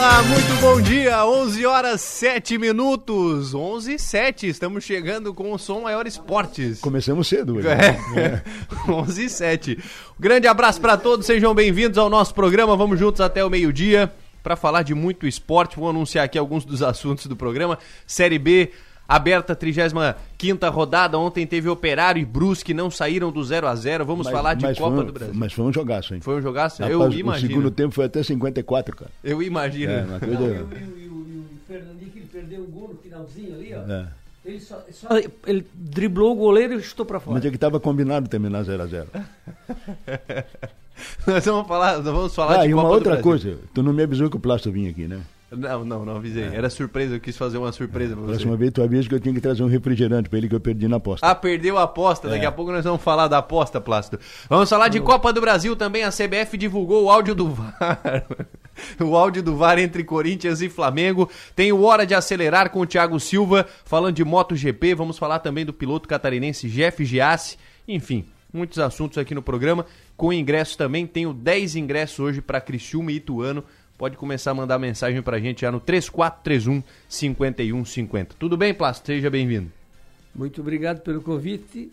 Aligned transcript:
Olá, 0.00 0.22
muito 0.22 0.60
bom 0.62 0.80
dia. 0.80 1.26
11 1.26 1.66
horas 1.66 2.00
7 2.00 2.56
minutos. 2.56 3.54
11 3.54 3.92
e 3.92 3.98
7. 3.98 4.48
Estamos 4.48 4.82
chegando 4.82 5.34
com 5.34 5.52
o 5.52 5.58
Som 5.58 5.82
Maior 5.82 6.06
Esportes. 6.06 6.80
Começamos 6.80 7.28
cedo 7.28 7.56
hoje. 7.56 7.68
É. 7.68 8.42
11 8.88 9.24
e 9.26 9.28
7. 9.28 9.78
Grande 10.18 10.48
abraço 10.48 10.80
para 10.80 10.96
todos. 10.96 11.26
Sejam 11.26 11.54
bem-vindos 11.54 11.98
ao 11.98 12.08
nosso 12.08 12.34
programa. 12.34 12.74
Vamos 12.74 12.98
juntos 12.98 13.20
até 13.20 13.44
o 13.44 13.50
meio-dia 13.50 14.10
para 14.42 14.56
falar 14.56 14.84
de 14.84 14.94
muito 14.94 15.26
esporte. 15.26 15.76
Vou 15.76 15.90
anunciar 15.90 16.24
aqui 16.24 16.38
alguns 16.38 16.64
dos 16.64 16.82
assuntos 16.82 17.26
do 17.26 17.36
programa. 17.36 17.78
Série 18.06 18.38
B 18.38 18.72
aberta 19.16 19.54
35 19.56 20.70
rodada. 20.70 21.18
Ontem 21.18 21.46
teve 21.46 21.68
Operário 21.68 22.20
e 22.20 22.24
Brusque, 22.24 22.72
não 22.72 22.90
saíram 22.90 23.30
do 23.32 23.42
0 23.44 23.66
a 23.66 23.74
0 23.74 24.04
Vamos 24.04 24.26
Mas- 24.26 24.34
falar 24.34 24.54
de 24.54 24.64
Copa 24.66 24.76
foi 24.76 24.90
um- 24.90 25.04
do 25.06 25.12
Brasil. 25.12 25.34
Mas 25.34 25.52
foi 25.52 25.64
um 25.64 25.72
jogaço, 25.72 26.14
hein? 26.14 26.20
Foi 26.20 26.36
um 26.36 26.42
jogaço? 26.42 26.82
Rapaz, 26.82 26.92
eu 26.92 27.00
O 27.08 27.12
imagino. 27.12 27.48
segundo 27.48 27.70
tempo 27.70 27.94
foi 27.94 28.04
até 28.06 28.22
54, 28.22 28.96
cara. 28.96 29.10
Eu 29.24 29.42
imagino. 29.42 29.92
É, 29.92 30.02
uma. 30.02 30.18
Não, 30.18 30.28
e, 30.28 30.36
o- 30.36 30.38
e 30.38 30.38
o- 30.38 30.38
e 30.38 30.48
o- 30.48 30.96
e 30.98 31.08
o 31.08 31.44
Fernandinho, 31.66 32.10
que 32.10 32.18
ele 32.20 32.28
perdeu 32.32 32.60
o 32.62 32.66
gol 32.66 32.88
no 32.88 32.94
finalzinho 32.96 33.54
ali, 33.54 33.74
ó. 33.74 33.92
É. 33.92 34.06
Ele 34.42 34.58
só, 34.58 34.82
só- 34.90 35.08
ele 35.46 35.66
driblou 35.74 36.32
o 36.32 36.34
goleiro 36.34 36.72
e 36.74 36.82
chutou 36.82 37.04
pra 37.04 37.20
fora. 37.20 37.34
Mas 37.36 37.44
é 37.44 37.50
que 37.50 37.56
estava 37.56 37.78
combinado 37.78 38.26
terminar 38.28 38.62
0x0. 38.64 39.06
Nós 41.26 41.44
vamos 41.44 41.66
falar, 41.66 41.96
nós 41.96 42.04
vamos 42.04 42.34
falar 42.34 42.60
Ah, 42.60 42.64
de 42.64 42.70
e 42.70 42.74
uma 42.74 42.82
Copa 42.82 43.00
do 43.00 43.08
outra 43.10 43.22
coisa. 43.22 43.58
Tu 43.74 43.82
não 43.82 43.92
me 43.92 44.02
avisou 44.02 44.28
que 44.28 44.36
o 44.36 44.40
Plástico 44.40 44.72
vinha 44.74 44.90
aqui, 44.90 45.06
né? 45.08 45.20
Não, 45.50 45.84
não, 45.84 46.04
não 46.04 46.16
avisei. 46.16 46.44
Era 46.44 46.70
surpresa, 46.70 47.16
eu 47.16 47.20
quis 47.20 47.36
fazer 47.36 47.58
uma 47.58 47.72
surpresa 47.72 48.14
pra 48.14 48.22
você. 48.22 48.32
Próxima 48.34 48.56
vez 48.56 48.70
tu 48.72 48.82
avisa 48.82 49.08
que 49.08 49.14
eu 49.16 49.20
tinha 49.20 49.34
que 49.34 49.40
trazer 49.40 49.64
um 49.64 49.66
refrigerante 49.66 50.28
pra 50.28 50.38
ele 50.38 50.48
que 50.48 50.54
eu 50.54 50.60
perdi 50.60 50.86
na 50.86 50.96
aposta. 50.98 51.26
Ah, 51.26 51.34
perdeu 51.34 51.76
a 51.76 51.82
aposta. 51.82 52.28
Daqui 52.28 52.44
É. 52.44 52.48
a 52.48 52.52
pouco 52.52 52.70
nós 52.70 52.84
vamos 52.84 53.02
falar 53.02 53.26
da 53.26 53.38
aposta, 53.38 53.80
Plácido. 53.80 54.20
Vamos 54.48 54.70
falar 54.70 54.86
de 54.88 55.00
Copa 55.00 55.32
do 55.32 55.40
Brasil 55.40 55.74
também. 55.74 56.04
A 56.04 56.10
CBF 56.12 56.56
divulgou 56.56 57.04
o 57.04 57.10
áudio 57.10 57.34
do 57.34 57.48
VAR. 57.48 58.24
o 59.00 59.16
áudio 59.16 59.42
do 59.42 59.56
VAR 59.56 59.78
entre 59.80 60.04
Corinthians 60.04 60.60
e 60.60 60.68
Flamengo. 60.68 61.28
Tem 61.56 61.72
o 61.72 61.82
Hora 61.82 62.06
de 62.06 62.14
Acelerar 62.14 62.70
com 62.70 62.80
o 62.80 62.86
Thiago 62.86 63.18
Silva, 63.18 63.66
falando 63.84 64.14
de 64.14 64.24
MotoGP. 64.24 64.94
Vamos 64.94 65.18
falar 65.18 65.40
também 65.40 65.66
do 65.66 65.72
piloto 65.72 66.08
catarinense 66.08 66.68
Jeff 66.68 67.04
Giassi. 67.04 67.56
Enfim, 67.88 68.24
muitos 68.52 68.78
assuntos 68.78 69.18
aqui 69.18 69.34
no 69.34 69.42
programa. 69.42 69.84
Com 70.16 70.32
ingressos 70.32 70.76
também. 70.76 71.08
Tenho 71.08 71.32
10 71.34 71.74
ingressos 71.74 72.20
hoje 72.20 72.40
para 72.40 72.60
Criciúma 72.60 73.10
e 73.10 73.16
Ituano. 73.16 73.64
Pode 74.00 74.16
começar 74.16 74.52
a 74.52 74.54
mandar 74.54 74.78
mensagem 74.78 75.20
pra 75.20 75.38
gente 75.38 75.60
já 75.60 75.70
no 75.70 75.78
3431 75.78 76.82
5150. 77.06 78.34
Tudo 78.38 78.56
bem, 78.56 78.72
Plácido? 78.72 79.04
Seja 79.08 79.28
bem-vindo. 79.28 79.70
Muito 80.34 80.62
obrigado 80.62 81.00
pelo 81.02 81.20
convite. 81.20 81.92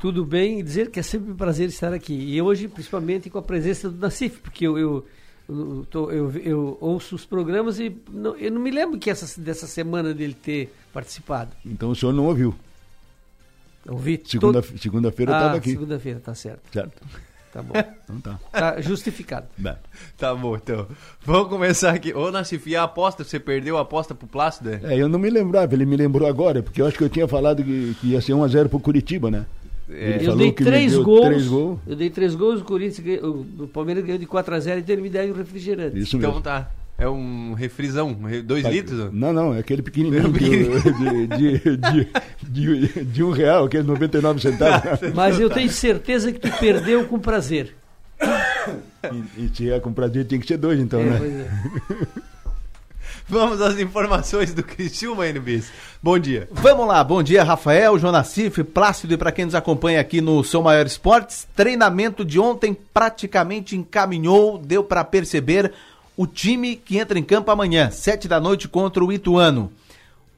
Tudo 0.00 0.24
bem? 0.24 0.60
E 0.60 0.62
dizer 0.62 0.92
que 0.92 1.00
é 1.00 1.02
sempre 1.02 1.32
um 1.32 1.34
prazer 1.34 1.68
estar 1.68 1.92
aqui. 1.92 2.14
E 2.14 2.40
hoje, 2.40 2.68
principalmente, 2.68 3.28
com 3.28 3.36
a 3.38 3.42
presença 3.42 3.90
do 3.90 3.98
Nacif, 3.98 4.38
porque 4.38 4.64
eu, 4.64 4.78
eu, 4.78 5.04
eu, 5.48 5.84
tô- 5.90 6.08
eu- 6.12 6.30
eu 6.36 6.78
ouço 6.80 7.16
os 7.16 7.24
programas 7.26 7.80
e 7.80 7.96
não- 8.08 8.36
eu 8.36 8.52
não 8.52 8.60
me 8.60 8.70
lembro 8.70 8.96
que 8.96 9.10
essa, 9.10 9.40
dessa 9.40 9.66
semana 9.66 10.14
dele 10.14 10.34
ter 10.34 10.72
participado. 10.92 11.50
Então 11.66 11.90
o 11.90 11.96
senhor 11.96 12.12
não 12.12 12.26
ouviu. 12.26 12.54
Ouvi 13.88 14.22
Segunda- 14.24 14.62
todo- 14.62 14.78
Segunda-feira 14.78 15.32
eu 15.32 15.34
ah, 15.34 15.38
estava 15.40 15.56
aqui. 15.56 15.70
Segunda-feira, 15.72 16.20
tá 16.20 16.32
certo. 16.32 16.62
Certo? 16.72 17.02
Tá 17.52 17.62
bom. 17.62 17.74
Então 18.10 18.20
tá. 18.20 18.40
Tá 18.50 18.80
justificado. 18.80 19.46
Tá 20.18 20.34
bom, 20.34 20.56
então. 20.56 20.86
Vamos 21.24 21.48
começar 21.48 21.92
aqui. 21.94 22.12
Ô, 22.12 22.30
Nassif, 22.32 22.68
e 22.68 22.74
a 22.74 22.82
aposta? 22.82 23.22
Você 23.22 23.38
perdeu 23.38 23.78
a 23.78 23.82
aposta 23.82 24.14
pro 24.16 24.26
Plácido? 24.26 24.70
é? 24.70 24.80
É, 24.82 24.96
eu 25.00 25.08
não 25.08 25.18
me 25.18 25.30
lembrava, 25.30 25.72
ele 25.74 25.86
me 25.86 25.96
lembrou 25.96 26.28
agora, 26.28 26.60
porque 26.62 26.82
eu 26.82 26.86
acho 26.86 26.98
que 26.98 27.04
eu 27.04 27.08
tinha 27.08 27.28
falado 27.28 27.62
que, 27.62 27.94
que 28.00 28.08
ia 28.08 28.20
ser 28.20 28.32
1x0 28.32 28.68
pro 28.68 28.80
Curitiba, 28.80 29.30
né? 29.30 29.46
Ele 29.88 30.26
Eu 30.26 30.36
dei 30.36 30.52
três 30.52 30.96
gols, 30.96 31.26
três 31.26 31.46
gols. 31.48 31.78
Eu 31.86 31.96
dei 31.96 32.10
três 32.10 32.34
gols, 32.34 32.60
o 32.60 32.64
Corinthians 32.64 33.00
ganhou, 33.00 33.46
o 33.58 33.66
Palmeiras 33.68 34.04
ganhou 34.04 34.18
de 34.18 34.26
4x0 34.26 34.84
e 34.88 34.92
ele 34.92 35.02
me 35.02 35.08
deu 35.10 35.32
um 35.32 35.36
refrigerante. 35.36 35.98
Isso 35.98 36.16
Então 36.16 36.30
mesmo. 36.30 36.42
tá. 36.42 36.70
É 37.00 37.08
um 37.08 37.54
refrisão, 37.54 38.08
um 38.20 38.26
re- 38.26 38.42
dois 38.42 38.62
litros? 38.66 39.10
Não, 39.12 39.32
não, 39.32 39.54
é 39.54 39.58
aquele 39.60 39.80
pequenininho 39.82 40.30
de, 40.32 40.48
de, 40.48 41.26
de, 41.26 42.08
de, 42.46 42.88
de- 42.88 43.04
de 43.04 43.24
um 43.24 43.30
real, 43.30 43.64
aquele 43.64 43.84
99 43.84 44.40
centavos. 44.40 45.00
Mas 45.14 45.40
eu 45.40 45.48
tenho 45.48 45.70
certeza 45.70 46.30
que 46.30 46.38
tu 46.38 46.50
perdeu 46.58 47.06
com 47.06 47.18
prazer. 47.18 47.74
E, 49.38 49.50
e 49.64 49.70
é 49.70 49.80
com 49.80 49.92
prazer, 49.94 50.26
tinha 50.26 50.38
que 50.38 50.46
ser 50.46 50.58
dois, 50.58 50.78
então, 50.78 51.00
É, 51.00 51.04
né? 51.04 51.18
pois 51.18 51.32
é. 51.32 52.06
Vamos 53.26 53.62
às 53.62 53.78
informações 53.78 54.52
do 54.52 54.62
Criciúma, 54.62 55.24
NBs. 55.26 55.70
Bom 56.02 56.18
dia. 56.18 56.48
Vamos 56.50 56.86
lá, 56.86 57.02
bom 57.04 57.22
dia 57.22 57.44
Rafael, 57.44 57.96
Jonacif, 57.96 58.62
Plácido 58.64 59.14
e 59.14 59.16
para 59.16 59.30
quem 59.30 59.44
nos 59.44 59.54
acompanha 59.54 60.00
aqui 60.00 60.20
no 60.20 60.42
São 60.42 60.62
Maior 60.62 60.84
Esportes. 60.84 61.46
Treinamento 61.54 62.24
de 62.24 62.40
ontem 62.40 62.76
praticamente 62.92 63.76
encaminhou, 63.76 64.58
deu 64.58 64.82
para 64.82 65.04
perceber 65.04 65.72
o 66.20 66.26
time 66.26 66.76
que 66.76 66.98
entra 66.98 67.18
em 67.18 67.22
campo 67.22 67.50
amanhã, 67.50 67.90
sete 67.90 68.28
da 68.28 68.38
noite 68.38 68.68
contra 68.68 69.02
o 69.02 69.10
Ituano. 69.10 69.72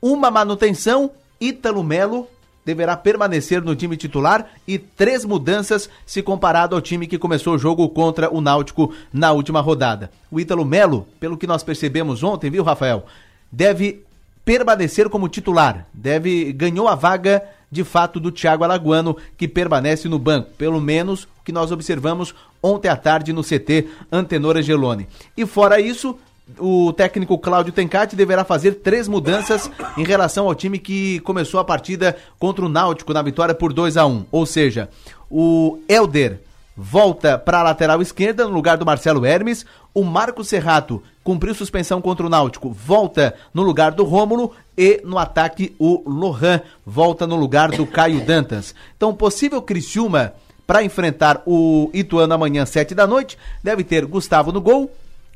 Uma 0.00 0.30
manutenção, 0.30 1.10
Ítalo 1.40 1.82
Melo 1.82 2.28
deverá 2.64 2.96
permanecer 2.96 3.60
no 3.60 3.74
time 3.74 3.96
titular 3.96 4.46
e 4.64 4.78
três 4.78 5.24
mudanças 5.24 5.90
se 6.06 6.22
comparado 6.22 6.76
ao 6.76 6.80
time 6.80 7.08
que 7.08 7.18
começou 7.18 7.56
o 7.56 7.58
jogo 7.58 7.88
contra 7.88 8.32
o 8.32 8.40
Náutico 8.40 8.94
na 9.12 9.32
última 9.32 9.60
rodada. 9.60 10.08
O 10.30 10.38
Ítalo 10.38 10.64
Melo, 10.64 11.04
pelo 11.18 11.36
que 11.36 11.48
nós 11.48 11.64
percebemos 11.64 12.22
ontem, 12.22 12.48
viu, 12.48 12.62
Rafael, 12.62 13.04
deve 13.50 14.04
permanecer 14.44 15.08
como 15.08 15.28
titular. 15.28 15.84
Deve 15.92 16.52
ganhou 16.52 16.86
a 16.86 16.94
vaga 16.94 17.42
de 17.72 17.82
fato 17.82 18.20
do 18.20 18.30
Thiago 18.30 18.62
Alagoano, 18.62 19.16
que 19.36 19.48
permanece 19.48 20.06
no 20.06 20.18
banco, 20.18 20.50
pelo 20.58 20.78
menos 20.78 21.24
o 21.24 21.28
que 21.42 21.50
nós 21.50 21.72
observamos 21.72 22.34
ontem 22.62 22.88
à 22.88 22.94
tarde 22.94 23.32
no 23.32 23.42
CT 23.42 23.88
Antenor 24.12 24.58
Angeloni. 24.58 25.08
E 25.34 25.46
fora 25.46 25.80
isso, 25.80 26.18
o 26.58 26.92
técnico 26.92 27.38
Cláudio 27.38 27.72
Tencati 27.72 28.14
deverá 28.14 28.44
fazer 28.44 28.72
três 28.72 29.08
mudanças 29.08 29.70
em 29.96 30.04
relação 30.04 30.46
ao 30.46 30.54
time 30.54 30.78
que 30.78 31.18
começou 31.20 31.58
a 31.58 31.64
partida 31.64 32.14
contra 32.38 32.62
o 32.62 32.68
Náutico 32.68 33.14
na 33.14 33.22
vitória 33.22 33.54
por 33.54 33.72
2 33.72 33.96
a 33.96 34.06
1 34.06 34.26
Ou 34.30 34.44
seja, 34.44 34.90
o 35.30 35.78
Elder 35.88 36.40
volta 36.76 37.38
para 37.38 37.60
a 37.60 37.62
lateral 37.62 38.00
esquerda 38.00 38.44
no 38.44 38.52
lugar 38.52 38.76
do 38.76 38.86
Marcelo 38.86 39.24
Hermes. 39.24 39.64
O 39.94 40.04
Marco 40.04 40.42
Serrato 40.42 41.02
cumpriu 41.22 41.54
suspensão 41.54 42.00
contra 42.00 42.26
o 42.26 42.30
Náutico, 42.30 42.70
volta 42.70 43.34
no 43.52 43.62
lugar 43.62 43.92
do 43.92 44.04
Rômulo. 44.04 44.52
E 44.76 45.02
no 45.04 45.18
ataque, 45.18 45.74
o 45.78 46.02
Lohan 46.06 46.62
volta 46.84 47.26
no 47.26 47.36
lugar 47.36 47.70
do 47.70 47.86
Caio 47.86 48.24
Dantas. 48.24 48.74
Então, 48.96 49.14
possível 49.14 49.60
Criciúma 49.60 50.32
para 50.66 50.82
enfrentar 50.82 51.42
o 51.44 51.90
Ituano 51.92 52.32
amanhã, 52.32 52.64
sete 52.64 52.94
da 52.94 53.06
noite, 53.06 53.36
deve 53.62 53.84
ter 53.84 54.06
Gustavo 54.06 54.50
no 54.50 54.60
gol, 54.60 54.90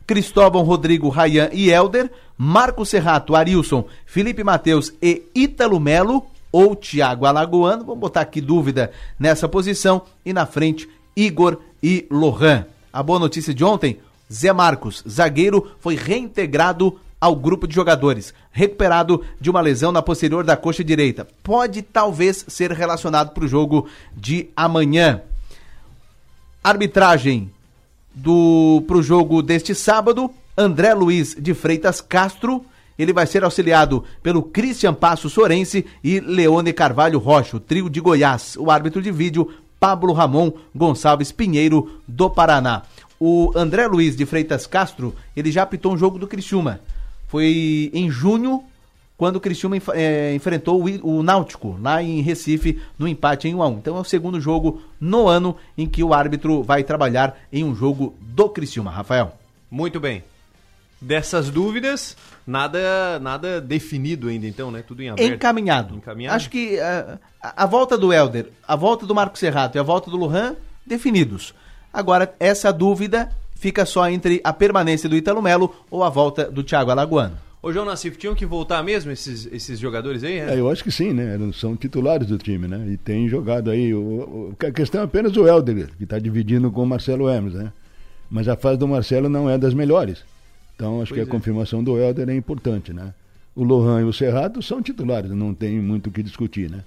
Cristóvão, 0.07 0.63
Rodrigo, 0.63 1.11
Rayan 1.11 1.51
e 1.53 1.71
Elder, 1.71 2.11
Marco 2.39 2.87
Serrato, 2.87 3.35
Arilson, 3.35 3.85
Felipe 4.07 4.43
Matheus 4.43 4.95
e 5.03 5.25
Ítalo 5.35 5.79
Melo 5.79 6.25
ou 6.51 6.75
Thiago 6.75 7.27
Alagoano. 7.27 7.85
Vamos 7.85 8.01
botar 8.01 8.23
aqui 8.23 8.41
dúvida 8.41 8.91
nessa 9.19 9.47
posição. 9.47 10.03
E 10.25 10.33
na 10.33 10.47
frente, 10.47 10.89
Igor 11.17 11.59
e 11.83 12.07
Lohan. 12.11 12.67
A 12.93 13.03
boa 13.03 13.19
notícia 13.19 13.55
de 13.55 13.65
ontem: 13.65 13.99
Zé 14.31 14.53
Marcos, 14.53 15.03
zagueiro, 15.09 15.73
foi 15.81 15.95
reintegrado 15.97 17.01
ao 17.21 17.35
grupo 17.35 17.67
de 17.67 17.75
jogadores, 17.75 18.35
recuperado 18.53 19.25
de 19.41 19.49
uma 19.49 19.61
lesão 19.61 19.91
na 19.91 20.03
posterior 20.03 20.45
da 20.45 20.57
coxa 20.57 20.85
direita. 20.85 21.27
Pode 21.43 21.81
talvez 21.83 22.45
ser 22.47 22.71
relacionado 22.71 23.31
para 23.31 23.45
o 23.45 23.49
jogo 23.49 23.89
de 24.15 24.49
amanhã. 24.55 25.23
Arbitragem 26.63 27.51
do 28.15 28.83
pro 28.87 29.03
jogo 29.03 29.43
deste 29.43 29.75
sábado, 29.75 30.31
André 30.57 30.95
Luiz 30.95 31.35
de 31.39 31.55
Freitas 31.55 32.01
Castro. 32.01 32.65
Ele 32.99 33.13
vai 33.13 33.27
ser 33.27 33.45
auxiliado 33.45 34.05
pelo 34.23 34.43
Christian 34.43 34.95
Passo 34.95 35.29
Sorense 35.29 35.85
e 36.03 36.19
Leone 36.19 36.73
Carvalho 36.73 37.19
Rocha, 37.19 37.59
o 37.59 37.61
trio 37.61 37.91
de 37.91 38.01
Goiás. 38.01 38.57
O 38.59 38.71
árbitro 38.71 39.03
de 39.03 39.11
vídeo, 39.11 39.51
Pablo 39.79 40.13
Ramon 40.13 40.53
Gonçalves 40.75 41.33
Pinheiro, 41.33 42.01
do 42.07 42.29
Paraná. 42.31 42.83
O 43.19 43.53
André 43.55 43.87
Luiz 43.87 44.17
de 44.17 44.27
Freitas 44.27 44.67
Castro, 44.67 45.15
ele 45.35 45.51
já 45.51 45.63
apitou 45.63 45.93
um 45.93 45.99
jogo 45.99 46.19
do 46.19 46.27
Criciúma. 46.27 46.81
Foi 47.29 47.91
em 47.93 48.11
junho, 48.11 48.63
quando 49.17 49.37
o 49.37 49.41
Criciúma 49.41 49.77
eh, 49.95 50.35
enfrentou 50.35 50.85
o, 50.85 51.19
o 51.19 51.23
Náutico, 51.23 51.79
lá 51.81 52.03
em 52.03 52.21
Recife, 52.21 52.81
no 52.99 53.09
empate 53.09 53.49
em 53.49 53.55
1 53.55 53.63
a 53.63 53.69
1 53.69 53.73
Então 53.79 53.97
é 53.97 54.01
o 54.01 54.05
segundo 54.05 54.41
jogo 54.41 54.83
no 55.01 55.27
ano 55.27 55.57
em 55.77 55.87
que 55.89 56.05
o 56.05 56.13
árbitro 56.13 56.63
vai 56.63 56.85
trabalhar 56.85 57.39
em 57.53 57.65
um 57.65 57.75
jogo 57.75 58.15
do 58.21 58.49
Criciúma, 58.49 58.91
Rafael. 58.91 59.33
Muito 59.71 59.99
bem. 59.99 60.23
Dessas 61.07 61.51
dúvidas, 61.51 62.17
nada 62.47 63.19
nada 63.21 63.61
definido 63.61 64.29
ainda, 64.29 64.47
então, 64.47 64.71
né? 64.71 64.83
Tudo 64.87 65.03
em 65.03 65.09
aberto. 65.09 65.35
Encaminhado. 65.35 65.95
Encaminhado? 65.97 66.35
Acho 66.37 66.51
que 66.51 66.77
eh, 66.77 67.19
a, 67.41 67.63
a 67.63 67.67
volta 67.67 67.97
do 67.97 68.13
Helder, 68.13 68.49
a 68.67 68.75
volta 68.75 69.07
do 69.07 69.15
Marco 69.15 69.39
Serrato 69.39 69.77
e 69.77 69.81
a 69.81 69.83
volta 69.85 70.11
do 70.11 70.17
Lujan, 70.17 70.57
definidos. 70.85 71.55
Agora, 71.93 72.35
essa 72.41 72.73
dúvida 72.73 73.31
fica 73.55 73.87
só 73.87 74.09
entre 74.11 74.41
a 74.43 74.53
permanência 74.53 75.09
do 75.09 75.17
Italo 75.17 75.41
Melo 75.41 75.75
ou 75.91 76.03
a 76.03 76.09
volta 76.11 76.51
do 76.51 76.63
Thiago 76.65 76.91
Alagoano. 76.91 77.39
Ô, 77.63 77.73
João 77.73 77.87
Nassif, 77.87 78.17
tinham 78.19 78.35
que 78.35 78.45
voltar 78.45 78.83
mesmo 78.83 79.11
esses, 79.11 79.47
esses 79.51 79.79
jogadores 79.79 80.23
aí? 80.23 80.39
É, 80.39 80.59
eu 80.59 80.71
acho 80.71 80.85
que 80.85 80.91
sim, 80.93 81.13
né? 81.13 81.39
São 81.55 81.75
titulares 81.77 82.27
do 82.27 82.37
time, 82.39 82.69
né? 82.69 82.85
E 82.89 82.97
tem 82.97 83.29
jogado 83.29 83.71
aí. 83.71 83.95
O, 83.95 83.99
o- 84.01 84.57
a 84.67 84.71
questão 84.71 85.01
é 85.01 85.05
apenas 85.05 85.37
o 85.37 85.47
Helder, 85.47 85.89
que 85.97 86.05
está 86.05 86.19
dividindo 86.19 86.71
com 86.71 86.83
o 86.83 86.87
Marcelo 86.87 87.29
Hermes, 87.29 87.55
né? 87.55 87.73
Mas 88.31 88.47
a 88.49 88.57
fase 88.57 88.77
do 88.79 88.87
Marcelo 88.87 89.29
não 89.29 89.49
é 89.49 89.57
das 89.57 89.73
melhores. 89.73 90.25
Então 90.77 91.01
acho 91.01 91.13
Pois 91.13 91.25
que 91.25 91.29
a 91.29 91.29
é. 91.29 91.35
confirmação 91.35 91.83
do 91.83 91.99
Helder 91.99 92.29
é 92.29 92.37
importante, 92.37 92.93
né? 92.93 93.13
O 93.55 93.65
Lohan 93.65 94.03
e 94.03 94.05
o 94.05 94.13
Serrato 94.13 94.63
são 94.63 94.83
titulares, 94.83 95.31
não 95.31 95.55
tem 95.55 95.81
muito 95.81 96.09
o 96.09 96.13
que 96.13 96.23
discutir, 96.23 96.71
né? 96.71 96.85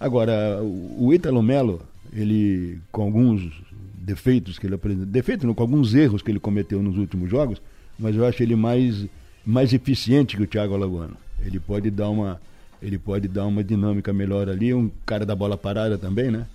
Agora, 0.00 0.60
o 0.62 1.12
Ítalo 1.14 1.42
Melo, 1.42 1.80
ele, 2.12 2.80
com 2.90 3.02
alguns 3.02 3.50
defeitos 3.94 4.58
que 4.58 4.66
ele 4.66 4.74
apresentou, 4.74 5.06
defeitos 5.06 5.46
não, 5.46 5.54
com 5.54 5.62
alguns 5.62 5.94
erros 5.94 6.22
que 6.22 6.30
ele 6.30 6.40
cometeu 6.40 6.82
nos 6.82 6.96
últimos 6.96 7.30
jogos, 7.30 7.62
mas 7.98 8.16
eu 8.16 8.24
acho 8.26 8.42
ele 8.42 8.56
mais, 8.56 9.06
mais 9.44 9.72
eficiente 9.72 10.36
que 10.36 10.42
o 10.42 10.46
Thiago 10.46 10.74
Alagoano. 10.74 11.16
Ele 11.44 11.60
pode 11.60 11.90
dar 11.90 12.08
uma, 12.08 12.40
ele 12.82 12.98
pode 12.98 13.28
dar 13.28 13.46
uma 13.46 13.62
dinâmica 13.62 14.12
melhor 14.12 14.48
ali, 14.48 14.74
um 14.74 14.90
cara 15.06 15.24
da 15.24 15.34
bola 15.34 15.56
parada 15.56 15.96
também, 15.96 16.30
né? 16.30 16.46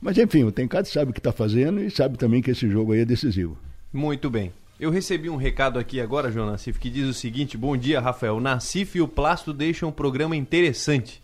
Mas 0.00 0.18
enfim, 0.18 0.44
o 0.44 0.52
Tencate 0.52 0.88
sabe 0.88 1.10
o 1.10 1.14
que 1.14 1.20
está 1.20 1.32
fazendo 1.32 1.80
e 1.80 1.90
sabe 1.90 2.18
também 2.18 2.42
que 2.42 2.50
esse 2.50 2.68
jogo 2.68 2.92
aí 2.92 3.00
é 3.00 3.04
decisivo. 3.04 3.56
Muito 3.92 4.28
bem. 4.28 4.52
Eu 4.78 4.90
recebi 4.90 5.30
um 5.30 5.36
recado 5.36 5.78
aqui 5.78 6.00
agora, 6.00 6.30
João 6.32 6.50
Nassif, 6.50 6.78
que 6.78 6.90
diz 6.90 7.08
o 7.08 7.14
seguinte: 7.14 7.56
Bom 7.56 7.76
dia, 7.76 8.00
Rafael. 8.00 8.40
Nassif 8.40 8.96
e 8.98 9.00
o 9.00 9.08
Plasto 9.08 9.52
deixam 9.52 9.88
um 9.88 9.92
programa 9.92 10.34
interessante. 10.36 11.22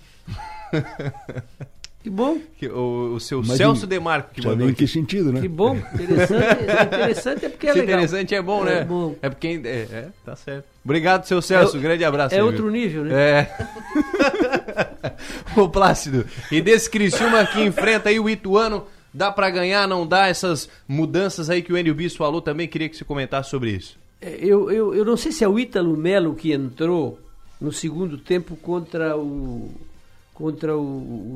Que 2.02 2.08
bom, 2.08 2.38
Que 2.56 2.66
O, 2.68 3.14
o 3.16 3.20
seu 3.20 3.42
Mas 3.42 3.58
Celso 3.58 3.84
em- 3.84 3.88
Demarco 3.88 4.30
que 4.32 4.46
mandou 4.46 4.70
em 4.70 4.72
que 4.72 4.86
sentido, 4.86 5.32
né? 5.32 5.40
que 5.42 5.48
bom. 5.48 5.76
Interessante, 5.76 6.62
interessante 6.86 7.44
é 7.44 7.48
porque 7.50 7.66
é 7.66 7.72
Se 7.72 7.78
legal. 7.80 7.94
interessante 7.98 8.34
é 8.34 8.40
bom, 8.40 8.64
né? 8.64 8.78
É 8.78 8.84
bom. 8.84 9.14
É 9.20 9.28
porque. 9.28 9.60
É, 9.64 9.68
é, 9.68 10.08
tá 10.24 10.34
certo. 10.36 10.64
Obrigado, 10.82 11.24
seu 11.26 11.42
Celso. 11.42 11.76
É 11.76 11.80
grande 11.80 12.02
abraço. 12.04 12.34
É 12.34 12.38
aí, 12.38 12.42
outro 12.44 12.62
viu? 12.64 12.72
nível, 12.72 13.04
né? 13.04 13.12
É. 13.40 13.50
Ô 15.60 15.68
Plácido, 15.68 16.24
e 16.50 16.62
desse 16.62 16.88
Criciúma 16.88 17.44
que 17.44 17.60
enfrenta 17.62 18.08
aí 18.08 18.18
o 18.18 18.30
Ituano, 18.30 18.86
dá 19.12 19.30
pra 19.32 19.50
ganhar, 19.50 19.86
não 19.88 20.06
dá 20.06 20.26
essas 20.28 20.68
mudanças 20.88 21.50
aí 21.50 21.62
que 21.62 21.72
o 21.72 21.78
Enio 21.78 21.94
Bis 21.94 22.14
falou 22.16 22.40
também, 22.40 22.68
queria 22.68 22.88
que 22.88 22.96
você 22.96 23.04
comentasse 23.04 23.50
sobre 23.50 23.70
isso. 23.72 23.98
É, 24.20 24.36
Eu, 24.40 24.70
eu, 24.70 24.94
eu 24.94 25.04
não 25.04 25.16
sei 25.16 25.32
se 25.32 25.42
é 25.44 25.48
o 25.48 25.58
Ítalo 25.58 25.96
Melo 25.96 26.34
que 26.34 26.52
entrou 26.52 27.18
no 27.60 27.72
segundo 27.72 28.16
tempo 28.18 28.56
contra 28.56 29.16
o 29.16 29.70
contra 30.32 30.74
o, 30.74 30.80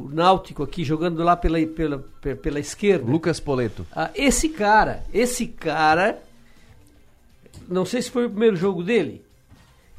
o 0.07 0.11
Náutico 0.15 0.63
aqui, 0.63 0.83
jogando 0.83 1.23
lá 1.23 1.37
pela, 1.37 1.61
pela, 1.67 2.03
pe- 2.23 2.35
pela 2.37 2.59
esquerda. 2.59 3.05
Lucas 3.11 3.39
Poleto. 3.39 3.87
Ah, 3.95 4.11
esse 4.15 4.49
cara, 4.49 5.05
esse 5.13 5.47
cara, 5.47 6.23
não 7.69 7.85
sei 7.85 8.01
se 8.03 8.11
foi 8.11 8.25
o 8.27 8.31
primeiro 8.31 8.57
jogo 8.57 8.83
dele. 8.83 9.23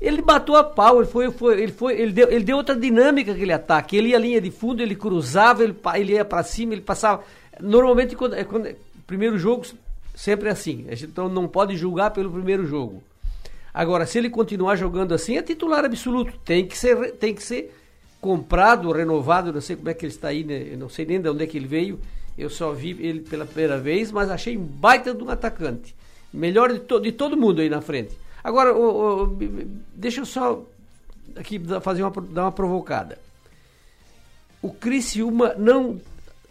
Ele 0.01 0.21
matou 0.21 0.55
a 0.57 0.63
pau, 0.63 0.97
ele 1.01 1.07
foi, 1.09 1.31
foi, 1.31 1.61
ele 1.61 1.71
foi, 1.71 1.99
ele 1.99 2.11
deu, 2.11 2.29
ele 2.31 2.43
deu 2.43 2.57
outra 2.57 2.75
dinâmica 2.75 3.31
aquele 3.31 3.53
ataque. 3.53 3.95
Ele 3.95 4.09
ia 4.09 4.17
à 4.17 4.19
linha 4.19 4.41
de 4.41 4.49
fundo, 4.51 4.81
ele 4.81 4.95
cruzava, 4.95 5.63
ele, 5.63 5.75
ele 5.95 6.13
ia 6.13 6.25
para 6.25 6.43
cima, 6.43 6.73
ele 6.73 6.81
passava. 6.81 7.23
Normalmente 7.59 8.15
quando, 8.15 8.35
é 8.35 8.43
quando 8.43 8.73
primeiro 9.07 9.37
jogo 9.37 9.65
sempre 10.13 10.49
é 10.49 10.51
assim. 10.51 10.85
A 10.89 10.95
gente 10.95 11.11
então 11.11 11.29
não 11.29 11.47
pode 11.47 11.75
julgar 11.75 12.11
pelo 12.11 12.31
primeiro 12.31 12.65
jogo. 12.65 13.03
Agora, 13.73 14.05
se 14.05 14.17
ele 14.17 14.29
continuar 14.29 14.75
jogando 14.77 15.13
assim, 15.13 15.37
é 15.37 15.41
titular 15.41 15.83
absoluto. 15.83 16.37
Tem 16.45 16.65
que 16.65 16.77
ser, 16.77 17.11
tem 17.13 17.33
que 17.33 17.43
ser 17.43 17.75
comprado, 18.21 18.91
renovado. 18.91 19.51
Não 19.51 19.59
sei 19.61 19.75
como 19.75 19.89
é 19.89 19.93
que 19.93 20.05
ele 20.05 20.13
está 20.13 20.29
aí, 20.29 20.43
né? 20.43 20.69
eu 20.71 20.77
não 20.77 20.87
sei 20.89 21.05
nem 21.05 21.19
de 21.19 21.29
onde 21.29 21.43
é 21.43 21.47
que 21.47 21.57
ele 21.57 21.67
veio. 21.67 21.99
Eu 22.37 22.49
só 22.49 22.71
vi 22.71 22.91
ele 22.99 23.19
pela 23.21 23.45
primeira 23.45 23.77
vez, 23.77 24.11
mas 24.11 24.29
achei 24.29 24.57
um 24.57 24.63
baita 24.63 25.13
de 25.13 25.23
um 25.23 25.29
atacante. 25.29 25.93
Melhor 26.33 26.71
de, 26.71 26.79
to- 26.79 26.99
de 26.99 27.11
todo 27.11 27.35
mundo 27.37 27.61
aí 27.61 27.69
na 27.69 27.81
frente. 27.81 28.17
Agora, 28.43 28.73
deixa 29.93 30.21
eu 30.21 30.25
só 30.25 30.61
aqui 31.35 31.59
fazer 31.81 32.03
uma, 32.03 32.11
dar 32.29 32.43
uma 32.43 32.51
provocada. 32.51 33.17
O 34.61 34.71
Criciúma 34.71 35.53
não 35.57 35.99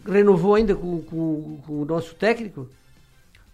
renovou 0.06 0.54
ainda 0.54 0.74
com, 0.74 1.00
com- 1.02 1.58
com 1.66 1.72
o 1.82 1.84
nosso 1.84 2.14
técnico? 2.14 2.68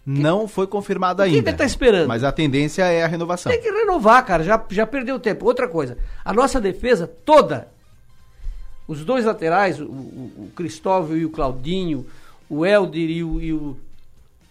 Não 0.05 0.47
foi 0.47 0.65
confirmado 0.65 1.21
ainda. 1.21 1.51
que 1.51 1.57
tá 1.57 1.63
esperando? 1.65 2.07
Mas 2.07 2.23
a 2.23 2.31
tendência 2.31 2.83
é 2.83 3.03
a 3.03 3.07
renovação. 3.07 3.51
Tem 3.51 3.61
que 3.61 3.69
renovar, 3.69 4.25
cara. 4.25 4.43
Já, 4.43 4.63
já 4.69 4.85
perdeu 4.87 5.19
tempo. 5.19 5.45
Outra 5.45 5.67
coisa, 5.67 5.97
a 6.25 6.33
nossa 6.33 6.59
defesa 6.59 7.05
toda, 7.05 7.67
os 8.87 9.05
dois 9.05 9.25
laterais, 9.25 9.79
o, 9.79 9.85
o, 9.85 10.31
o 10.47 10.51
Cristóvão 10.55 11.15
e 11.15 11.23
o 11.25 11.29
Claudinho, 11.29 12.05
o 12.49 12.65
Helder 12.65 13.09
e 13.09 13.23
o, 13.23 13.39
e, 13.41 13.53
o, 13.53 13.77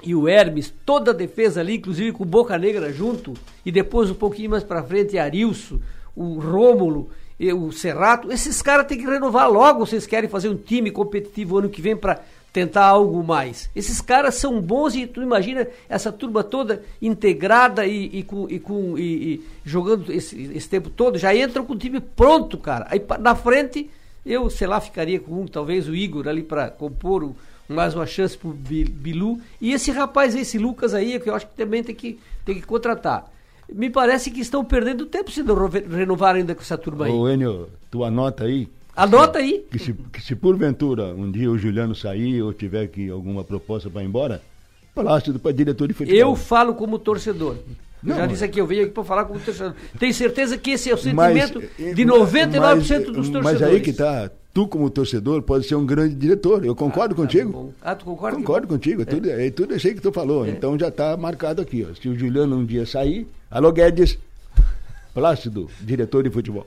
e 0.05 0.15
o 0.15 0.29
Hermes, 0.29 0.73
toda 0.87 1.11
a 1.11 1.15
defesa 1.15 1.61
ali, 1.61 1.77
inclusive 1.79 2.13
com 2.13 2.23
o 2.23 2.27
Boca 2.27 2.57
Negra 2.57 2.93
junto, 2.93 3.35
e 3.67 3.73
depois 3.73 4.09
um 4.09 4.15
pouquinho 4.15 4.51
mais 4.51 4.63
pra 4.63 4.83
frente, 4.85 5.19
Arilson, 5.19 5.81
o 6.15 6.39
Rômulo, 6.39 7.11
o 7.55 7.73
Serrato, 7.73 8.31
esses 8.31 8.61
caras 8.61 8.87
têm 8.87 8.99
que 8.99 9.07
renovar 9.07 9.51
logo. 9.51 9.87
Vocês 9.87 10.07
querem 10.07 10.29
fazer 10.29 10.49
um 10.51 10.57
time 10.57 10.91
competitivo 10.91 11.57
ano 11.59 11.71
que 11.71 11.81
vem 11.81 11.97
pra 11.97 12.21
tentar 12.53 12.85
algo 12.85 13.23
mais. 13.23 13.71
Esses 13.75 14.01
caras 14.01 14.35
são 14.35 14.61
bons 14.61 14.95
e 14.95 15.07
tu 15.07 15.23
imagina 15.23 15.67
essa 15.89 16.11
turma 16.13 16.43
toda 16.43 16.83
integrada 17.01 17.87
e, 17.87 18.11
e 18.19 18.23
com, 18.25 18.47
e 18.51 18.59
com 18.59 18.99
e, 18.99 19.03
e 19.35 19.45
jogando 19.65 20.13
esse, 20.13 20.51
esse 20.55 20.69
tempo 20.69 20.91
todo, 20.91 21.17
já 21.17 21.35
entram 21.35 21.65
com 21.65 21.73
o 21.75 21.79
time 21.79 22.01
pronto, 22.01 22.59
cara. 22.59 22.87
Aí 22.91 23.01
na 23.21 23.35
frente, 23.37 23.89
eu, 24.27 24.51
sei 24.51 24.67
lá, 24.67 24.81
ficaria 24.81 25.21
com 25.21 25.43
um, 25.43 25.47
talvez 25.47 25.89
o 25.89 25.95
Igor 25.95 26.27
ali 26.29 26.43
para 26.43 26.69
compor 26.71 27.23
o- 27.25 27.37
mais 27.69 27.95
uma 27.95 28.05
chance 28.05 28.37
pro 28.37 28.51
Bi- 28.51 28.85
Bilu. 28.85 29.41
E 29.61 29.73
esse 29.73 29.93
rapaz, 29.93 30.35
esse 30.35 30.59
Lucas 30.59 30.93
aí, 30.93 31.21
que 31.21 31.31
eu 31.31 31.35
acho 31.37 31.47
que 31.47 31.55
também 31.55 31.85
tem 31.85 31.95
que, 31.95 32.19
tem 32.45 32.57
que 32.57 32.63
contratar. 32.67 33.31
Me 33.75 33.91
parece 33.91 34.31
que 34.31 34.41
estão 34.41 34.65
perdendo 34.65 35.07
tempo 35.07 35.31
se 35.31 35.43
não 35.43 35.55
renovar 35.69 36.35
ainda 36.37 36.55
com 36.55 36.61
essa 36.63 36.77
turma 36.79 37.07
aí. 37.07 37.13
Ô 37.13 37.29
Enio, 37.29 37.69
tu 37.91 38.05
anota 38.05 38.45
aí 38.45 38.69
Anota 38.97 39.39
aí. 39.39 39.65
que 39.71 39.79
se, 39.79 39.93
que 39.93 40.21
se 40.21 40.35
porventura 40.35 41.05
um 41.15 41.31
dia 41.31 41.51
o 41.51 41.57
Juliano 41.57 41.95
sair 41.95 42.43
ou 42.43 42.53
tiver 42.53 42.89
que 42.89 43.09
alguma 43.09 43.45
proposta 43.45 43.89
para 43.89 44.03
ir 44.03 44.07
embora, 44.07 44.43
Plácido 44.95 45.39
para 45.39 45.53
diretor 45.53 45.87
de 45.87 45.95
futebol. 45.95 46.19
Eu 46.19 46.35
falo 46.35 46.75
como 46.75 46.99
torcedor. 46.99 47.57
Não, 48.03 48.17
já 48.17 48.23
mas- 48.23 48.31
disse 48.33 48.45
aqui, 48.45 48.61
eu 48.61 48.67
venho 48.67 48.83
aqui 48.85 48.91
para 48.93 49.05
falar 49.05 49.25
como 49.25 49.39
torcedor. 49.39 49.75
Tenho 49.99 50.13
certeza 50.13 50.59
que 50.59 50.73
esse 50.73 50.91
é 50.91 50.95
o 50.95 50.97
Mas, 51.15 51.33
sentimento 51.51 51.63
eh, 51.79 51.95
de 51.95 52.05
mas- 52.05 52.19
99% 52.19 53.05
dos 53.13 53.29
torcedores. 53.29 53.45
Mas 53.45 53.63
aí 53.63 53.81
que 53.81 53.93
tá, 53.93 54.31
tu 54.53 54.67
como 54.67 54.91
torcedor 54.91 55.43
pode 55.43 55.67
ser 55.67 55.75
um 55.75 55.87
grande 55.87 56.15
diretor, 56.15 56.65
eu 56.65 56.75
concordo 56.75 57.15
contigo. 57.15 57.53
Tá 57.53 57.59
bom. 57.59 57.73
Ah, 57.83 57.95
tu 57.95 58.05
concorda? 58.05 58.37
Concordo 58.37 58.67
contigo, 58.67 59.03
é 59.03 59.05
tudo, 59.05 59.31
é 59.31 59.51
tudo 59.51 59.75
isso 59.75 59.87
aí 59.87 59.95
que 59.95 60.01
tu 60.01 60.13
falou. 60.13 60.47
Então 60.47 60.79
já 60.79 60.89
está 60.89 61.17
marcado 61.17 61.63
aqui. 61.63 61.87
Ó. 61.89 61.95
Se 61.95 62.09
o 62.09 62.19
Juliano 62.19 62.57
um 62.57 62.65
dia 62.65 62.85
sair, 62.87 63.27
alô 63.51 63.73
Guedes, 63.73 64.19
Plácido, 65.13 65.69
diretor 65.81 66.23
de 66.23 66.31
futebol. 66.31 66.65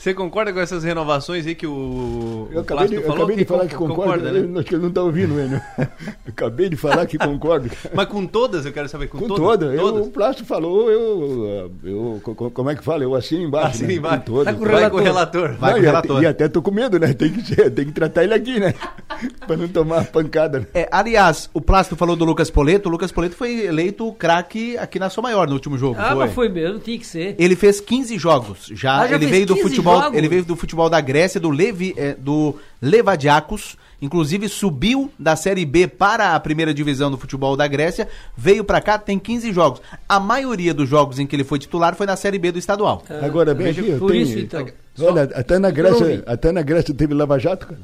Você 0.00 0.14
concorda 0.14 0.50
com 0.50 0.58
essas 0.60 0.82
renovações 0.82 1.46
aí 1.46 1.54
que 1.54 1.66
o, 1.66 2.48
Eu 2.50 2.58
o 2.58 2.60
acabei 2.62 2.88
de, 2.88 2.94
eu 2.94 3.02
falou? 3.02 3.16
acabei 3.18 3.36
de 3.36 3.44
falar 3.44 3.66
que 3.66 3.74
con- 3.74 3.88
concordo. 3.88 4.24
né? 4.24 4.40
Eu 4.40 4.58
Acho 4.58 4.64
que 4.68 4.74
ele 4.74 4.80
não 4.82 4.88
está 4.88 5.02
ouvindo, 5.02 5.38
Enio. 5.38 5.60
Eu 5.78 6.32
acabei 6.32 6.68
de 6.70 6.76
falar 6.76 7.04
que 7.06 7.18
concordo. 7.18 7.68
Mas 7.94 8.06
com 8.06 8.24
todas, 8.26 8.64
eu 8.64 8.72
quero 8.72 8.88
saber, 8.88 9.08
com, 9.08 9.18
Com 9.18 9.28
todas? 9.28 9.44
toda. 9.44 9.66
Eu, 9.74 9.80
todas? 9.82 10.06
o 10.06 10.10
Plástico 10.10 10.48
falou, 10.48 10.90
eu, 10.90 11.70
eu, 11.84 12.20
co- 12.22 12.34
co- 12.34 12.50
Como 12.50 12.70
é 12.70 12.76
que 12.76 12.82
fala? 12.82 13.02
Eu 13.02 13.14
assino 13.14 13.42
embaixo. 13.42 13.68
Assina 13.68 13.88
né? 13.88 13.94
embaixo. 13.94 14.18
Com 14.20 14.24
todas. 14.32 14.54
Tá 14.54 14.58
com 14.58 14.64
o 14.64 14.68
Vai 14.68 14.74
relator. 14.76 14.90
com 14.90 14.96
o 14.96 15.02
relator. 15.04 15.52
Vai 15.58 15.70
Não, 15.72 15.76
com 15.76 15.80
o 15.80 15.82
e 15.82 15.86
relator. 15.86 16.16
até- 16.16 16.24
E 16.24 16.26
até 16.28 16.48
tô 16.48 16.62
com 16.62 16.70
medo, 16.70 16.98
né? 16.98 17.12
Tem 17.12 17.30
que, 17.32 17.70
tem 17.70 17.84
que 17.86 17.92
tratar 17.92 18.24
ele 18.24 18.32
aqui, 18.32 18.58
né? 18.58 18.72
pra 19.46 19.54
não 19.56 19.68
tomar 19.68 20.06
pancada. 20.06 20.60
né? 20.60 20.66
É, 20.72 20.88
aliás, 20.90 21.50
o 21.52 21.60
Plácido 21.60 21.94
falou 21.96 22.16
do 22.16 22.24
Lucas 22.24 22.50
Poleto. 22.50 22.88
O 22.88 22.92
Lucas 22.92 23.12
Poleto 23.12 23.34
foi 23.36 23.66
eleito 23.66 24.06
o 24.08 24.14
craque 24.14 24.78
aqui 24.78 24.98
na 24.98 25.10
Sua 25.10 25.22
Maior 25.22 25.46
no 25.46 25.52
último 25.54 25.76
jogo. 25.76 25.96
Ah, 25.98 26.14
mas 26.14 26.32
foi 26.32 26.48
mesmo, 26.48 26.78
tinha 26.78 26.98
que 26.98 27.06
ser. 27.06 27.34
Ele 27.38 27.54
fez 27.54 27.80
15 27.80 28.16
jogos. 28.18 28.70
Já, 28.72 29.00
Ah, 29.02 29.06
já 29.08 29.16
ele 29.16 29.26
veio 29.26 29.46
do 29.46 29.54
15 29.54 29.68
futebol, 29.96 30.14
ele 30.18 30.28
veio 30.28 30.44
do 30.44 30.56
futebol 30.56 30.90
da 30.90 31.00
Grécia, 31.00 31.40
do 31.40 31.50
Levi, 31.50 31.94
é, 31.96 32.14
do 32.14 32.56
Levadiakos. 32.80 33.76
Inclusive 34.02 34.48
subiu 34.48 35.12
da 35.18 35.36
Série 35.36 35.66
B 35.66 35.86
para 35.86 36.34
a 36.34 36.40
primeira 36.40 36.72
divisão 36.72 37.10
do 37.10 37.18
futebol 37.18 37.54
da 37.54 37.66
Grécia, 37.68 38.08
veio 38.34 38.64
pra 38.64 38.80
cá, 38.80 38.98
tem 38.98 39.18
15 39.18 39.52
jogos. 39.52 39.82
A 40.08 40.18
maioria 40.18 40.72
dos 40.72 40.88
jogos 40.88 41.18
em 41.18 41.26
que 41.26 41.36
ele 41.36 41.44
foi 41.44 41.58
titular 41.58 41.94
foi 41.94 42.06
na 42.06 42.16
Série 42.16 42.38
B 42.38 42.50
do 42.50 42.58
estadual. 42.58 43.02
Agora, 43.22 43.54
bem 43.54 43.66
veja, 43.66 43.82
aqui, 43.82 43.98
por 43.98 44.10
tenho- 44.10 44.22
isso, 44.22 44.38
então. 44.38 44.66
Olha, 45.00 45.24
até 45.34 45.58
na 45.58 45.70
Grécia, 45.70 46.22
até 46.26 46.50
na 46.50 46.62
Grécia 46.62 46.94
teve 46.94 47.12
Lava 47.12 47.38
Jato, 47.38 47.66
cara. 47.66 47.80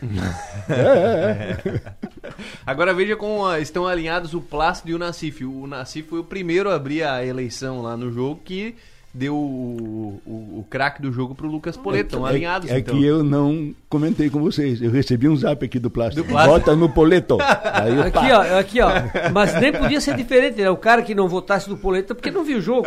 é, 0.68 0.74
é, 0.74 1.58
é. 1.64 1.80
Agora 2.66 2.94
veja 2.94 3.16
como 3.16 3.46
ah, 3.46 3.60
estão 3.60 3.86
alinhados 3.86 4.34
o 4.34 4.40
Plácido 4.40 4.90
e 4.90 4.94
o 4.94 4.98
Nassif. 4.98 5.44
O 5.44 5.66
Nassif 5.66 6.08
foi 6.08 6.20
o 6.20 6.24
primeiro 6.24 6.70
a 6.70 6.74
abrir 6.74 7.02
a 7.02 7.24
eleição 7.24 7.82
lá 7.82 7.96
no 7.96 8.12
jogo 8.12 8.40
que 8.44 8.74
deu 9.12 9.34
o, 9.34 10.20
o, 10.24 10.60
o 10.60 10.66
craque 10.70 11.02
do 11.02 11.12
jogo 11.12 11.34
pro 11.34 11.48
Lucas 11.48 11.76
Poleto. 11.76 12.14
Estão 12.14 12.24
alinhados, 12.24 12.70
é, 12.70 12.74
é 12.74 12.78
então. 12.78 12.96
que 12.96 13.04
eu 13.04 13.24
não 13.24 13.74
comentei 13.88 14.30
com 14.30 14.40
vocês. 14.40 14.80
Eu 14.80 14.90
recebi 14.90 15.28
um 15.28 15.36
zap 15.36 15.64
aqui 15.64 15.78
do 15.78 15.90
plástico. 15.90 16.22
Do 16.22 16.28
Plástico. 16.28 16.58
Bota 16.58 16.76
no 16.76 16.88
poleto. 16.88 17.38
Aí 17.40 17.96
eu, 17.96 18.02
Aqui, 18.02 18.32
ó, 18.32 18.58
aqui, 18.58 18.80
ó. 18.80 18.90
Mas 19.32 19.54
nem 19.60 19.72
podia 19.72 20.00
ser 20.00 20.16
diferente, 20.16 20.60
né? 20.60 20.70
O 20.70 20.76
cara 20.76 21.02
que 21.02 21.14
não 21.14 21.28
votasse 21.28 21.68
no 21.68 21.76
Poleta 21.76 22.14
porque 22.14 22.30
não 22.30 22.44
viu 22.44 22.58
o 22.58 22.60
jogo. 22.60 22.86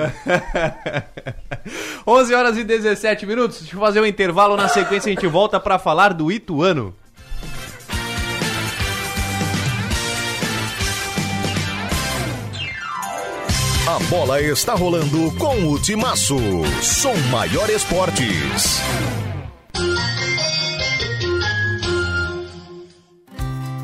11 2.07 2.33
horas 2.33 2.57
e 2.57 2.63
17 2.63 3.25
minutos. 3.25 3.59
Deixa 3.59 3.75
eu 3.75 3.79
fazer 3.79 3.99
um 3.99 4.05
intervalo. 4.05 4.55
Na 4.55 4.67
sequência 4.67 5.11
a 5.11 5.13
gente 5.13 5.27
volta 5.27 5.59
para 5.59 5.77
falar 5.77 6.13
do 6.13 6.31
Ituano. 6.31 6.95
A 13.85 13.99
bola 14.09 14.41
está 14.41 14.75
rolando 14.75 15.29
com 15.33 15.67
o 15.67 15.77
Timaço. 15.77 16.37
Som 16.81 17.15
Maior 17.29 17.69
Esportes. 17.69 18.79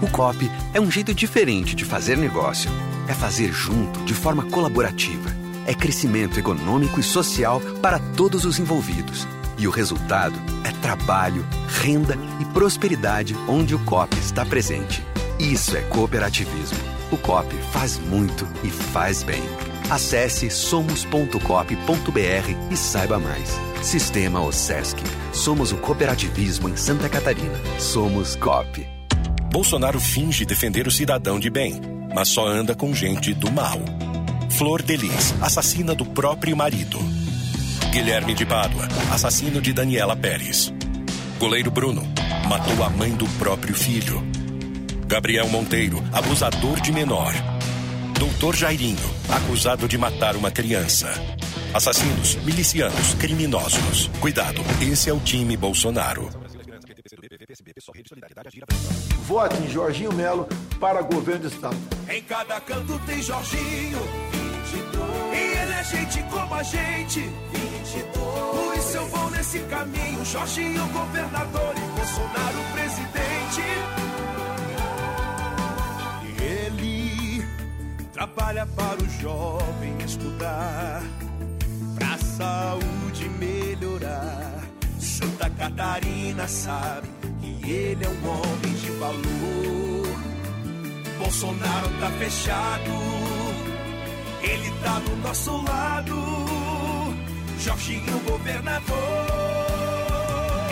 O 0.02 0.08
COP 0.10 0.50
é 0.74 0.80
um 0.80 0.90
jeito 0.90 1.14
diferente 1.14 1.76
de 1.76 1.84
fazer 1.84 2.18
negócio. 2.18 2.72
É 3.10 3.14
fazer 3.14 3.52
junto, 3.52 4.00
de 4.06 4.14
forma 4.14 4.44
colaborativa. 4.44 5.38
é 5.68 5.74
crescimento 5.74 6.40
econômico 6.40 7.00
e 7.00 7.04
social 7.04 7.62
para 7.82 8.00
todos 8.00 8.46
os 8.46 8.58
envolvidos. 8.58 9.28
E 9.58 9.68
o 9.68 9.72
resultado 9.72 10.40
é 10.64 10.72
trabalho, 10.82 11.46
renda 11.68 12.18
e 12.40 12.46
prosperidade 12.46 13.36
onde 13.48 13.76
o 13.76 13.80
COP 13.80 14.18
está 14.18 14.46
presente. 14.46 15.04
Isso 15.38 15.76
é 15.76 15.82
cooperativismo. 15.82 16.80
O 17.12 17.18
COP 17.18 17.54
faz 17.72 18.00
muito 18.00 18.48
e 18.64 18.70
faz 18.70 19.24
bem. 19.24 19.44
Acesse 19.90 20.52
somos.cop.br 20.52 21.40
e 22.72 22.78
saiba 22.78 23.18
mais. 23.18 23.60
Sistema 23.82 24.40
OSESC. 24.40 25.00
Somos 25.34 25.72
o 25.72 25.78
cooperativismo 25.78 26.70
em 26.70 26.78
Santa 26.78 27.10
Catarina. 27.10 27.60
Somos 27.80 28.36
COP. 28.36 28.88
Bolsonaro 29.52 30.00
finge 30.00 30.46
defender 30.46 30.86
o 30.86 30.92
cidadão 30.92 31.40
de 31.40 31.50
bem, 31.50 31.82
mas 32.14 32.28
só 32.28 32.48
anda 32.48 32.76
com 32.76 32.94
gente 32.94 33.34
do 33.34 33.52
mal. 33.52 33.80
Flor 34.52 34.84
Delis, 34.84 35.34
assassina 35.42 35.96
do 35.96 36.06
próprio 36.06 36.56
marido. 36.56 37.00
Guilherme 37.92 38.36
de 38.36 38.46
Pádua, 38.46 38.88
assassino 39.12 39.60
de 39.60 39.74
Daniela 39.74 40.16
Pérez. 40.16 40.72
Goleiro 41.40 41.72
Bruno, 41.72 42.04
matou 42.48 42.84
a 42.84 42.90
mãe 42.92 43.12
do 43.12 43.28
próprio 43.40 43.74
filho. 43.74 44.22
Gabriel 45.08 45.48
Monteiro, 45.48 46.04
abusador 46.14 46.80
de 46.80 46.92
menor. 46.92 47.34
Doutor 48.20 48.54
Jairinho, 48.54 49.00
acusado 49.30 49.88
de 49.88 49.98
matar 49.98 50.36
uma 50.36 50.52
criança. 50.52 51.08
Assassinos, 51.74 52.36
milicianos, 52.44 53.14
criminosos. 53.14 54.10
Cuidado, 54.20 54.62
esse 54.82 55.10
é 55.10 55.14
o 55.14 55.22
time 55.22 55.56
Bolsonaro. 55.56 56.30
Vote 59.22 59.56
em 59.64 59.70
Jorginho 59.70 60.12
Melo 60.12 60.50
para 60.82 61.02
governo 61.02 61.44
do 61.44 61.48
estado. 61.48 61.78
Em 62.10 62.22
cada 62.24 62.60
canto 62.60 63.00
tem 63.06 63.22
Jorginho. 63.22 64.00
22. 64.34 65.10
E 65.32 65.58
ele 65.58 65.74
é 65.74 65.84
gente 65.86 66.24
como 66.24 66.54
a 66.56 66.64
gente. 66.64 67.22
22. 67.22 68.04
Por 68.16 68.78
isso 68.78 68.98
eu 68.98 69.08
vou 69.08 69.30
nesse 69.30 69.60
caminho. 69.60 70.26
Jorginho 70.26 70.86
governador 70.88 71.74
e 71.78 71.98
Bolsonaro 71.98 72.58
presidente. 72.74 73.99
Trabalha 78.20 78.66
para 78.76 79.02
o 79.02 79.10
jovem 79.22 79.98
estudar. 80.06 81.02
Pra 81.96 82.18
saúde 82.18 83.30
melhorar. 83.40 84.60
Santa 85.00 85.50
Catarina 85.52 86.46
sabe 86.46 87.08
que 87.40 87.72
ele 87.72 88.04
é 88.04 88.10
um 88.10 88.30
homem 88.30 88.74
de 88.74 88.92
valor. 88.92 90.20
Bolsonaro 91.18 91.90
tá 92.02 92.10
fechado, 92.20 92.92
ele 94.42 94.70
tá 94.84 95.00
do 95.00 95.16
nosso 95.18 95.56
lado. 95.64 96.16
Jorginho 97.58 98.20
governador, 98.20 98.98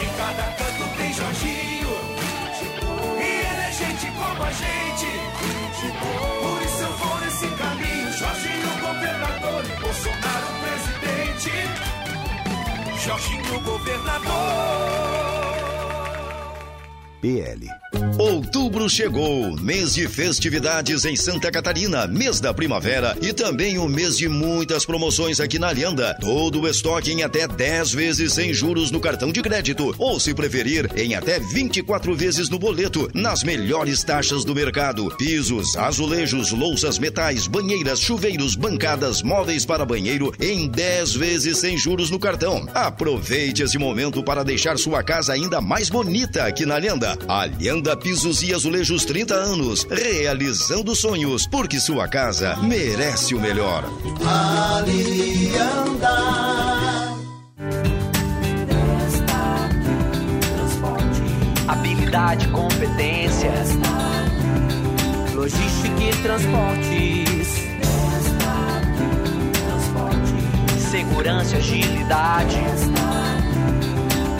em 0.02 0.18
cada 0.18 0.44
canto 0.58 0.98
tem 0.98 1.14
Jorginho. 1.14 1.88
E 3.20 3.24
ele 3.24 3.62
é 3.62 3.72
gente 3.72 4.12
como 4.12 4.44
a 4.44 4.52
gente. 4.52 5.08
Por 6.02 6.62
isso 6.64 6.82
eu 6.82 6.98
vou 6.98 7.27
Jorginho 13.08 13.58
governador. 13.62 15.57
PL. 17.28 17.68
Outubro 18.18 18.90
chegou, 18.90 19.56
mês 19.60 19.96
de 19.96 20.08
festividades 20.08 21.04
em 21.04 21.16
Santa 21.16 21.52
Catarina, 21.52 22.08
mês 22.08 22.40
da 22.40 22.54
primavera 22.54 23.18
e 23.22 23.34
também 23.34 23.78
o 23.78 23.88
mês 23.88 24.18
de 24.18 24.28
muitas 24.28 24.86
promoções 24.86 25.40
aqui 25.40 25.60
na 25.60 25.72
Lenda. 25.72 26.16
Todo 26.20 26.62
o 26.62 26.68
estoque 26.68 27.12
em 27.12 27.24
até 27.24 27.48
10 27.48 27.92
vezes 27.92 28.34
sem 28.34 28.54
juros 28.54 28.92
no 28.92 29.00
cartão 29.00 29.32
de 29.32 29.42
crédito, 29.42 29.94
ou 29.98 30.20
se 30.20 30.34
preferir, 30.34 30.90
em 30.96 31.16
até 31.16 31.40
24 31.40 32.16
vezes 32.16 32.50
no 32.50 32.58
boleto, 32.58 33.10
nas 33.14 33.44
melhores 33.44 34.04
taxas 34.04 34.46
do 34.46 34.56
mercado. 34.56 35.14
Pisos, 35.18 35.76
azulejos, 35.76 36.52
louças, 36.52 37.00
metais, 37.00 37.48
banheiras, 37.48 38.00
chuveiros, 38.00 38.56
bancadas, 38.56 39.22
móveis 39.22 39.66
para 39.66 39.86
banheiro 39.86 40.34
em 40.40 40.68
10 40.68 41.16
vezes 41.16 41.58
sem 41.58 41.78
juros 41.78 42.10
no 42.10 42.20
cartão. 42.20 42.68
Aproveite 42.74 43.64
esse 43.64 43.78
momento 43.78 44.24
para 44.24 44.44
deixar 44.44 44.78
sua 44.78 45.04
casa 45.04 45.34
ainda 45.34 45.60
mais 45.60 45.90
bonita 45.90 46.46
aqui 46.46 46.66
na 46.66 46.78
Lenda. 46.78 47.17
A 47.28 47.46
Lenda 47.46 47.96
Pisos 47.96 48.42
e 48.44 48.54
Azulejos 48.54 49.06
30 49.06 49.34
anos, 49.34 49.88
realizando 49.90 50.96
sonhos, 50.96 51.48
porque 51.48 51.80
sua 51.80 52.08
casa 52.08 52.56
merece 52.58 53.36
o 53.36 53.40
melhor. 53.40 53.84
habilidade, 62.18 62.48
competência, 62.50 63.52
logística 65.34 66.04
e 66.04 66.12
transportes, 66.24 67.48
segurança 70.90 71.56
e 71.56 71.58
agilidade, 71.60 72.58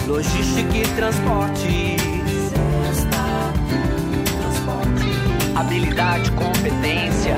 logística 0.08 0.78
e 0.78 0.88
transportes, 0.96 2.17
habilidade, 5.58 6.32
competência, 6.34 7.36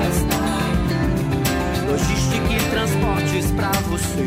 logística 1.88 2.52
e 2.52 2.70
transportes 2.70 3.50
para 3.52 3.70
você. 3.88 4.26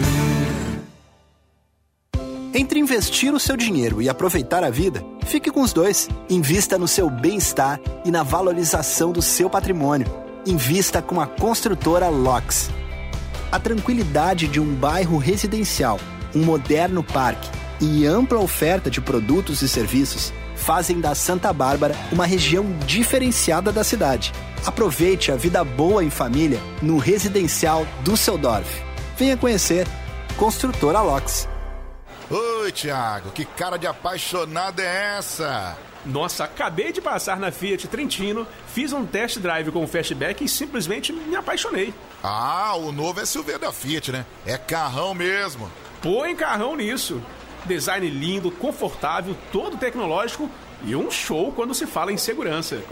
Entre 2.56 2.80
investir 2.80 3.32
o 3.36 3.40
seu 3.40 3.56
dinheiro 3.56 4.02
e 4.02 4.10
aproveitar 4.10 4.64
a 4.64 4.72
vida, 4.72 5.04
fique 5.28 5.52
com 5.52 5.62
os 5.62 5.72
dois. 5.72 6.10
Invista 6.28 6.76
no 6.80 6.88
seu 6.88 7.08
bem-estar 7.08 7.80
e 8.04 8.10
na 8.10 8.24
valorização 8.24 9.12
do 9.12 9.22
seu 9.22 9.48
patrimônio. 9.48 10.08
Invista 10.44 11.00
com 11.00 11.22
a 11.22 11.28
construtora 11.28 12.10
LOX. 12.10 12.72
A 13.52 13.60
tranquilidade 13.60 14.48
de 14.48 14.60
um 14.60 14.74
bairro 14.74 15.20
residencial, 15.20 16.00
um 16.36 16.44
moderno 16.44 17.04
parque 17.04 17.48
e 17.80 18.08
ampla 18.08 18.40
oferta 18.40 18.90
de 18.90 19.00
produtos 19.00 19.62
e 19.62 19.70
serviços 19.70 20.34
fazem 20.64 21.02
da 21.02 21.14
Santa 21.14 21.52
Bárbara 21.52 21.94
uma 22.10 22.26
região 22.26 22.66
diferenciada 22.86 23.70
da 23.70 23.84
cidade. 23.84 24.32
Aproveite 24.66 25.30
a 25.30 25.36
vida 25.36 25.62
boa 25.62 26.04
em 26.04 26.10
família 26.10 26.60
no 26.82 26.98
residencial 26.98 27.86
Düsseldorf. 28.02 28.82
Venha 29.18 29.36
conhecer 29.36 29.86
Construtora 30.38 31.02
LOX. 31.02 31.50
Oi, 32.32 32.72
Thiago, 32.72 33.32
que 33.32 33.44
cara 33.44 33.78
de 33.78 33.86
apaixonado 33.86 34.80
é 34.80 35.18
essa? 35.18 35.78
Nossa, 36.06 36.46
acabei 36.46 36.94
de 36.94 37.02
passar 37.02 37.38
na 37.38 37.52
Fiat 37.52 37.88
Trentino, 37.90 38.48
fiz 38.68 38.94
um 38.94 39.06
test 39.06 39.40
drive 39.40 39.70
com 39.70 39.84
o 39.84 39.88
Fastback 39.88 40.44
e 40.44 40.50
simplesmente 40.50 41.12
me 41.12 41.36
apaixonei. 41.36 41.94
Ah, 42.24 42.74
o 42.76 42.92
novo 42.92 43.26
SUV 43.26 43.58
da 43.58 43.72
Fiat, 43.72 44.12
né? 44.12 44.26
É 44.46 44.58
carrão 44.58 45.14
mesmo. 45.14 45.70
Põe 46.02 46.36
carrão 46.36 46.76
nisso. 46.76 47.22
Design 47.66 48.10
lindo, 48.10 48.52
confortável, 48.52 49.36
todo 49.52 49.78
tecnológico 49.78 50.50
e 50.84 50.96
um 50.96 51.10
show 51.10 51.52
quando 51.52 51.74
se 51.74 51.86
fala 51.86 52.12
em 52.12 52.18
segurança. 52.18 52.84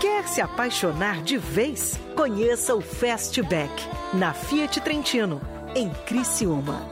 Quer 0.00 0.26
se 0.28 0.40
apaixonar 0.40 1.22
de 1.22 1.38
vez? 1.38 1.98
Conheça 2.14 2.74
o 2.74 2.80
Fastback 2.80 3.72
na 4.12 4.32
Fiat 4.32 4.80
Trentino, 4.80 5.40
em 5.74 5.90
Criciúma. 6.06 6.88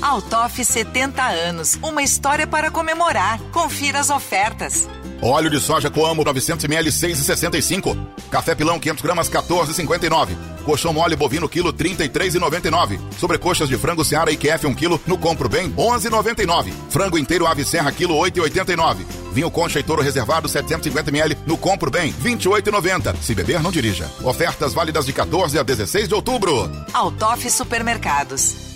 Altoff 0.00 0.62
70 0.64 1.22
anos, 1.22 1.78
uma 1.82 2.02
história 2.02 2.46
para 2.46 2.70
comemorar. 2.70 3.40
Confira 3.52 3.98
as 3.98 4.10
ofertas. 4.10 4.88
Óleo 5.22 5.50
de 5.50 5.60
soja 5.60 5.90
Coamo 5.90 6.24
900ml 6.24 6.88
6,65. 6.88 7.96
Café 8.30 8.54
pilão 8.54 8.78
500 8.78 9.02
gramas 9.02 9.30
14,59. 9.30 10.36
Colchão 10.64 10.92
mole 10.92 11.16
bovino 11.16 11.48
quilo 11.48 11.72
33,99. 11.72 12.98
Sobrecoxas 13.18 13.68
de 13.68 13.76
frango 13.76 14.04
Seara 14.04 14.30
IQF 14.32 14.66
1 14.66 14.74
quilo 14.74 15.00
no 15.06 15.16
Compro 15.16 15.48
Bem 15.48 15.72
11,99. 15.72 16.72
Frango 16.90 17.18
inteiro 17.18 17.46
ave 17.46 17.64
serra 17.64 17.92
quilo 17.92 18.14
8,89. 18.14 18.98
Vinho 19.32 19.50
Concha 19.50 19.78
e 19.78 19.82
Toro 19.82 20.02
Reservado 20.02 20.48
750ml 20.48 21.36
no 21.46 21.56
Compro 21.56 21.90
Bem 21.90 22.12
28,90. 22.12 23.16
Se 23.20 23.34
beber 23.34 23.62
não 23.62 23.70
dirija. 23.70 24.10
Ofertas 24.22 24.74
válidas 24.74 25.06
de 25.06 25.12
14 25.12 25.58
a 25.58 25.62
16 25.62 26.08
de 26.08 26.14
outubro. 26.14 26.70
Altoff 26.92 27.48
Supermercados. 27.50 28.75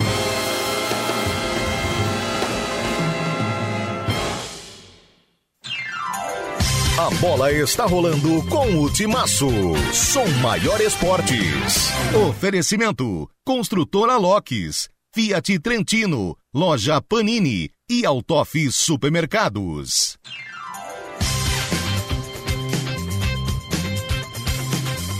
A 7.01 7.09
bola 7.19 7.51
está 7.51 7.87
rolando 7.87 8.47
com 8.47 8.79
o 8.79 8.87
Timaço. 8.87 9.49
Som 9.91 10.27
Maior 10.39 10.79
Esportes. 10.79 11.89
Oferecimento: 12.29 13.27
Construtora 13.43 14.17
Locks, 14.17 14.87
Fiat 15.11 15.57
Trentino, 15.57 16.37
Loja 16.53 17.01
Panini 17.01 17.71
e 17.89 18.05
Autof 18.05 18.53
Supermercados. 18.71 20.19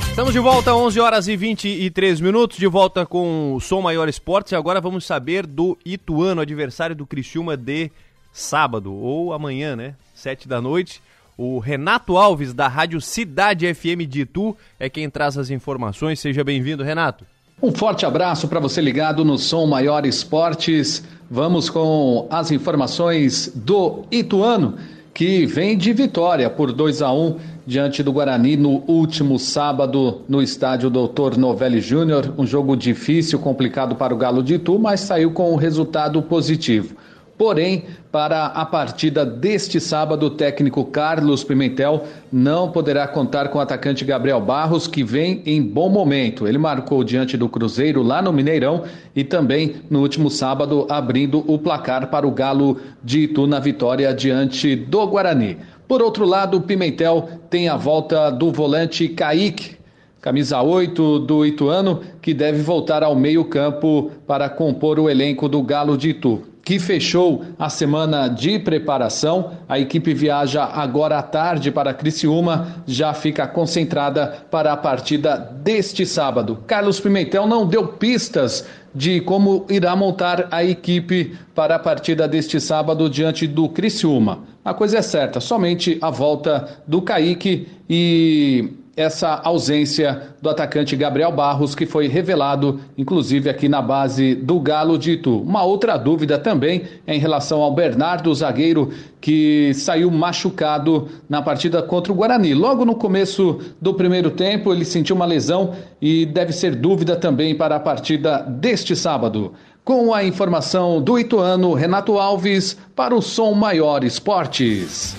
Estamos 0.08 0.34
de 0.34 0.40
volta, 0.40 0.76
11 0.76 1.00
horas 1.00 1.28
e 1.28 1.36
23 1.36 2.22
minutos, 2.22 2.60
de 2.60 2.68
volta 2.68 3.08
com 3.08 3.56
o 3.56 3.60
Som 3.60 3.82
Maior 3.82 4.08
Esportes. 4.08 4.52
E 4.52 4.56
agora 4.56 4.80
vamos 4.80 5.04
saber 5.04 5.48
do 5.48 5.76
Ituano, 5.84 6.42
adversário 6.42 6.96
do 6.96 7.08
Criciúma 7.08 7.58
de 7.58 7.90
sábado, 8.32 8.94
ou 8.94 9.34
amanhã, 9.34 9.76
né? 9.76 9.96
Sete 10.14 10.48
da 10.48 10.62
noite. 10.62 11.02
O 11.38 11.60
Renato 11.60 12.18
Alves, 12.18 12.54
da 12.54 12.68
Rádio 12.68 13.02
Cidade 13.02 13.72
FM 13.74 14.08
de 14.08 14.22
Itu, 14.22 14.56
é 14.80 14.90
quem 14.90 15.10
traz 15.10 15.38
as 15.38 15.50
informações. 15.50 16.20
Seja 16.20 16.44
bem-vindo, 16.44 16.84
Renato. 16.84 17.26
Um 17.62 17.72
forte 17.72 18.06
abraço 18.06 18.48
para 18.48 18.60
você 18.60 18.82
ligado 18.82 19.24
no 19.24 19.38
Som 19.38 19.68
Maior 19.68 20.06
Esportes. 20.06 21.04
Vamos 21.30 21.70
com 21.70 22.28
as 22.30 22.52
informações 22.52 23.52
do 23.54 24.04
Ituano, 24.12 24.78
que 25.14 25.46
vem 25.46 25.78
de 25.78 25.94
vitória 25.94 26.50
por 26.50 26.72
2 26.72 27.02
a 27.02 27.14
1 27.14 27.38
diante 27.66 28.02
do 28.02 28.12
Guarani 28.12 28.58
no 28.58 28.84
último 28.88 29.38
sábado 29.38 30.22
no 30.28 30.42
estádio 30.42 30.90
Doutor 30.90 31.38
Novelli 31.38 31.82
Júnior. 31.82 32.34
Um 32.38 32.48
jogo 32.48 32.76
difícil, 32.76 33.38
complicado 33.38 33.96
para 33.96 34.14
o 34.14 34.18
Galo 34.18 34.42
de 34.42 34.56
Itu, 34.56 34.80
mas 34.80 35.02
saiu 35.02 35.32
com 35.32 35.54
um 35.54 35.56
resultado 35.56 36.22
positivo. 36.24 36.96
Porém, 37.42 37.86
para 38.12 38.46
a 38.46 38.64
partida 38.64 39.26
deste 39.26 39.80
sábado, 39.80 40.28
o 40.28 40.30
técnico 40.30 40.86
Carlos 40.86 41.44
Pimentel 41.44 42.04
não 42.32 42.70
poderá 42.70 43.08
contar 43.08 43.48
com 43.48 43.58
o 43.58 43.62
atacante 43.62 44.06
Gabriel 44.06 44.40
Barros, 44.40 44.86
que 44.86 45.04
vem 45.04 45.42
em 45.44 45.60
bom 45.60 45.90
momento. 45.90 46.48
Ele 46.48 46.60
marcou 46.60 47.04
diante 47.04 47.36
do 47.36 47.50
Cruzeiro 47.50 48.04
lá 48.04 48.22
no 48.22 48.32
Mineirão 48.32 48.84
e 49.16 49.24
também 49.24 49.78
no 49.90 50.02
último 50.02 50.30
sábado, 50.30 50.86
abrindo 50.88 51.44
o 51.52 51.58
placar 51.58 52.12
para 52.12 52.28
o 52.28 52.32
Galo 52.32 52.78
de 53.04 53.22
Itu 53.22 53.48
na 53.48 53.60
vitória 53.60 54.14
diante 54.14 54.76
do 54.76 55.08
Guarani. 55.08 55.58
Por 55.88 56.00
outro 56.00 56.26
lado, 56.26 56.62
Pimentel 56.62 57.28
tem 57.50 57.68
a 57.68 57.76
volta 57.76 58.30
do 58.30 58.52
volante 58.52 59.08
Kaique, 59.08 59.78
camisa 60.22 60.62
8 60.62 61.18
do 61.18 61.44
Ituano, 61.44 62.02
que 62.22 62.36
deve 62.36 62.62
voltar 62.62 63.02
ao 63.02 63.16
meio-campo 63.16 64.12
para 64.28 64.48
compor 64.48 65.00
o 65.00 65.10
elenco 65.10 65.50
do 65.50 65.64
Galo 65.64 65.98
de 65.98 66.12
Itu 66.12 66.51
que 66.64 66.80
fechou 66.80 67.44
a 67.58 67.70
semana 67.70 68.28
de 68.28 68.60
preparação. 68.60 69.52
A 69.68 69.80
equipe 69.80 70.14
viaja 70.14 70.64
agora 70.64 71.18
à 71.18 71.24
tarde 71.24 71.72
para 71.72 71.94
Criciúma, 71.94 72.84
já 72.86 73.14
fica 73.14 73.48
concentrada 73.48 74.46
para 74.50 74.72
a 74.72 74.78
partida 74.78 75.38
deste 75.38 76.06
sábado. 76.06 76.64
Carlos 76.68 77.00
Pimentel 77.00 77.48
não 77.48 77.66
deu 77.66 77.88
pistas 77.88 78.66
de 78.94 79.22
como 79.22 79.66
irá 79.70 79.96
montar 79.96 80.48
a 80.52 80.64
equipe 80.64 81.38
para 81.56 81.76
a 81.76 81.80
partida 81.80 82.28
deste 82.28 82.60
sábado 82.60 83.10
diante 83.10 83.48
do 83.48 83.70
Criciúma. 83.70 84.40
A 84.64 84.74
coisa 84.74 84.98
é 84.98 85.02
certa, 85.02 85.40
somente 85.40 85.98
a 86.02 86.10
volta 86.10 86.82
do 86.86 87.02
Kaique 87.02 87.68
e 87.90 88.74
essa 88.96 89.36
ausência 89.44 90.34
do 90.42 90.50
atacante 90.50 90.96
Gabriel 90.96 91.32
Barros, 91.32 91.74
que 91.74 91.86
foi 91.86 92.08
revelado, 92.08 92.80
inclusive, 92.98 93.50
aqui 93.50 93.70
na 93.70 93.82
base 93.82 94.36
do 94.36 94.60
Galo 94.60 94.98
de 94.98 95.12
Itu. 95.12 95.42
Uma 95.42 95.64
outra 95.64 95.98
dúvida 95.98 96.38
também 96.38 96.84
é 97.08 97.16
em 97.16 97.20
relação 97.20 97.62
ao 97.62 97.74
Bernardo, 97.74 98.34
zagueiro, 98.34 98.92
que 99.22 99.74
saiu 99.74 100.12
machucado 100.12 101.08
na 101.30 101.42
partida 101.42 101.82
contra 101.82 102.12
o 102.12 102.16
Guarani. 102.16 102.54
Logo 102.54 102.84
no 102.84 102.96
começo 102.96 103.60
do 103.80 103.94
primeiro 103.94 104.30
tempo, 104.30 104.74
ele 104.74 104.84
sentiu 104.84 105.16
uma 105.16 105.26
lesão 105.26 105.74
e 106.02 106.26
deve 106.26 106.52
ser 106.52 106.76
dúvida 106.76 107.16
também 107.16 107.56
para 107.56 107.78
a 107.78 107.80
partida 107.80 108.40
deste 108.40 108.96
sábado. 108.96 109.54
Com 109.84 110.14
a 110.14 110.24
informação 110.24 111.02
do 111.02 111.18
Ituano, 111.18 111.74
Renato 111.74 112.20
Alves, 112.20 112.78
para 112.96 113.16
o 113.16 113.22
Som 113.22 113.54
Maior 113.54 114.04
Esportes. 114.04 115.16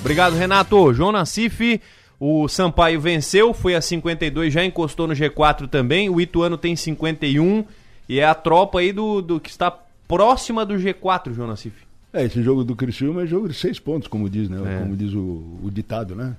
Obrigado, 0.00 0.34
Renato. 0.34 0.92
João 0.94 1.12
Nassif. 1.12 1.80
O 2.20 2.46
Sampaio 2.48 3.00
venceu, 3.00 3.54
foi 3.54 3.74
a 3.74 3.80
52, 3.80 4.52
já 4.52 4.62
encostou 4.62 5.08
no 5.08 5.14
G4 5.14 5.66
também. 5.66 6.10
O 6.10 6.20
Ituano 6.20 6.58
tem 6.58 6.76
51 6.76 7.64
e 8.06 8.20
é 8.20 8.26
a 8.26 8.34
tropa 8.34 8.80
aí 8.80 8.92
do, 8.92 9.22
do 9.22 9.40
que 9.40 9.48
está 9.48 9.70
próxima 10.06 10.66
do 10.66 10.74
G4, 10.74 11.32
João 11.32 11.48
Nassif. 11.48 11.74
É, 12.12 12.24
esse 12.24 12.42
jogo 12.42 12.62
do 12.62 12.76
Criciúma 12.76 13.22
é 13.22 13.26
jogo 13.26 13.48
de 13.48 13.54
seis 13.54 13.78
pontos, 13.78 14.06
como 14.06 14.28
diz, 14.28 14.50
né? 14.50 14.58
É. 14.58 14.80
Como 14.80 14.94
diz 14.96 15.14
o, 15.14 15.58
o, 15.62 15.70
ditado, 15.72 16.14
né? 16.14 16.36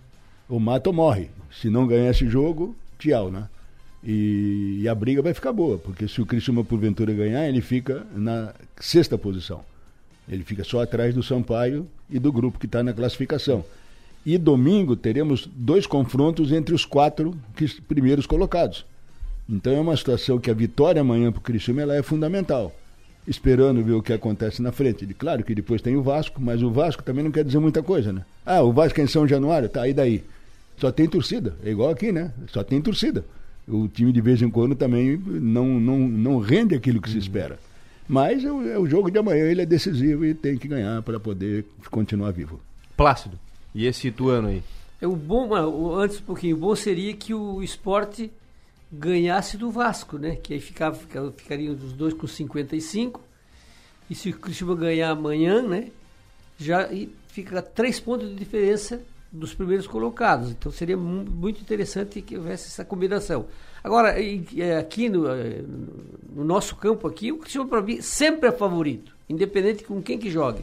O 0.48 0.60
mata 0.60 0.90
ou 0.90 0.94
morre. 0.94 1.30
Se 1.50 1.70
não 1.70 1.88
ganhar 1.88 2.12
esse 2.12 2.28
jogo, 2.28 2.76
tchau, 3.00 3.32
né? 3.32 3.48
E, 4.04 4.82
e, 4.82 4.90
a 4.90 4.94
briga 4.94 5.22
vai 5.22 5.34
ficar 5.34 5.54
boa, 5.54 5.78
porque 5.78 6.08
se 6.08 6.22
o 6.22 6.26
Criciúma 6.26 6.64
porventura 6.64 7.14
ganhar, 7.14 7.48
ele 7.48 7.62
fica 7.62 8.06
na 8.14 8.54
sexta 8.80 9.18
posição. 9.18 9.64
Ele 10.28 10.44
fica 10.44 10.64
só 10.64 10.82
atrás 10.82 11.16
do 11.16 11.24
Sampaio 11.24 11.88
e 12.10 12.20
do 12.20 12.32
grupo 12.32 12.60
que 12.60 12.66
está 12.66 12.84
na 12.84 12.94
classificação. 12.94 13.64
E 14.26 14.38
domingo 14.38 14.96
teremos 14.96 15.50
dois 15.56 15.88
confrontos 15.88 16.52
entre 16.52 16.76
os 16.76 16.86
quatro 16.86 17.36
primeiros 17.88 18.26
colocados. 18.26 18.86
Então 19.50 19.74
é 19.74 19.80
uma 19.80 19.98
situação 19.98 20.40
que 20.40 20.52
a 20.52 20.54
vitória 20.54 21.02
amanhã 21.02 21.32
para 21.32 21.40
o 21.40 21.44
Criciúma 21.44 21.82
ela 21.82 21.96
é 21.96 22.04
fundamental. 22.04 22.74
Esperando 23.28 23.84
ver 23.84 23.94
o 23.94 24.02
que 24.02 24.14
acontece 24.14 24.62
na 24.62 24.72
frente. 24.72 25.06
E, 25.06 25.14
claro 25.14 25.44
que 25.44 25.54
depois 25.54 25.82
tem 25.82 25.96
o 25.96 26.02
Vasco, 26.02 26.42
mas 26.42 26.64
o 26.64 26.72
Vasco 26.72 27.04
também 27.04 27.24
não 27.24 27.32
quer 27.32 27.44
dizer 27.44 27.60
muita 27.60 27.84
coisa, 27.84 28.12
né? 28.12 28.26
Ah, 28.46 28.62
o 28.62 28.72
Vasco 28.72 29.00
é 29.00 29.04
em 29.04 29.08
São 29.08 29.28
Januário? 29.28 29.70
Tá, 29.70 29.88
e 29.88 29.94
daí? 29.94 30.24
Só 30.78 30.92
tem 30.92 31.08
torcida. 31.08 31.56
É 31.64 31.70
igual 31.70 31.90
aqui, 31.92 32.12
né? 32.12 32.32
Só 32.48 32.64
tem 32.64 32.82
torcida. 32.82 33.24
O 33.68 33.88
time 33.88 34.12
de 34.12 34.22
vez 34.22 34.42
em 34.42 34.50
quando 34.50 34.76
também 34.76 35.18
não, 35.18 35.80
não, 35.80 36.00
não 36.00 36.40
rende 36.40 36.74
aquilo 36.74 37.02
que 37.02 37.10
se 37.10 37.18
espera. 37.18 37.60
Mas 38.08 38.44
é 38.44 38.52
o, 38.52 38.68
é 38.68 38.80
o 38.80 38.88
jogo 38.88 39.12
de 39.12 39.20
amanhã, 39.20 39.46
ele 39.46 39.62
é 39.62 39.66
decisivo 39.66 40.26
e 40.26 40.34
tem 40.34 40.58
que 40.58 40.68
ganhar 40.68 41.02
para 41.04 41.20
poder 41.20 41.66
continuar 41.90 42.32
vivo. 42.32 42.60
Plácido. 42.98 43.38
E 43.74 43.86
esse 43.86 44.08
Ituano 44.08 44.50
aí? 44.50 44.64
É 45.02 45.08
o 45.08 45.16
bom, 45.16 45.54
antes 45.96 46.20
um 46.20 46.24
pouquinho, 46.24 46.56
o 46.56 46.60
bom 46.60 46.76
seria 46.76 47.14
que 47.16 47.34
o 47.34 47.64
esporte 47.64 48.32
ganhasse 48.92 49.58
do 49.58 49.72
Vasco, 49.72 50.18
né? 50.18 50.36
Que 50.36 50.54
aí 50.54 50.60
ficava, 50.60 50.96
ficariam 51.36 51.74
os 51.74 51.94
dois 51.94 52.14
com 52.14 52.28
55. 52.28 53.22
E 54.10 54.16
se 54.16 54.30
o 54.30 54.34
Cristiano 54.38 54.76
ganhar 54.76 55.10
amanhã, 55.10 55.62
né? 55.62 55.88
Já 56.60 56.90
fica 57.28 57.62
três 57.62 58.00
pontos 58.00 58.30
de 58.30 58.36
diferença 58.36 59.02
dos 59.32 59.54
primeiros 59.54 59.88
colocados. 59.88 60.52
Então 60.52 60.72
seria 60.72 60.98
muito 60.98 61.62
interessante 61.62 62.22
que 62.22 62.38
houvesse 62.38 62.68
essa 62.68 62.84
combinação. 62.84 63.48
Agora, 63.84 64.14
aqui 64.78 65.10
no, 65.10 65.28
eh, 65.28 65.64
no 66.36 66.44
nosso 66.44 66.76
campo 66.76 67.08
aqui, 67.08 67.32
o 67.32 67.38
Cristiano 67.38 67.68
para 67.68 67.82
mim 67.82 68.02
sempre 68.02 68.50
é 68.50 68.52
favorito, 68.52 69.16
independente 69.28 69.84
com 69.84 70.02
quem 70.02 70.20
que 70.20 70.30
jogue 70.30 70.62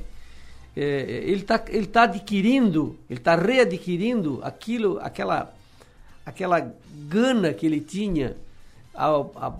é, 0.80 1.22
ele 1.24 1.40
está 1.40 1.64
ele 1.68 1.86
tá 1.86 2.02
adquirindo, 2.04 2.96
ele 3.10 3.18
está 3.18 3.34
readquirindo 3.34 4.38
aquilo, 4.44 4.98
aquela, 5.00 5.52
aquela 6.24 6.72
gana 7.08 7.52
que 7.52 7.66
ele 7.66 7.80
tinha 7.80 8.36
há, 8.94 9.08
há 9.08 9.52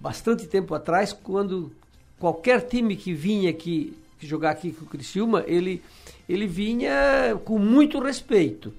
bastante 0.00 0.46
tempo 0.46 0.74
atrás, 0.74 1.12
quando 1.12 1.70
qualquer 2.18 2.62
time 2.62 2.96
que 2.96 3.12
vinha 3.12 3.50
aqui 3.50 3.94
que 4.18 4.26
jogar 4.26 4.52
aqui 4.52 4.72
com 4.72 4.86
o 4.86 4.88
Criciúma, 4.88 5.44
ele, 5.46 5.82
ele 6.26 6.46
vinha 6.46 7.38
com 7.44 7.58
muito 7.58 8.00
respeito. 8.00 8.72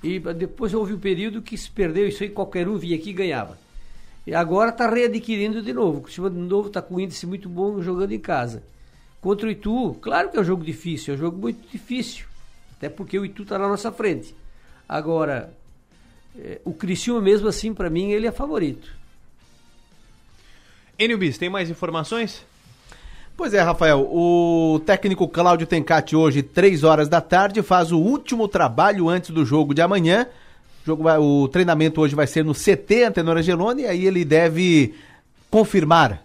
E 0.00 0.20
depois 0.20 0.72
houve 0.72 0.94
um 0.94 0.98
período 0.98 1.42
que 1.42 1.56
se 1.56 1.68
perdeu 1.68 2.06
isso 2.06 2.22
aí, 2.22 2.28
qualquer 2.28 2.68
um 2.68 2.76
vinha 2.76 2.94
aqui 2.94 3.10
e 3.10 3.14
ganhava. 3.14 3.58
E 4.24 4.32
agora 4.32 4.70
está 4.70 4.88
readquirindo 4.88 5.60
de 5.60 5.72
novo. 5.72 5.98
O 5.98 6.02
Criciúma 6.02 6.30
de 6.30 6.36
novo 6.36 6.68
está 6.68 6.80
com 6.80 6.94
um 6.94 7.00
índice 7.00 7.26
muito 7.26 7.48
bom 7.48 7.82
jogando 7.82 8.12
em 8.12 8.20
casa. 8.20 8.62
Contra 9.22 9.46
o 9.46 9.50
Itu, 9.50 9.96
claro 10.02 10.30
que 10.30 10.36
é 10.36 10.40
um 10.40 10.44
jogo 10.44 10.62
difícil, 10.64 11.14
é 11.14 11.16
um 11.16 11.20
jogo 11.20 11.38
muito 11.38 11.66
difícil. 11.70 12.26
Até 12.76 12.88
porque 12.88 13.18
o 13.18 13.24
Itu 13.24 13.44
está 13.44 13.56
na 13.58 13.68
nossa 13.68 13.90
frente. 13.92 14.34
Agora, 14.88 15.54
eh, 16.36 16.60
o 16.64 16.74
Criciúma 16.74 17.20
mesmo 17.20 17.46
assim, 17.48 17.72
para 17.72 17.88
mim, 17.88 18.10
ele 18.10 18.26
é 18.26 18.32
favorito. 18.32 18.90
Enio 20.98 21.16
Bis, 21.18 21.38
tem 21.38 21.48
mais 21.48 21.70
informações? 21.70 22.44
Pois 23.36 23.54
é, 23.54 23.60
Rafael, 23.60 24.00
o 24.12 24.80
técnico 24.84 25.26
Cláudio 25.28 25.66
Tencati 25.66 26.14
hoje, 26.14 26.42
3 26.42 26.84
horas 26.84 27.08
da 27.08 27.20
tarde, 27.20 27.62
faz 27.62 27.90
o 27.90 27.98
último 27.98 28.46
trabalho 28.46 29.08
antes 29.08 29.30
do 29.30 29.44
jogo 29.44 29.72
de 29.72 29.80
amanhã. 29.80 30.26
O, 30.82 30.86
jogo 30.86 31.02
vai- 31.04 31.18
o 31.18 31.48
treinamento 31.48 32.00
hoje 32.00 32.14
vai 32.14 32.26
ser 32.26 32.44
no 32.44 32.52
CT 32.54 33.04
Antenor 33.04 33.36
Angeloni, 33.38 33.82
e 33.82 33.86
aí 33.86 34.04
ele 34.06 34.24
deve 34.24 34.94
confirmar 35.50 36.22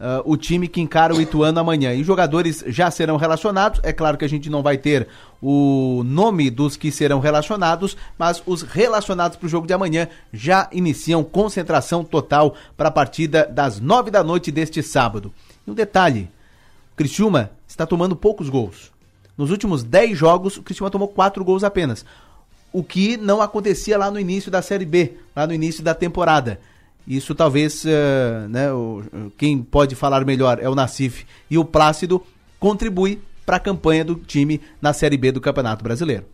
ah, 0.00 0.22
o 0.24 0.34
time 0.34 0.66
que 0.66 0.80
encara 0.80 1.14
o 1.14 1.20
Ituano 1.20 1.60
amanhã. 1.60 1.92
E 1.92 2.02
jogadores 2.02 2.64
já 2.66 2.90
serão 2.90 3.18
relacionados. 3.18 3.80
É 3.82 3.92
claro 3.92 4.16
que 4.16 4.24
a 4.24 4.28
gente 4.28 4.48
não 4.48 4.62
vai 4.62 4.78
ter 4.78 5.06
o 5.42 6.02
nome 6.06 6.48
dos 6.48 6.74
que 6.74 6.90
serão 6.90 7.20
relacionados, 7.20 7.96
mas 8.18 8.42
os 8.46 8.62
relacionados 8.62 9.36
para 9.36 9.46
o 9.46 9.48
jogo 9.48 9.66
de 9.66 9.74
amanhã 9.74 10.08
já 10.32 10.68
iniciam 10.72 11.22
concentração 11.22 12.02
total 12.02 12.54
para 12.78 12.88
a 12.88 12.92
partida 12.92 13.46
das 13.46 13.78
nove 13.78 14.10
da 14.10 14.24
noite 14.24 14.50
deste 14.50 14.82
sábado. 14.82 15.30
E 15.66 15.70
um 15.70 15.74
detalhe: 15.74 16.30
o 16.94 16.96
Criciúma 16.96 17.50
está 17.68 17.84
tomando 17.84 18.16
poucos 18.16 18.48
gols. 18.48 18.90
Nos 19.36 19.50
últimos 19.50 19.82
10 19.84 20.16
jogos, 20.16 20.56
o 20.56 20.62
Criciúma 20.62 20.90
tomou 20.90 21.08
4 21.08 21.44
gols 21.44 21.62
apenas. 21.62 22.06
O 22.72 22.82
que 22.82 23.16
não 23.16 23.42
acontecia 23.42 23.98
lá 23.98 24.10
no 24.10 24.20
início 24.20 24.50
da 24.50 24.62
Série 24.62 24.84
B, 24.84 25.16
lá 25.34 25.46
no 25.46 25.52
início 25.52 25.82
da 25.82 25.94
temporada. 25.94 26.60
Isso 27.06 27.34
talvez, 27.34 27.84
eh, 27.86 28.46
né, 28.48 28.72
o- 28.72 29.02
quem 29.36 29.62
pode 29.62 29.94
falar 29.94 30.24
melhor 30.24 30.58
é 30.60 30.68
o 30.68 30.74
Nacif 30.74 31.24
e 31.50 31.58
o 31.58 31.64
Plácido, 31.64 32.24
contribui 32.58 33.20
para 33.44 33.56
a 33.56 33.60
campanha 33.60 34.04
do 34.04 34.14
time 34.14 34.60
na 34.80 34.92
Série 34.92 35.16
B 35.16 35.32
do 35.32 35.40
Campeonato 35.40 35.82
Brasileiro. 35.82 36.24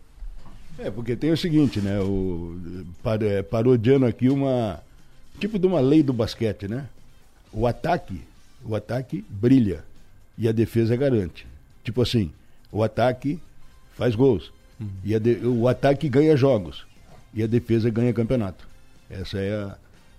É, 0.79 0.91
porque 0.91 1.17
tem 1.17 1.31
o 1.33 1.37
seguinte, 1.37 1.81
né? 1.81 1.99
O, 2.01 2.57
é, 3.23 3.43
parodiando 3.43 4.05
aqui 4.05 4.29
uma. 4.29 4.81
Tipo 5.41 5.59
de 5.59 5.67
uma 5.67 5.81
lei 5.81 6.03
do 6.03 6.13
basquete, 6.13 6.69
né? 6.69 6.87
O 7.53 7.67
ataque, 7.67 8.21
o 8.65 8.75
ataque 8.75 9.25
brilha 9.31 9.83
e 10.37 10.47
a 10.47 10.53
defesa 10.53 10.95
garante. 10.97 11.47
Tipo 11.83 12.03
assim, 12.03 12.31
o 12.71 12.83
ataque 12.83 13.39
faz 13.97 14.15
gols. 14.15 14.53
E 15.03 15.15
a 15.15 15.19
de- 15.19 15.47
o 15.47 15.67
ataque 15.69 16.09
ganha 16.11 16.37
jogos. 16.37 16.85
E 17.33 17.43
a 17.43 17.47
defesa 17.47 17.89
ganha 17.89 18.13
campeonato. 18.13 18.67
Essa 19.09 19.39
é 19.39 19.55
a, 19.55 19.77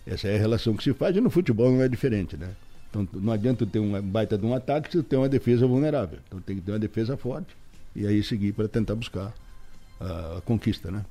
essa 0.10 0.28
é 0.28 0.36
a 0.36 0.40
relação 0.40 0.76
que 0.76 0.84
se 0.84 0.94
faz 0.94 1.16
e 1.16 1.22
no 1.22 1.30
futebol 1.30 1.72
não 1.72 1.82
é 1.82 1.88
diferente, 1.88 2.38
né? 2.38 2.50
Então 2.90 3.08
não 3.14 3.34
adianta 3.34 3.66
ter 3.66 3.80
um 3.80 4.02
baita 4.02 4.38
de 4.38 4.46
um 4.46 4.56
ataque 4.56 4.92
se 4.92 5.04
tem 5.04 5.20
uma 5.20 5.30
defesa 5.30 5.68
vulnerável. 5.68 6.20
Então 6.28 6.40
tem 6.40 6.56
que 6.56 6.62
ter 6.62 6.72
uma 6.72 6.80
defesa 6.80 7.18
forte 7.18 7.56
e 7.96 8.08
aí 8.08 8.24
seguir 8.24 8.54
para 8.54 8.68
tentar 8.68 8.96
buscar 8.96 9.34
a, 10.00 10.38
a 10.38 10.42
conquista, 10.42 10.90
né? 10.90 11.04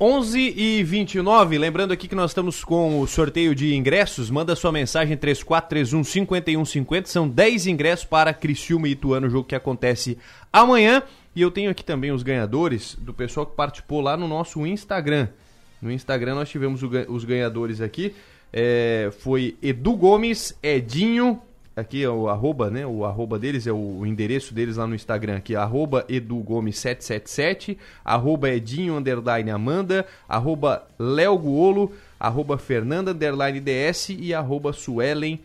11 0.00 0.54
e 0.56 0.84
29, 0.84 1.58
lembrando 1.58 1.90
aqui 1.90 2.06
que 2.06 2.14
nós 2.14 2.30
estamos 2.30 2.62
com 2.62 3.00
o 3.00 3.06
sorteio 3.08 3.52
de 3.52 3.74
ingressos, 3.74 4.30
manda 4.30 4.54
sua 4.54 4.70
mensagem 4.70 5.16
3431 5.16 6.04
5150, 6.04 7.08
são 7.08 7.28
10 7.28 7.66
ingressos 7.66 8.04
para 8.04 8.32
Criciúma 8.32 8.86
e 8.86 8.92
Ituano, 8.92 9.28
jogo 9.28 9.48
que 9.48 9.56
acontece 9.56 10.16
amanhã, 10.52 11.02
e 11.34 11.42
eu 11.42 11.50
tenho 11.50 11.68
aqui 11.68 11.84
também 11.84 12.12
os 12.12 12.22
ganhadores 12.22 12.96
do 13.00 13.12
pessoal 13.12 13.44
que 13.44 13.56
participou 13.56 14.00
lá 14.00 14.16
no 14.16 14.28
nosso 14.28 14.64
Instagram, 14.64 15.28
no 15.80 15.90
Instagram 15.90 16.34
nós 16.34 16.48
tivemos 16.48 16.82
os 16.82 17.24
ganhadores 17.24 17.80
aqui, 17.80 18.14
é, 18.52 19.10
foi 19.20 19.56
Edu 19.62 19.94
Gomes, 19.96 20.56
Edinho, 20.62 21.40
aqui 21.78 22.02
é 22.02 22.10
o 22.10 22.28
arroba, 22.28 22.70
né? 22.70 22.84
O 22.86 23.04
arroba 23.04 23.38
deles 23.38 23.66
é 23.66 23.72
o, 23.72 23.98
o 24.00 24.06
endereço 24.06 24.52
deles 24.52 24.76
lá 24.76 24.86
no 24.86 24.94
Instagram 24.94 25.36
aqui, 25.36 25.54
arroba 25.54 26.04
edugomes777, 26.08 27.76
arroba 28.04 28.50
edinho 28.50 28.96
underline 28.96 29.50
amanda, 29.50 30.06
arroba 30.28 30.86
leoguolo, 30.98 31.92
arroba 32.18 32.58
fernanda 32.58 33.12
underline 33.12 33.60
ds 33.60 34.10
e 34.10 34.34
arroba 34.34 34.72
suelen 34.72 35.40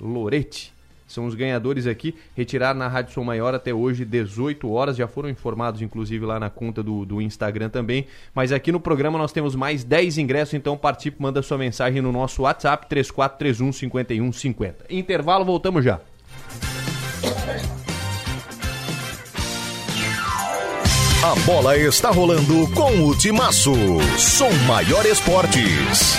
lorete. 0.00 0.73
São 1.06 1.26
os 1.26 1.34
ganhadores 1.34 1.86
aqui, 1.86 2.14
retiraram 2.34 2.78
na 2.78 2.88
Rádio 2.88 3.12
Som 3.12 3.24
Maior 3.24 3.54
até 3.54 3.72
hoje, 3.74 4.04
18 4.04 4.70
horas, 4.70 4.96
já 4.96 5.06
foram 5.06 5.28
informados 5.28 5.82
inclusive 5.82 6.24
lá 6.24 6.40
na 6.40 6.50
conta 6.50 6.82
do, 6.82 7.04
do 7.04 7.20
Instagram 7.20 7.68
também, 7.68 8.06
mas 8.34 8.52
aqui 8.52 8.72
no 8.72 8.80
programa 8.80 9.18
nós 9.18 9.32
temos 9.32 9.54
mais 9.54 9.84
10 9.84 10.18
ingressos, 10.18 10.54
então 10.54 10.76
participe, 10.76 11.20
manda 11.20 11.42
sua 11.42 11.58
mensagem 11.58 12.00
no 12.00 12.10
nosso 12.10 12.42
WhatsApp, 12.42 12.86
3431 12.88 13.72
5150. 13.72 14.86
Intervalo, 14.90 15.44
voltamos 15.44 15.84
já. 15.84 16.00
A 21.24 21.34
bola 21.46 21.74
está 21.78 22.10
rolando 22.10 22.70
com 22.74 23.08
o 23.08 23.16
Timaço. 23.16 23.72
Som 24.18 24.52
Maior 24.66 25.06
Esportes. 25.06 26.18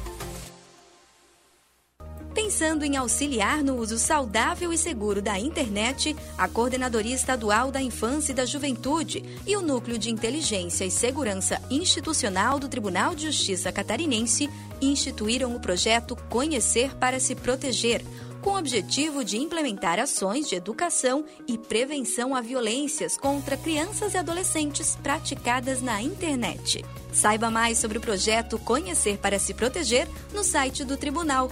Pensando 2.33 2.85
em 2.85 2.95
auxiliar 2.95 3.61
no 3.61 3.75
uso 3.75 3.97
saudável 3.97 4.71
e 4.71 4.77
seguro 4.77 5.21
da 5.21 5.37
internet, 5.37 6.15
a 6.37 6.47
Coordenadoria 6.47 7.13
Estadual 7.13 7.71
da 7.71 7.81
Infância 7.81 8.31
e 8.31 8.35
da 8.35 8.45
Juventude 8.45 9.23
e 9.45 9.57
o 9.57 9.61
Núcleo 9.61 9.97
de 9.97 10.09
Inteligência 10.09 10.85
e 10.85 10.91
Segurança 10.91 11.61
Institucional 11.69 12.57
do 12.57 12.69
Tribunal 12.69 13.13
de 13.13 13.25
Justiça 13.25 13.71
Catarinense 13.71 14.49
instituíram 14.81 15.53
o 15.53 15.59
projeto 15.59 16.15
Conhecer 16.29 16.95
para 16.95 17.19
se 17.19 17.35
Proteger, 17.35 18.01
com 18.41 18.51
o 18.51 18.57
objetivo 18.57 19.25
de 19.25 19.37
implementar 19.37 19.99
ações 19.99 20.47
de 20.47 20.55
educação 20.55 21.25
e 21.47 21.57
prevenção 21.57 22.33
a 22.33 22.41
violências 22.41 23.17
contra 23.17 23.57
crianças 23.57 24.13
e 24.13 24.17
adolescentes 24.17 24.95
praticadas 24.95 25.81
na 25.81 26.01
internet. 26.01 26.83
Saiba 27.11 27.51
mais 27.51 27.77
sobre 27.77 27.97
o 27.97 28.01
projeto 28.01 28.57
Conhecer 28.57 29.17
para 29.17 29.37
se 29.37 29.53
Proteger 29.53 30.07
no 30.33 30.43
site 30.43 30.85
do 30.85 30.95
Tribunal 30.95 31.51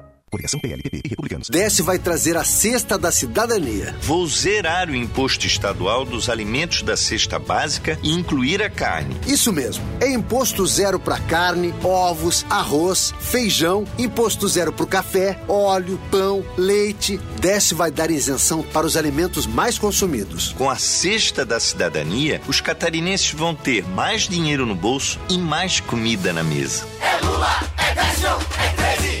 Coligação 0.31 0.61
PLPP 0.61 1.01
e 1.03 1.09
Republicanos. 1.09 1.49
Desce 1.49 1.81
vai 1.81 1.99
trazer 1.99 2.37
a 2.37 2.43
cesta 2.45 2.97
da 2.97 3.11
cidadania. 3.11 3.93
Vou 4.01 4.25
zerar 4.25 4.89
o 4.89 4.95
imposto 4.95 5.45
estadual 5.45 6.05
dos 6.05 6.29
alimentos 6.29 6.81
da 6.83 6.95
cesta 6.95 7.37
básica 7.37 7.99
e 8.01 8.13
incluir 8.13 8.63
a 8.63 8.69
carne. 8.69 9.17
Isso 9.27 9.51
mesmo. 9.51 9.83
É 9.99 10.09
imposto 10.09 10.65
zero 10.65 10.97
para 10.97 11.19
carne, 11.19 11.73
ovos, 11.83 12.45
arroz, 12.49 13.13
feijão, 13.19 13.85
imposto 13.99 14.47
zero 14.47 14.71
para 14.71 14.85
o 14.85 14.87
café, 14.87 15.37
óleo, 15.49 15.99
pão, 16.09 16.45
leite. 16.57 17.17
Desce 17.41 17.73
vai 17.73 17.91
dar 17.91 18.09
isenção 18.09 18.63
para 18.63 18.87
os 18.87 18.95
alimentos 18.95 19.45
mais 19.45 19.77
consumidos. 19.77 20.53
Com 20.53 20.69
a 20.69 20.77
cesta 20.77 21.43
da 21.43 21.59
cidadania, 21.59 22.41
os 22.47 22.61
catarinenses 22.61 23.31
vão 23.31 23.53
ter 23.53 23.83
mais 23.83 24.29
dinheiro 24.29 24.65
no 24.65 24.75
bolso 24.75 25.19
e 25.29 25.37
mais 25.37 25.81
comida 25.81 26.31
na 26.31 26.41
mesa. 26.41 26.87
É 27.01 27.25
Lula, 27.25 27.69
é 27.77 27.93
Décio, 27.95 28.29
é 28.57 28.95
13. 28.97 29.20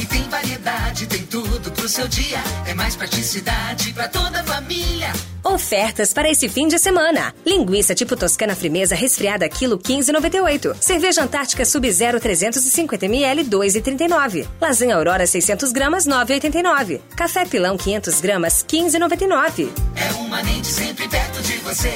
Aqui 0.00 0.06
tem 0.06 0.22
variedade, 0.30 1.06
tem 1.06 1.22
tudo 1.26 1.70
pro 1.72 1.86
seu 1.86 2.08
dia. 2.08 2.38
É 2.66 2.72
mais 2.72 2.96
praticidade 2.96 3.92
pra 3.92 4.08
toda 4.08 4.40
a 4.40 4.44
família. 4.44 5.12
Ofertas 5.44 6.14
para 6.14 6.30
esse 6.30 6.48
fim 6.48 6.68
de 6.68 6.78
semana. 6.78 7.34
Linguiça 7.44 7.94
tipo 7.94 8.16
toscana 8.16 8.56
frimeza 8.56 8.94
resfriada 8.94 9.46
quilo 9.46 9.78
15,98. 9.78 10.74
Cerveja 10.80 11.22
Antártica 11.22 11.66
Sub-Zero 11.66 12.18
350 12.18 13.04
ml 13.04 13.44
2,39. 13.44 14.48
Lasanha 14.58 14.96
Aurora 14.96 15.26
600 15.26 15.70
gramas 15.70 16.06
9,89. 16.06 17.02
Café 17.14 17.44
Pilão 17.44 17.76
500 17.76 18.20
gramas 18.22 18.64
15,99. 18.66 19.68
É 19.96 20.14
um 20.14 20.28
Manente 20.28 20.68
sempre 20.68 21.06
perto 21.08 21.42
de 21.42 21.58
você. 21.58 21.92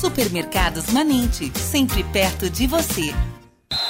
Supermercados 0.00 0.86
Manente, 0.92 1.50
sempre 1.58 2.04
perto 2.04 2.48
de 2.48 2.68
você. 2.68 3.12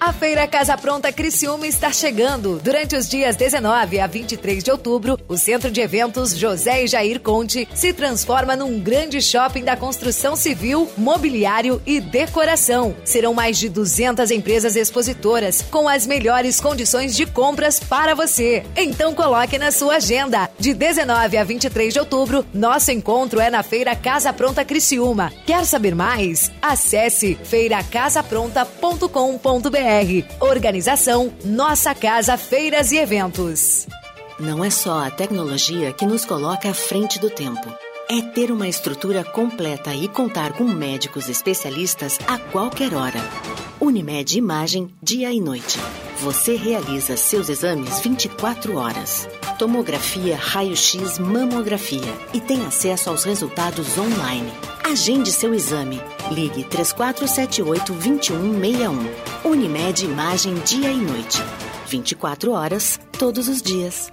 A 0.00 0.12
Feira 0.14 0.48
Casa 0.48 0.78
Pronta 0.78 1.12
Criciúma 1.12 1.66
está 1.66 1.92
chegando. 1.92 2.58
Durante 2.64 2.96
os 2.96 3.06
dias 3.06 3.36
19 3.36 4.00
a 4.00 4.06
23 4.06 4.64
de 4.64 4.70
outubro, 4.70 5.18
o 5.28 5.36
Centro 5.36 5.70
de 5.70 5.82
Eventos 5.82 6.34
José 6.34 6.84
e 6.84 6.86
Jair 6.86 7.20
Conte 7.20 7.68
se 7.74 7.92
transforma 7.92 8.56
num 8.56 8.80
grande 8.80 9.20
shopping 9.20 9.62
da 9.62 9.76
construção 9.76 10.34
civil, 10.34 10.90
mobiliário 10.96 11.82
e 11.84 12.00
decoração. 12.00 12.96
Serão 13.04 13.34
mais 13.34 13.58
de 13.58 13.68
200 13.68 14.30
empresas 14.30 14.74
expositoras 14.74 15.60
com 15.70 15.86
as 15.86 16.06
melhores 16.06 16.62
condições 16.62 17.14
de 17.14 17.26
compras 17.26 17.78
para 17.78 18.14
você. 18.14 18.64
Então 18.74 19.14
coloque 19.14 19.58
na 19.58 19.70
sua 19.70 19.96
agenda. 19.96 20.48
De 20.58 20.72
19 20.72 21.36
a 21.36 21.44
23 21.44 21.92
de 21.92 22.00
outubro, 22.00 22.46
nosso 22.54 22.90
encontro 22.90 23.38
é 23.38 23.50
na 23.50 23.62
Feira 23.62 23.94
Casa 23.94 24.32
Pronta 24.32 24.64
Criciúma. 24.64 25.30
Quer 25.44 25.66
saber 25.66 25.94
mais? 25.94 26.50
Acesse 26.62 27.38
feiracasapronta.com.br. 27.44 29.89
Organização 30.38 31.32
Nossa 31.44 31.92
Casa 31.96 32.36
Feiras 32.36 32.92
e 32.92 32.96
Eventos. 32.96 33.88
Não 34.38 34.64
é 34.64 34.70
só 34.70 35.04
a 35.04 35.10
tecnologia 35.10 35.92
que 35.92 36.06
nos 36.06 36.24
coloca 36.24 36.70
à 36.70 36.74
frente 36.74 37.18
do 37.18 37.28
tempo. 37.28 37.68
É 38.08 38.22
ter 38.22 38.52
uma 38.52 38.68
estrutura 38.68 39.24
completa 39.24 39.92
e 39.92 40.06
contar 40.06 40.52
com 40.52 40.62
médicos 40.62 41.28
especialistas 41.28 42.20
a 42.28 42.38
qualquer 42.38 42.94
hora. 42.94 43.18
Unimed 43.80 44.38
Imagem, 44.38 44.94
dia 45.02 45.32
e 45.32 45.40
noite. 45.40 45.76
Você 46.18 46.54
realiza 46.54 47.16
seus 47.16 47.48
exames 47.48 47.98
24 47.98 48.76
horas. 48.76 49.28
Tomografia, 49.58 50.36
raio-x, 50.36 51.18
mamografia 51.18 52.14
e 52.32 52.40
tem 52.40 52.64
acesso 52.64 53.10
aos 53.10 53.24
resultados 53.24 53.98
online. 53.98 54.52
Agende 54.84 55.30
seu 55.30 55.54
exame. 55.54 56.00
Ligue 56.30 56.64
3478-2161. 56.64 59.44
Unimed 59.44 60.04
Imagem, 60.04 60.54
dia 60.64 60.90
e 60.90 60.96
noite. 60.96 61.38
24 61.86 62.50
horas, 62.52 62.98
todos 63.18 63.48
os 63.48 63.62
dias. 63.62 64.12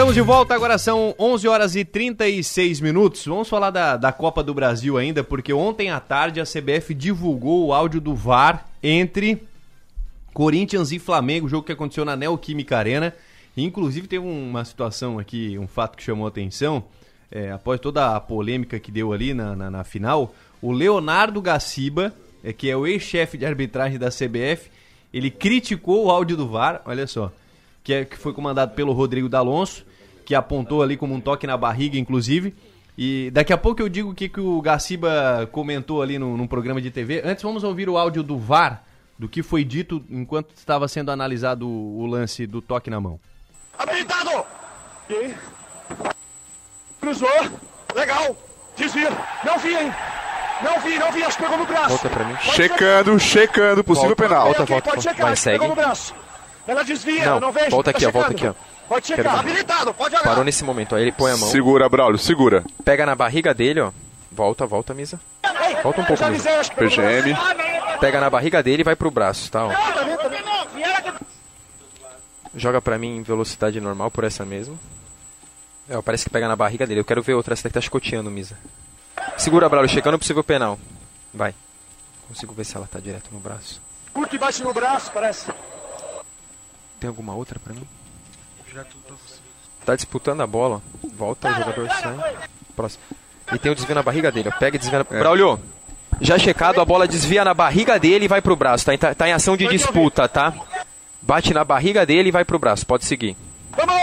Estamos 0.00 0.14
de 0.14 0.22
volta, 0.22 0.54
agora 0.54 0.78
são 0.78 1.14
11 1.18 1.46
horas 1.46 1.76
e 1.76 1.84
36 1.84 2.80
minutos. 2.80 3.26
Vamos 3.26 3.50
falar 3.50 3.68
da, 3.68 3.98
da 3.98 4.10
Copa 4.10 4.42
do 4.42 4.54
Brasil 4.54 4.96
ainda, 4.96 5.22
porque 5.22 5.52
ontem 5.52 5.90
à 5.90 6.00
tarde 6.00 6.40
a 6.40 6.44
CBF 6.44 6.94
divulgou 6.94 7.66
o 7.66 7.72
áudio 7.74 8.00
do 8.00 8.14
VAR 8.14 8.66
entre 8.82 9.46
Corinthians 10.32 10.90
e 10.90 10.98
Flamengo, 10.98 11.50
jogo 11.50 11.66
que 11.66 11.72
aconteceu 11.72 12.06
na 12.06 12.16
Neoquímica 12.16 12.78
Arena. 12.78 13.14
Inclusive 13.54 14.08
teve 14.08 14.24
uma 14.24 14.64
situação 14.64 15.18
aqui, 15.18 15.58
um 15.58 15.68
fato 15.68 15.98
que 15.98 16.02
chamou 16.02 16.24
a 16.24 16.30
atenção, 16.30 16.82
é, 17.30 17.52
após 17.52 17.78
toda 17.78 18.16
a 18.16 18.20
polêmica 18.20 18.80
que 18.80 18.90
deu 18.90 19.12
ali 19.12 19.34
na, 19.34 19.54
na, 19.54 19.70
na 19.70 19.84
final, 19.84 20.34
o 20.62 20.72
Leonardo 20.72 21.42
Gaciba, 21.42 22.10
é, 22.42 22.54
que 22.54 22.70
é 22.70 22.74
o 22.74 22.86
ex-chefe 22.86 23.36
de 23.36 23.44
arbitragem 23.44 23.98
da 23.98 24.08
CBF, 24.08 24.70
ele 25.12 25.30
criticou 25.30 26.06
o 26.06 26.10
áudio 26.10 26.38
do 26.38 26.48
VAR, 26.48 26.80
olha 26.86 27.06
só, 27.06 27.30
que, 27.84 27.92
é, 27.92 28.04
que 28.06 28.16
foi 28.16 28.32
comandado 28.32 28.72
pelo 28.74 28.94
Rodrigo 28.94 29.28
D'Alonso, 29.28 29.89
que 30.30 30.34
apontou 30.36 30.80
ali 30.80 30.96
como 30.96 31.12
um 31.12 31.20
toque 31.20 31.44
na 31.44 31.56
barriga, 31.56 31.98
inclusive. 31.98 32.54
E 32.96 33.32
daqui 33.32 33.52
a 33.52 33.58
pouco 33.58 33.82
eu 33.82 33.88
digo 33.88 34.10
o 34.10 34.14
que, 34.14 34.28
que 34.28 34.38
o 34.38 34.62
Gaciba 34.62 35.48
comentou 35.50 36.00
ali 36.00 36.20
no, 36.20 36.36
num 36.36 36.46
programa 36.46 36.80
de 36.80 36.88
TV. 36.88 37.20
Antes 37.24 37.42
vamos 37.42 37.64
ouvir 37.64 37.88
o 37.88 37.98
áudio 37.98 38.22
do 38.22 38.38
VAR 38.38 38.84
do 39.18 39.28
que 39.28 39.42
foi 39.42 39.64
dito 39.64 40.04
enquanto 40.08 40.54
estava 40.54 40.86
sendo 40.86 41.10
analisado 41.10 41.66
o, 41.68 41.98
o 41.98 42.06
lance 42.06 42.46
do 42.46 42.62
toque 42.62 42.88
na 42.88 43.00
mão. 43.00 43.18
Habilitado! 43.76 44.44
E? 45.10 45.34
Cruzou. 47.00 47.28
Legal. 47.96 48.36
Desvia. 48.76 49.10
Não 49.44 49.58
vi, 49.58 49.74
hein? 49.74 49.92
Não 50.62 50.80
vi, 50.80 50.96
não 50.96 51.10
vi. 51.10 51.24
Acho 51.24 51.38
que 51.38 51.42
pegou 51.42 51.58
no 51.58 51.66
braço. 51.66 51.88
Volta 51.88 52.08
pra 52.08 52.24
mim. 52.24 52.36
Checando, 52.36 53.18
checando, 53.18 53.82
possível 53.82 54.10
Volta, 54.10 54.22
penal. 54.28 54.44
volta, 54.44 54.64
volta, 54.64 54.90
pode 54.90 55.02
volta. 55.02 55.10
checar. 55.10 55.26
Vai, 55.26 55.34
segue. 55.36 55.58
Pegou 55.58 55.74
no 55.74 55.82
braço. 55.82 56.14
Ela 56.68 56.84
desvia, 56.84 57.24
Não, 57.30 57.40
não 57.40 57.50
vejo. 57.50 57.70
volta 57.70 57.90
tá 57.92 57.98
aqui, 57.98 58.06
ó, 58.06 58.12
volta 58.12 58.30
aqui, 58.30 58.46
ó. 58.46 58.54
Pode 58.90 59.06
checar. 59.06 59.24
Quero. 59.24 59.38
Habilitado, 59.38 59.94
pode 59.94 60.16
jogar. 60.16 60.28
Parou 60.28 60.42
nesse 60.42 60.64
momento, 60.64 60.96
aí 60.96 61.02
ele 61.02 61.12
põe 61.12 61.30
a 61.30 61.36
mão. 61.36 61.48
Segura, 61.48 61.88
Braulio, 61.88 62.18
segura. 62.18 62.64
Pega 62.84 63.06
na 63.06 63.14
barriga 63.14 63.54
dele, 63.54 63.80
ó. 63.80 63.92
Volta, 64.32 64.66
volta, 64.66 64.92
Misa. 64.92 65.20
Volta 65.80 66.00
um 66.00 66.04
pouco, 66.04 66.26
Misa. 66.26 66.50
PGM. 66.74 67.36
Pega 68.00 68.20
na 68.20 68.28
barriga 68.28 68.60
dele 68.64 68.80
e 68.80 68.84
vai 68.84 68.96
pro 68.96 69.08
braço, 69.08 69.48
tá? 69.48 69.64
Ó. 69.64 69.70
Joga 72.52 72.82
pra 72.82 72.98
mim 72.98 73.18
em 73.18 73.22
velocidade 73.22 73.80
normal, 73.80 74.10
por 74.10 74.24
essa 74.24 74.44
mesmo. 74.44 74.76
É, 75.88 76.02
parece 76.02 76.24
que 76.24 76.30
pega 76.30 76.48
na 76.48 76.56
barriga 76.56 76.84
dele. 76.84 76.98
Eu 76.98 77.04
quero 77.04 77.22
ver 77.22 77.34
outra, 77.34 77.52
essa 77.54 77.62
daqui 77.62 77.74
tá 77.74 77.80
chicoteando, 77.80 78.28
Misa. 78.28 78.58
Segura, 79.38 79.68
Braulio, 79.68 79.88
checando 79.88 80.16
o 80.16 80.18
possível 80.18 80.42
penal. 80.42 80.76
Vai. 81.32 81.54
Consigo 82.26 82.52
ver 82.54 82.64
se 82.64 82.76
ela 82.76 82.88
tá 82.90 82.98
direto 82.98 83.30
no 83.30 83.38
braço. 83.38 83.80
Curto 84.12 84.34
e 84.34 84.38
baixo 84.38 84.64
no 84.64 84.74
braço, 84.74 85.12
parece. 85.12 85.46
Tem 86.98 87.06
alguma 87.06 87.36
outra 87.36 87.60
pra 87.60 87.72
mim? 87.72 87.86
Tá 89.84 89.96
disputando 89.96 90.40
a 90.42 90.46
bola. 90.46 90.82
ó. 91.04 91.08
Volta, 91.16 91.48
o 91.50 91.54
jogador 91.54 91.88
sai. 91.90 92.34
Próximo. 92.76 93.02
E 93.52 93.58
tem 93.58 93.72
o 93.72 93.74
desvio 93.74 93.94
na 93.94 94.02
barriga 94.02 94.30
dele. 94.30 94.50
ó. 94.54 94.58
Pega 94.58 94.76
e 94.76 94.78
desvia 94.78 94.98
na... 94.98 95.04
Braulio, 95.04 95.58
já 96.20 96.38
checado, 96.38 96.80
a 96.80 96.84
bola 96.84 97.08
desvia 97.08 97.44
na 97.44 97.54
barriga 97.54 97.98
dele 97.98 98.26
e 98.26 98.28
vai 98.28 98.40
pro 98.42 98.54
braço. 98.56 98.84
Tá, 98.86 98.94
em- 98.94 98.98
tá 98.98 99.28
em 99.28 99.32
ação 99.32 99.56
de 99.56 99.66
disputa, 99.68 100.28
tá? 100.28 100.54
Bate 101.22 101.52
na 101.52 101.64
barriga 101.64 102.04
dele 102.06 102.28
e 102.28 102.32
vai 102.32 102.44
pro 102.44 102.58
braço. 102.58 102.86
Pode 102.86 103.04
seguir. 103.06 103.36
Vamos, 103.72 103.94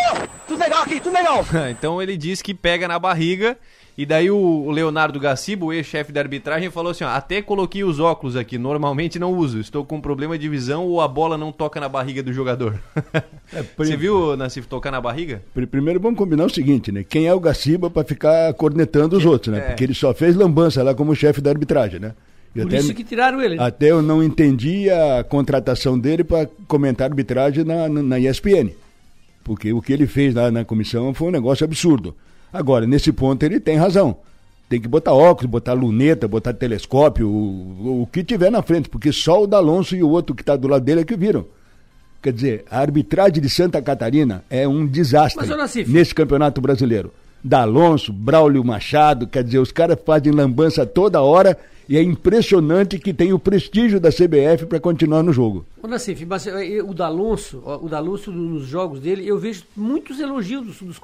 tudo 0.48 0.60
legal 0.60 0.84
aqui, 0.84 1.00
tudo 1.00 1.14
legal. 1.14 1.46
então 1.70 2.02
ele 2.02 2.18
diz 2.18 2.42
que 2.42 2.54
pega 2.54 2.88
na 2.88 2.98
barriga. 3.00 3.58
E 3.98 4.06
daí 4.06 4.30
o 4.30 4.70
Leonardo 4.70 5.20
Gacibo, 5.20 5.66
o 5.68 5.74
ex-chefe 5.74 6.12
da 6.12 6.22
arbitragem, 6.22 6.70
falou 6.70 6.92
assim: 6.92 7.04
ó, 7.04 7.08
até 7.08 7.42
coloquei 7.42 7.84
os 7.84 8.00
óculos 8.00 8.36
aqui, 8.36 8.56
normalmente 8.58 9.18
não 9.18 9.34
uso. 9.34 9.60
Estou 9.60 9.84
com 9.84 10.00
problema 10.00 10.38
de 10.38 10.48
visão 10.48 10.86
ou 10.86 11.02
a 11.02 11.08
bola 11.08 11.36
não 11.36 11.52
toca 11.52 11.80
na 11.80 11.90
barriga 11.90 12.22
do 12.22 12.32
jogador. 12.32 12.80
Você 13.76 13.98
viu, 13.98 14.38
Nassif, 14.38 14.68
tocar 14.68 14.92
na 14.92 15.02
barriga? 15.02 15.42
Pri- 15.54 15.66
Primeiro 15.66 16.00
vamos 16.00 16.18
combinar 16.18 16.46
o 16.46 16.50
seguinte, 16.50 16.92
né? 16.92 17.04
Quem 17.04 17.26
é 17.26 17.34
o 17.34 17.40
Gaciba 17.40 17.90
para 17.90 18.04
ficar 18.08 18.54
cornetando 18.54 19.18
os 19.18 19.26
outros, 19.26 19.52
né? 19.56 19.62
é. 19.62 19.68
Porque 19.70 19.84
ele 19.84 19.94
só 19.96 20.14
fez 20.14 20.36
lambança 20.36 20.84
lá 20.84 20.94
como 20.94 21.16
chefe 21.16 21.42
da 21.42 21.50
arbitragem, 21.50 22.00
né? 22.00 22.14
E 22.56 22.62
Por 22.62 22.74
isso 22.74 22.94
que 22.94 23.04
tiraram 23.04 23.42
ele. 23.42 23.60
Até 23.60 23.90
eu 23.92 24.02
não 24.04 24.24
entendi 24.24 24.90
a 24.92 25.24
contratação 25.24 25.98
dele 25.98 26.24
para 26.24 26.48
comentar 26.68 27.10
arbitragem 27.10 27.64
na, 27.64 27.90
na, 27.90 28.04
na 28.04 28.20
ESPN. 28.20 28.70
Porque 29.44 29.72
o 29.74 29.82
que 29.82 29.92
ele 29.94 30.06
fez 30.08 30.34
lá 30.36 30.52
na 30.52 30.64
comissão 30.66 31.14
foi 31.14 31.30
um 31.30 31.32
negócio 31.32 31.64
absurdo. 31.64 32.16
Agora, 32.52 32.86
nesse 32.88 33.12
ponto 33.12 33.44
ele 33.44 33.60
tem 33.60 33.76
razão. 33.78 34.18
Tem 34.70 34.82
que 34.82 34.88
botar 34.88 35.14
óculos, 35.14 35.50
botar 35.50 35.74
luneta, 35.74 36.28
botar 36.28 36.54
telescópio, 36.54 37.28
o, 37.30 38.02
o 38.04 38.08
que 38.08 38.24
tiver 38.24 38.50
na 38.52 38.62
frente, 38.62 38.90
porque 38.90 39.12
só 39.14 39.44
o 39.44 39.48
D'Alonso 39.48 39.96
e 39.96 40.04
o 40.04 40.10
outro 40.10 40.36
que 40.36 40.42
está 40.42 40.56
do 40.56 40.68
lado 40.68 40.84
dele 40.84 41.02
é 41.02 41.06
que 41.06 41.16
viram. 41.16 41.46
Quer 42.22 42.34
dizer, 42.34 42.66
a 42.70 42.80
arbitragem 42.80 43.42
de 43.42 43.50
Santa 43.50 43.82
Catarina 43.82 44.44
é 44.50 44.68
um 44.68 44.86
desastre 44.86 45.48
Mas, 45.48 45.58
Nassif- 45.58 45.90
nesse 45.90 46.14
campeonato 46.14 46.60
brasileiro. 46.60 47.14
D'Alonso, 47.44 48.12
Braulio 48.12 48.64
Machado, 48.64 49.28
quer 49.28 49.44
dizer, 49.44 49.60
os 49.60 49.72
caras 49.72 49.98
fazem 50.06 50.32
lambança 50.34 50.86
toda 50.86 51.22
hora 51.22 51.58
e 51.90 51.96
é 51.98 52.04
impressionante 52.04 53.00
que 53.00 53.14
tem 53.14 53.32
o 53.32 53.40
prestígio 53.40 53.98
da 54.00 54.10
CBF 54.12 54.66
para 54.68 54.78
continuar 54.80 55.24
no 55.24 55.32
jogo. 55.32 55.66
Ô, 55.82 55.88
Nassif, 55.88 56.26
mas 56.26 56.46
eh, 56.46 56.82
o 56.84 56.94
D'Alonso, 56.94 57.64
o 57.66 57.88
D'Alonso 57.88 58.30
nos 58.32 58.68
jogos 58.68 59.00
dele, 59.00 59.26
eu 59.26 59.38
vejo 59.38 59.64
muitos 59.76 60.20
elogios 60.20 60.66
dos, 60.66 60.82
dos 60.82 61.00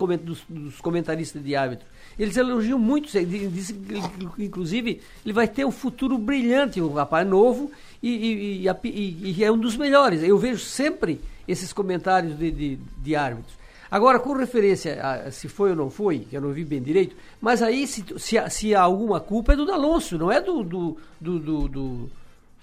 dos- 0.50 0.82
comentaristas 0.82 1.42
de 1.42 1.56
árbitro. 1.56 1.86
Eles 2.20 2.36
elogiam 2.36 2.78
muito, 2.78 3.16
eh, 3.18 3.24
di- 3.24 3.48
dizem 3.48 3.78
que, 3.78 3.94
ele- 3.94 4.46
inclusive, 4.46 5.00
ele 5.26 5.34
vai 5.34 5.48
ter 5.48 5.64
um 5.66 5.72
futuro 5.72 6.18
brilhante, 6.18 6.82
um 6.82 6.92
rapaz 6.94 7.26
novo, 7.26 7.72
e, 8.02 8.10
e- 8.10 8.68
e- 8.84 9.36
e 9.38 9.44
é 9.44 9.50
um 9.50 9.58
dos 9.58 9.78
melhores. 9.78 10.22
Eu 10.22 10.38
vejo 10.38 10.60
sempre 10.60 11.22
esses 11.48 11.72
comentários 11.72 12.38
de, 12.38 12.52
de, 12.52 12.78
de 13.02 13.16
árbitros. 13.16 13.54
Agora, 13.96 14.18
com 14.20 14.34
referência 14.34 15.00
a 15.06 15.30
se 15.30 15.48
foi 15.48 15.70
ou 15.70 15.76
não 15.76 15.90
foi, 15.90 16.20
que 16.28 16.36
eu 16.36 16.42
não 16.42 16.52
vi 16.52 16.66
bem 16.66 16.82
direito, 16.82 17.16
mas 17.40 17.62
aí 17.62 17.86
se, 17.86 18.04
se, 18.18 18.40
há- 18.40 18.50
se 18.50 18.74
há 18.74 18.82
alguma 18.82 19.20
culpa 19.20 19.54
é 19.54 19.56
do 19.56 19.68
D'Alonso, 19.68 20.18
não 20.18 20.32
é 20.32 20.42
do, 20.42 20.64
do, 20.64 20.98
do, 21.22 21.40
do- 21.40 21.68
do- 21.68 22.10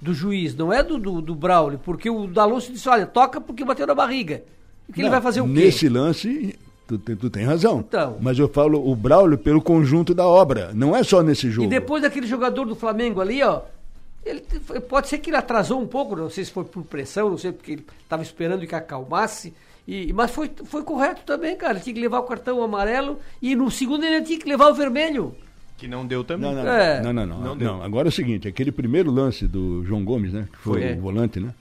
do 0.03 0.13
juiz, 0.15 0.57
não 0.57 0.73
é 0.73 0.83
do, 0.83 0.99
do, 0.99 1.21
do 1.23 1.35
Braulio, 1.35 1.79
porque 1.85 2.11
o 2.11 2.27
D'Alonso 2.27 2.73
disse, 2.73 2.89
olha, 2.89 3.07
toca 3.07 3.41
porque 3.41 3.65
bateu 3.65 3.87
na 3.87 3.95
barriga. 3.95 4.43
E 4.89 4.93
que 4.93 5.01
ele 5.03 5.05
Não, 5.09 5.13
vai 5.13 5.21
fazer 5.21 5.41
o 5.41 5.45
quê? 5.45 5.51
Nesse 5.53 5.89
lance, 5.89 6.59
tu, 6.89 6.99
tu 6.99 7.31
tem 7.31 7.45
razão. 7.45 7.79
Então. 7.79 8.17
Mas 8.21 8.37
eu 8.37 8.49
falo 8.49 8.91
o 8.91 8.97
Braulio 8.97 9.39
pelo 9.39 9.63
conjunto 9.63 10.13
da 10.13 10.27
obra, 10.27 10.73
não 10.75 10.97
é 10.97 11.05
só 11.05 11.23
nesse 11.23 11.49
jogo. 11.49 11.67
E 11.67 11.71
depois 11.71 12.03
daquele 12.03 12.27
jogador 12.27 12.65
do 12.65 12.75
Flamengo 12.75 13.21
ali, 13.21 13.41
ó, 13.43 13.61
ele 14.25 14.41
pode 14.89 15.07
ser 15.09 15.19
que 15.19 15.31
ele 15.31 15.37
atrasou 15.37 15.81
um 15.81 15.87
pouco, 15.87 16.17
não 16.17 16.29
sei 16.29 16.45
se 16.45 16.51
foi 16.51 16.65
por 16.65 16.83
pressão, 16.83 17.31
não 17.31 17.39
sei 17.39 17.53
porque 17.53 17.73
ele 17.73 17.87
estava 18.03 18.23
esperando 18.23 18.67
que 18.67 18.75
acalmasse. 18.75 19.55
E, 19.93 20.13
mas 20.13 20.31
foi, 20.31 20.51
foi 20.67 20.83
correto 20.85 21.23
também, 21.27 21.57
cara. 21.57 21.75
Ele 21.75 21.81
tinha 21.81 21.95
que 21.95 22.01
levar 22.01 22.21
o 22.21 22.23
cartão 22.23 22.63
amarelo 22.63 23.19
e 23.43 23.57
no 23.57 23.71
segundo 23.71 24.05
ele 24.05 24.23
tinha 24.23 24.39
que 24.39 24.49
levar 24.49 24.69
o 24.71 24.75
vermelho. 24.75 25.35
Que 25.77 25.89
não 25.89 26.07
deu 26.07 26.23
também. 26.23 26.55
Não, 26.55 26.63
não, 26.63 26.71
É. 26.73 27.03
não, 27.03 27.13
não, 27.13 27.27
não, 27.27 27.41
Não 27.41 27.55
não. 27.57 27.83
Agora 27.83 28.07
é 28.09 28.11
o 28.11 28.13
seguinte, 28.13 28.47
aquele 28.47 28.71
primeiro 28.71 29.11
lance 29.11 29.47
do 29.49 29.83
João 29.85 30.05
Gomes, 30.05 30.33
né? 30.33 30.47
Que 30.53 30.59
foi 30.59 30.81
Foi. 30.83 30.93
o 30.93 31.01
volante, 31.01 31.41
né? 31.41 31.53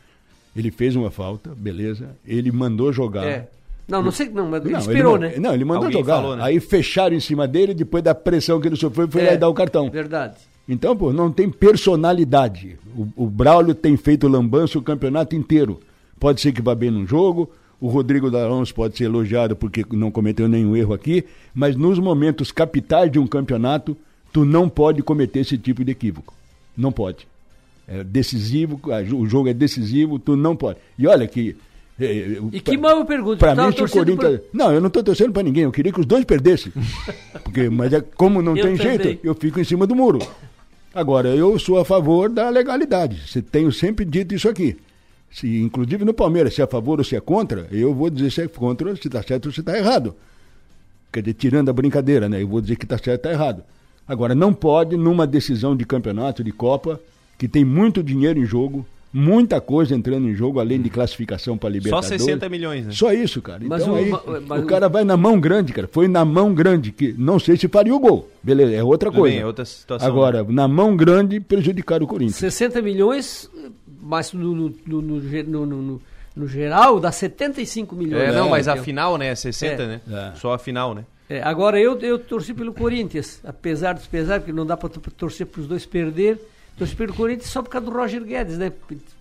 Ele 0.56 0.70
fez 0.72 0.96
uma 0.96 1.10
falta, 1.10 1.52
beleza. 1.56 2.10
Ele 2.26 2.52
mandou 2.52 2.92
jogar. 2.94 3.26
É. 3.26 3.48
Não, 3.88 4.04
não 4.04 4.12
sei, 4.12 4.30
não, 4.30 4.48
mas 4.48 4.62
ele 4.64 4.74
Não, 4.74 4.80
esperou, 4.80 5.14
ma- 5.14 5.20
né? 5.20 5.34
Não, 5.40 5.54
ele 5.54 5.66
mandou 5.66 5.86
Alguém 5.86 6.00
jogar. 6.02 6.16
falou, 6.18 6.36
né? 6.36 6.44
Aí 6.44 6.60
fecharam 6.60 7.16
em 7.16 7.20
cima 7.20 7.48
dele, 7.48 7.74
depois 7.74 8.04
da 8.04 8.14
pressão 8.14 8.62
que 8.62 8.68
ele 8.68 8.76
sofreu, 8.76 9.08
foi 9.08 9.24
lá 9.24 9.32
É, 9.32 9.34
e 9.34 9.38
dar 9.38 9.50
o 9.50 9.54
cartão. 9.56 9.90
Verdade. 9.90 10.36
Então, 10.68 10.96
pô, 10.96 11.12
não 11.12 11.32
tem 11.32 11.50
personalidade. 11.50 12.78
O, 12.96 13.08
o 13.24 13.26
Braulio 13.28 13.74
tem 13.74 13.98
feito 13.98 14.28
lambança 14.28 14.78
o 14.78 14.82
campeonato 14.84 15.36
inteiro. 15.36 15.80
Pode 16.20 16.42
ser 16.42 16.52
que 16.52 16.62
vá 16.62 16.76
bem 16.76 16.92
num 16.92 17.08
jogo, 17.08 17.50
o 17.82 17.88
Rodrigo 17.88 18.30
D'Alonso 18.30 18.74
pode 18.74 18.98
ser 18.98 19.06
elogiado 19.06 19.56
porque 19.56 19.86
não 19.92 20.12
cometeu 20.12 20.48
nenhum 20.48 20.76
erro 20.76 20.94
aqui, 20.94 21.24
mas 21.54 21.76
nos 21.76 21.98
momentos 22.00 22.52
capitais 22.52 23.12
de 23.12 23.20
um 23.20 23.26
campeonato, 23.28 23.96
tu 24.34 24.44
não 24.46 24.68
pode 24.68 25.02
cometer 25.02 25.40
esse 25.40 25.58
tipo 25.58 25.84
de 25.84 25.92
equívoco. 25.92 26.34
Não 26.78 26.92
pode. 26.92 27.28
É 27.88 28.04
decisivo, 28.04 28.80
o 29.16 29.26
jogo 29.26 29.50
é 29.50 29.54
decisivo, 29.54 30.20
tu 30.20 30.36
não 30.36 30.56
pode. 30.56 30.78
E 30.98 31.08
olha 31.08 31.28
que. 31.28 31.56
eh, 32.00 32.38
eh, 32.38 32.42
E 32.52 32.60
que 32.60 32.78
mal 32.78 32.98
eu 33.00 33.06
pergunto, 33.06 33.38
tava 33.38 33.68
mim, 33.68 33.76
se 33.76 33.84
o 33.84 33.90
Corinthians. 33.90 34.42
Não, 34.54 34.72
eu 34.72 34.80
não 34.80 34.90
tô 34.90 35.02
torcendo 35.02 35.32
pra 35.34 35.42
ninguém, 35.42 35.64
eu 35.64 35.72
queria 35.72 35.92
que 35.92 36.00
os 36.00 36.06
dois 36.06 36.24
perdessem. 36.26 36.72
Porque, 37.44 37.70
mas 37.70 37.92
é, 37.94 38.02
como 38.02 38.42
não 38.42 38.56
Eu 38.56 38.68
tem 38.68 38.78
também. 38.78 38.98
jeito, 39.04 39.26
eu 39.26 39.34
fico 39.34 39.60
em 39.60 39.64
cima 39.64 39.88
do 39.88 39.96
muro. 39.96 40.20
Agora, 40.94 41.30
eu 41.30 41.58
sou 41.60 41.80
a 41.80 41.86
favor 41.86 42.30
da 42.30 42.50
legalidade. 42.50 43.22
Tenho 43.52 43.72
sempre 43.72 44.06
dito 44.06 44.34
isso 44.36 44.50
aqui. 44.50 44.76
Se, 45.32 45.62
inclusive 45.62 46.04
no 46.04 46.14
Palmeiras, 46.14 46.54
se 46.56 46.62
é 46.62 46.64
a 46.64 46.68
favor 46.68 46.98
ou 47.00 47.04
se 47.06 47.16
é 47.16 47.20
contra, 47.20 47.68
eu 47.72 47.94
vou 47.94 48.10
dizer 48.10 48.32
se 48.32 48.42
é 48.42 48.48
contra, 48.48 48.96
se 48.96 49.08
está 49.08 49.22
certo 49.22 49.46
ou 49.48 49.52
se 49.52 49.60
está 49.60 49.78
errado. 49.78 50.16
Quer 51.12 51.22
dizer, 51.22 51.34
tirando 51.36 51.70
a 51.70 51.74
brincadeira, 51.74 52.28
né? 52.30 52.42
Eu 52.42 52.48
vou 52.48 52.62
dizer 52.62 52.76
que 52.76 52.86
está 52.86 52.98
certo 52.98 53.26
ou 53.26 53.32
está 53.32 53.32
errado. 53.32 53.64
Agora, 54.08 54.34
não 54.34 54.54
pode, 54.54 54.98
numa 54.98 55.26
decisão 55.28 55.76
de 55.76 55.86
campeonato, 55.86 56.44
de 56.44 56.52
Copa, 56.52 57.00
que 57.38 57.48
tem 57.48 57.64
muito 57.64 58.02
dinheiro 58.04 58.40
em 58.40 58.46
jogo, 58.46 58.86
muita 59.12 59.60
coisa 59.62 59.96
entrando 59.96 60.28
em 60.28 60.36
jogo, 60.36 60.60
além 60.60 60.80
de 60.82 60.90
classificação 60.90 61.58
para 61.58 61.70
Só 61.70 61.74
Libertadores. 61.74 62.22
60 62.22 62.50
milhões, 62.50 62.86
né? 62.88 62.92
Só 62.92 63.12
isso, 63.12 63.42
cara. 63.42 63.62
Mas 63.64 63.82
então 63.82 63.94
o- 63.94 63.98
aí, 63.98 64.10
ma- 64.10 64.22
mas 64.48 64.62
o 64.62 64.64
o- 64.64 64.68
cara 64.68 64.88
vai 64.90 65.04
na 65.04 65.18
mão 65.18 65.40
grande, 65.40 65.74
cara. 65.74 65.88
Foi 65.92 66.08
na 66.08 66.24
mão 66.26 66.54
grande, 66.54 66.92
que 66.92 67.14
não 67.18 67.40
sei 67.40 67.56
se 67.58 67.68
faria 67.68 67.94
o 67.94 68.00
gol. 68.00 68.30
Beleza, 68.44 68.72
é 68.74 68.84
outra 68.84 69.10
Tudo 69.10 69.20
coisa. 69.22 69.34
bem, 69.36 69.44
é 69.44 69.46
outra 69.48 69.66
situação. 69.66 70.08
Agora, 70.08 70.44
na 70.44 70.68
mão 70.68 70.96
grande, 70.96 71.40
prejudicar 71.40 72.04
o 72.04 72.08
Corinthians. 72.08 72.36
60 72.36 72.82
milhões, 72.84 73.50
mas 74.02 74.34
no, 74.34 74.56
no, 74.56 74.74
no, 74.86 75.02
no, 75.02 75.22
ge- 75.30 75.44
no- 75.44 75.66
no- 75.66 75.82
no- 75.82 76.02
no 76.36 76.48
geral 76.48 77.00
dá 77.00 77.12
75 77.12 77.96
milhões. 77.96 78.24
É, 78.30 78.32
não, 78.32 78.50
mas 78.50 78.68
a 78.68 78.78
final, 78.78 79.18
né? 79.18 79.34
60, 79.36 79.84
É. 79.84 79.88
né? 79.88 80.02
É. 80.10 80.36
Só 80.36 80.54
a 80.54 80.58
final, 80.60 80.94
né? 80.96 81.04
É, 81.30 81.42
agora 81.44 81.80
eu, 81.80 82.00
eu 82.00 82.18
torci 82.18 82.54
pelo 82.54 82.74
Corinthians, 82.74 83.40
apesar 83.46 83.94
dos 83.94 84.08
pesares, 84.08 84.44
porque 84.44 84.56
não 84.56 84.66
dá 84.66 84.76
para 84.76 84.90
torcer 84.90 85.46
para 85.46 85.62
os 85.62 85.68
dois 85.68 85.86
perder. 85.86 86.40
Torci 86.78 86.96
pelo 86.96 87.14
Corinthians 87.14 87.50
só 87.52 87.62
por 87.62 87.70
causa 87.70 87.86
do 87.86 87.96
Roger 87.96 88.24
Guedes, 88.24 88.58
né? 88.58 88.72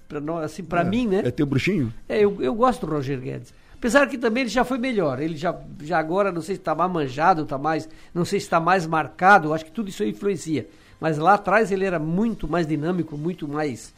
Pra 0.08 0.20
nós, 0.20 0.44
assim, 0.44 0.62
para 0.64 0.84
mim, 0.84 1.06
né? 1.06 1.22
É 1.24 1.30
teu 1.30 1.44
bruxinho? 1.44 1.92
É, 2.08 2.18
eu, 2.24 2.40
eu 2.40 2.54
gosto 2.54 2.86
do 2.86 2.92
Roger 2.92 3.20
Guedes. 3.20 3.52
Apesar 3.74 4.06
que 4.08 4.16
também 4.16 4.42
ele 4.42 4.50
já 4.50 4.64
foi 4.64 4.78
melhor. 4.78 5.20
Ele 5.20 5.36
já, 5.36 5.54
já 5.82 5.98
agora, 5.98 6.32
não 6.32 6.40
sei 6.40 6.54
se 6.54 6.60
está 6.60 6.74
mais 6.74 6.90
manjado, 6.90 7.44
tá 7.44 7.58
mais, 7.58 7.88
não 8.14 8.24
sei 8.24 8.40
se 8.40 8.46
está 8.46 8.58
mais 8.58 8.86
marcado, 8.86 9.52
acho 9.52 9.64
que 9.66 9.70
tudo 9.70 9.88
isso 9.90 10.02
aí 10.02 10.10
influencia. 10.10 10.66
Mas 11.00 11.18
lá 11.18 11.34
atrás 11.34 11.70
ele 11.70 11.84
era 11.84 11.98
muito 11.98 12.48
mais 12.48 12.66
dinâmico, 12.66 13.18
muito 13.18 13.46
mais. 13.46 13.92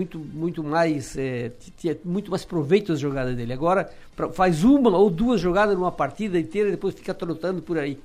Muito, 0.00 0.18
muito 0.18 0.64
mais. 0.64 1.14
é, 1.18 1.52
tinha 1.76 1.94
muito 2.02 2.30
mais 2.30 2.42
proveito 2.42 2.88
das 2.92 2.98
jogadas 3.00 3.36
dele. 3.36 3.52
Agora 3.52 3.90
pra- 4.16 4.30
faz 4.30 4.64
uma 4.64 4.96
ou 4.96 5.10
duas 5.10 5.38
jogadas 5.38 5.74
numa 5.76 5.92
partida 5.92 6.40
inteira 6.40 6.68
e 6.68 6.72
depois 6.72 6.94
fica 6.94 7.12
trotando 7.12 7.60
por 7.60 7.76
aí. 7.76 7.98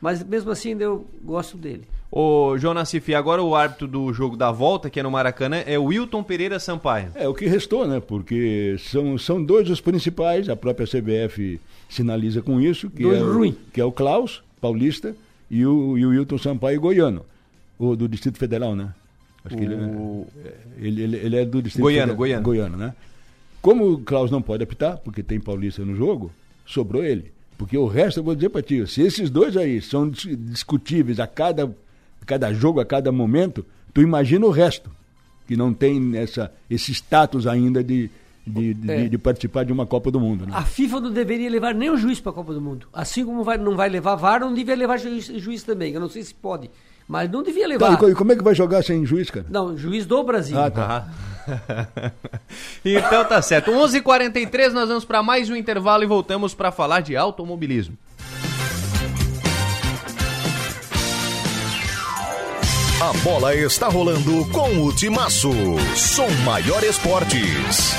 Mas 0.00 0.24
mesmo 0.24 0.50
assim 0.50 0.70
ainda 0.70 0.82
eu 0.84 1.06
gosto 1.24 1.56
dele. 1.56 1.84
Ô, 2.10 2.56
Jonas 2.58 2.88
Cifi, 2.88 3.14
agora 3.14 3.42
o 3.42 3.54
árbitro 3.54 3.86
do 3.86 4.12
jogo 4.12 4.36
da 4.36 4.50
volta, 4.50 4.90
que 4.90 4.98
é 4.98 5.02
no 5.04 5.10
Maracanã, 5.10 5.58
é 5.64 5.78
o 5.78 5.84
Wilton 5.84 6.22
Pereira 6.24 6.58
Sampaio. 6.58 7.10
É 7.14 7.28
o 7.28 7.34
que 7.34 7.46
restou, 7.46 7.86
né? 7.86 8.00
Porque 8.00 8.74
são, 8.78 9.16
são 9.16 9.42
dois 9.42 9.70
os 9.70 9.80
principais, 9.80 10.48
a 10.48 10.56
própria 10.56 10.86
CBF 10.86 11.60
sinaliza 11.88 12.42
com 12.42 12.60
isso, 12.60 12.90
que, 12.90 13.02
Dois 13.04 13.18
é, 13.18 13.22
o- 13.22 13.32
ruim. 13.34 13.56
que 13.72 13.80
é 13.80 13.84
o 13.84 13.92
Klaus, 13.92 14.42
paulista, 14.60 15.14
e 15.48 15.64
o, 15.64 15.96
e 15.96 16.04
o 16.04 16.10
Wilton 16.10 16.38
Sampaio, 16.38 16.80
goiano. 16.80 17.24
O 17.78 17.94
do 17.94 18.08
Distrito 18.08 18.36
Federal, 18.38 18.74
né? 18.74 18.92
Acho 19.46 19.56
que 19.56 19.62
ele, 19.64 19.74
é- 19.74 20.52
ele, 20.78 21.02
ele, 21.02 21.16
ele 21.16 21.36
é 21.36 21.44
do 21.44 21.62
Distrito 21.62 21.82
Goiano, 21.82 22.12
Federal. 22.12 22.16
goiano. 22.16 22.42
Goiano, 22.44 22.76
né? 22.76 22.94
Como 23.62 23.90
o 23.92 23.98
Klaus 23.98 24.30
não 24.30 24.42
pode 24.42 24.62
apitar, 24.62 24.98
porque 24.98 25.22
tem 25.22 25.40
paulista 25.40 25.84
no 25.84 25.96
jogo, 25.96 26.30
sobrou 26.64 27.02
ele. 27.04 27.32
Porque 27.58 27.76
o 27.78 27.86
resto, 27.86 28.20
eu 28.20 28.24
vou 28.24 28.34
dizer 28.34 28.50
pra 28.50 28.60
ti, 28.62 28.86
se 28.86 29.00
esses 29.02 29.30
dois 29.30 29.56
aí 29.56 29.80
são 29.80 30.08
dis- 30.08 30.36
discutíveis 30.38 31.18
a 31.18 31.26
cada, 31.26 31.74
cada 32.26 32.52
jogo, 32.52 32.80
a 32.80 32.84
cada 32.84 33.10
momento, 33.10 33.64
tu 33.94 34.02
imagina 34.02 34.44
o 34.46 34.50
resto, 34.50 34.90
que 35.48 35.56
não 35.56 35.72
tem 35.72 36.16
essa, 36.16 36.52
esse 36.68 36.92
status 36.92 37.46
ainda 37.46 37.82
de, 37.82 38.10
de, 38.46 38.74
de, 38.74 38.90
É. 38.90 39.08
de 39.08 39.16
participar 39.18 39.64
de 39.64 39.72
uma 39.72 39.86
Copa 39.86 40.10
do 40.10 40.20
Mundo. 40.20 40.44
Né? 40.46 40.52
A 40.54 40.62
FIFA 40.64 41.00
não 41.00 41.10
deveria 41.12 41.48
levar 41.48 41.74
nem 41.74 41.88
o 41.88 41.96
juiz 41.96 42.20
para 42.20 42.30
a 42.30 42.34
Copa 42.34 42.52
do 42.52 42.60
Mundo. 42.60 42.86
Assim 42.92 43.24
como 43.24 43.42
vai- 43.42 43.56
não 43.58 43.74
vai 43.74 43.88
levar 43.88 44.16
VAR, 44.16 44.40
não 44.40 44.52
devia 44.52 44.74
levar 44.76 44.98
juiz, 44.98 45.26
juiz 45.26 45.62
também. 45.62 45.94
Eu 45.94 46.00
não 46.00 46.08
sei 46.10 46.22
se 46.22 46.34
pode, 46.34 46.68
mas 47.08 47.30
não 47.30 47.42
devia 47.42 47.62
Tá, 47.64 47.68
levar. 47.68 47.92
e 47.92 47.96
co- 47.96 48.08
e 48.08 48.14
como 48.14 48.32
é 48.32 48.36
que 48.36 48.42
vai 48.44 48.54
jogar 48.54 48.82
sem 48.82 49.04
juiz, 49.06 49.30
cara? 49.30 49.46
Não, 49.48 49.76
juiz 49.76 50.06
do 50.06 50.22
Brasil. 50.24 50.58
Ah, 50.58 50.70
tá. 50.70 51.08
então 52.84 53.24
tá 53.24 53.40
certo. 53.40 53.70
11h43, 53.70 54.72
nós 54.72 54.88
vamos 54.88 55.04
para 55.04 55.22
mais 55.22 55.48
um 55.48 55.54
intervalo 55.56 56.02
e 56.02 56.06
voltamos 56.06 56.54
para 56.54 56.72
falar 56.72 57.00
de 57.00 57.16
automobilismo. 57.16 57.96
A 63.00 63.12
bola 63.22 63.54
está 63.54 63.88
rolando 63.88 64.44
com 64.50 64.82
o 64.84 64.92
Timaço. 64.92 65.50
Som 65.94 66.28
Maior 66.44 66.82
Esportes. 66.82 67.94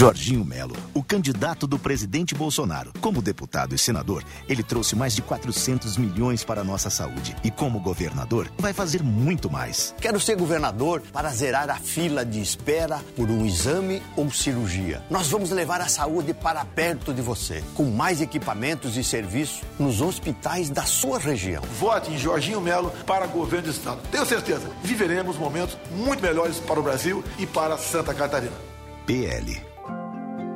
Jorginho 0.00 0.46
Melo, 0.46 0.74
o 0.94 1.04
candidato 1.04 1.66
do 1.66 1.78
presidente 1.78 2.34
Bolsonaro. 2.34 2.90
Como 3.02 3.20
deputado 3.20 3.74
e 3.74 3.78
senador, 3.78 4.24
ele 4.48 4.62
trouxe 4.62 4.96
mais 4.96 5.14
de 5.14 5.20
400 5.20 5.98
milhões 5.98 6.42
para 6.42 6.62
a 6.62 6.64
nossa 6.64 6.88
saúde. 6.88 7.36
E 7.44 7.50
como 7.50 7.78
governador, 7.78 8.50
vai 8.58 8.72
fazer 8.72 9.02
muito 9.02 9.50
mais. 9.50 9.94
Quero 10.00 10.18
ser 10.18 10.36
governador 10.36 11.02
para 11.12 11.28
zerar 11.28 11.68
a 11.68 11.76
fila 11.76 12.24
de 12.24 12.40
espera 12.40 12.98
por 13.14 13.30
um 13.30 13.44
exame 13.44 14.02
ou 14.16 14.32
cirurgia. 14.32 15.04
Nós 15.10 15.28
vamos 15.28 15.50
levar 15.50 15.82
a 15.82 15.86
saúde 15.86 16.32
para 16.32 16.64
perto 16.64 17.12
de 17.12 17.20
você, 17.20 17.62
com 17.74 17.90
mais 17.90 18.22
equipamentos 18.22 18.96
e 18.96 19.04
serviços 19.04 19.60
nos 19.78 20.00
hospitais 20.00 20.70
da 20.70 20.84
sua 20.84 21.18
região. 21.18 21.62
Vote 21.78 22.10
em 22.10 22.16
Jorginho 22.16 22.62
Melo 22.62 22.90
para 23.06 23.26
governo 23.26 23.66
do 23.66 23.72
Estado. 23.72 24.00
Tenho 24.10 24.24
certeza, 24.24 24.66
viveremos 24.82 25.36
momentos 25.36 25.76
muito 25.94 26.22
melhores 26.22 26.58
para 26.58 26.80
o 26.80 26.82
Brasil 26.82 27.22
e 27.38 27.46
para 27.46 27.76
Santa 27.76 28.14
Catarina. 28.14 28.56
PL. 29.04 29.69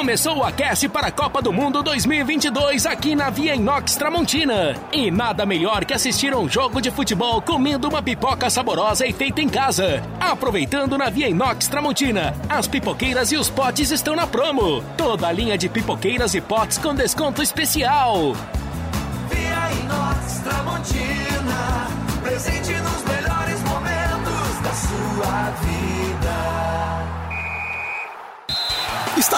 Começou 0.00 0.38
o 0.38 0.44
aquece 0.44 0.88
para 0.88 1.08
a 1.08 1.12
Copa 1.12 1.42
do 1.42 1.52
Mundo 1.52 1.82
2022 1.82 2.86
aqui 2.86 3.14
na 3.14 3.28
Via 3.28 3.54
Inox 3.54 3.96
Tramontina. 3.96 4.74
E 4.90 5.10
nada 5.10 5.44
melhor 5.44 5.84
que 5.84 5.92
assistir 5.92 6.34
um 6.34 6.48
jogo 6.48 6.80
de 6.80 6.90
futebol 6.90 7.42
comendo 7.42 7.86
uma 7.86 8.02
pipoca 8.02 8.48
saborosa 8.48 9.06
e 9.06 9.12
feita 9.12 9.42
em 9.42 9.48
casa. 9.50 10.02
Aproveitando 10.18 10.96
na 10.96 11.10
Via 11.10 11.28
Inox 11.28 11.68
Tramontina, 11.68 12.34
as 12.48 12.66
pipoqueiras 12.66 13.30
e 13.30 13.36
os 13.36 13.50
potes 13.50 13.90
estão 13.90 14.16
na 14.16 14.26
promo. 14.26 14.82
Toda 14.96 15.28
a 15.28 15.32
linha 15.32 15.58
de 15.58 15.68
pipoqueiras 15.68 16.34
e 16.34 16.40
potes 16.40 16.78
com 16.78 16.94
desconto 16.94 17.42
especial. 17.42 18.34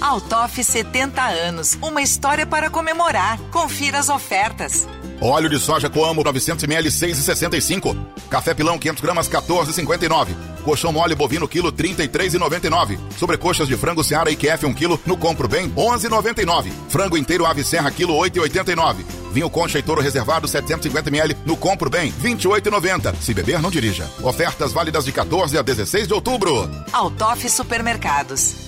Altoff 0.00 0.62
70 0.62 1.20
anos, 1.20 1.76
uma 1.82 2.00
história 2.00 2.46
para 2.46 2.70
comemorar. 2.70 3.38
Confira 3.50 3.98
as 3.98 4.08
ofertas. 4.08 4.86
Óleo 5.20 5.48
de 5.48 5.58
soja 5.58 5.90
Coamo 5.90 6.22
900ml 6.22 6.86
6,65. 6.86 7.96
Café 8.30 8.54
pilão 8.54 8.78
500 8.78 9.02
gramas 9.02 9.28
14,59. 9.28 10.28
Colchão 10.62 10.92
mole 10.92 11.16
bovino 11.16 11.48
quilo 11.48 11.72
33,99. 11.72 12.96
Sobrecoxas 13.18 13.66
de 13.66 13.76
frango 13.76 14.04
Seara 14.04 14.30
IQF 14.30 14.66
1 14.66 14.74
quilo 14.74 15.00
no 15.04 15.16
Compro 15.16 15.48
Bem 15.48 15.68
11,99. 15.70 16.70
Frango 16.88 17.16
inteiro 17.16 17.44
ave 17.44 17.64
serra 17.64 17.90
quilo 17.90 18.14
8,89. 18.14 19.04
Vinho 19.32 19.50
Concha 19.50 19.80
e 19.80 19.82
Toro 19.82 20.00
reservado 20.00 20.46
750ml 20.46 21.36
no 21.44 21.56
Compro 21.56 21.90
Bem 21.90 22.12
28,90. 22.12 23.16
Se 23.20 23.34
beber 23.34 23.60
não 23.60 23.70
dirija. 23.70 24.08
Ofertas 24.22 24.72
válidas 24.72 25.04
de 25.04 25.10
14 25.10 25.58
a 25.58 25.62
16 25.62 26.06
de 26.06 26.14
outubro. 26.14 26.70
Altoff 26.92 27.48
Supermercados. 27.50 28.67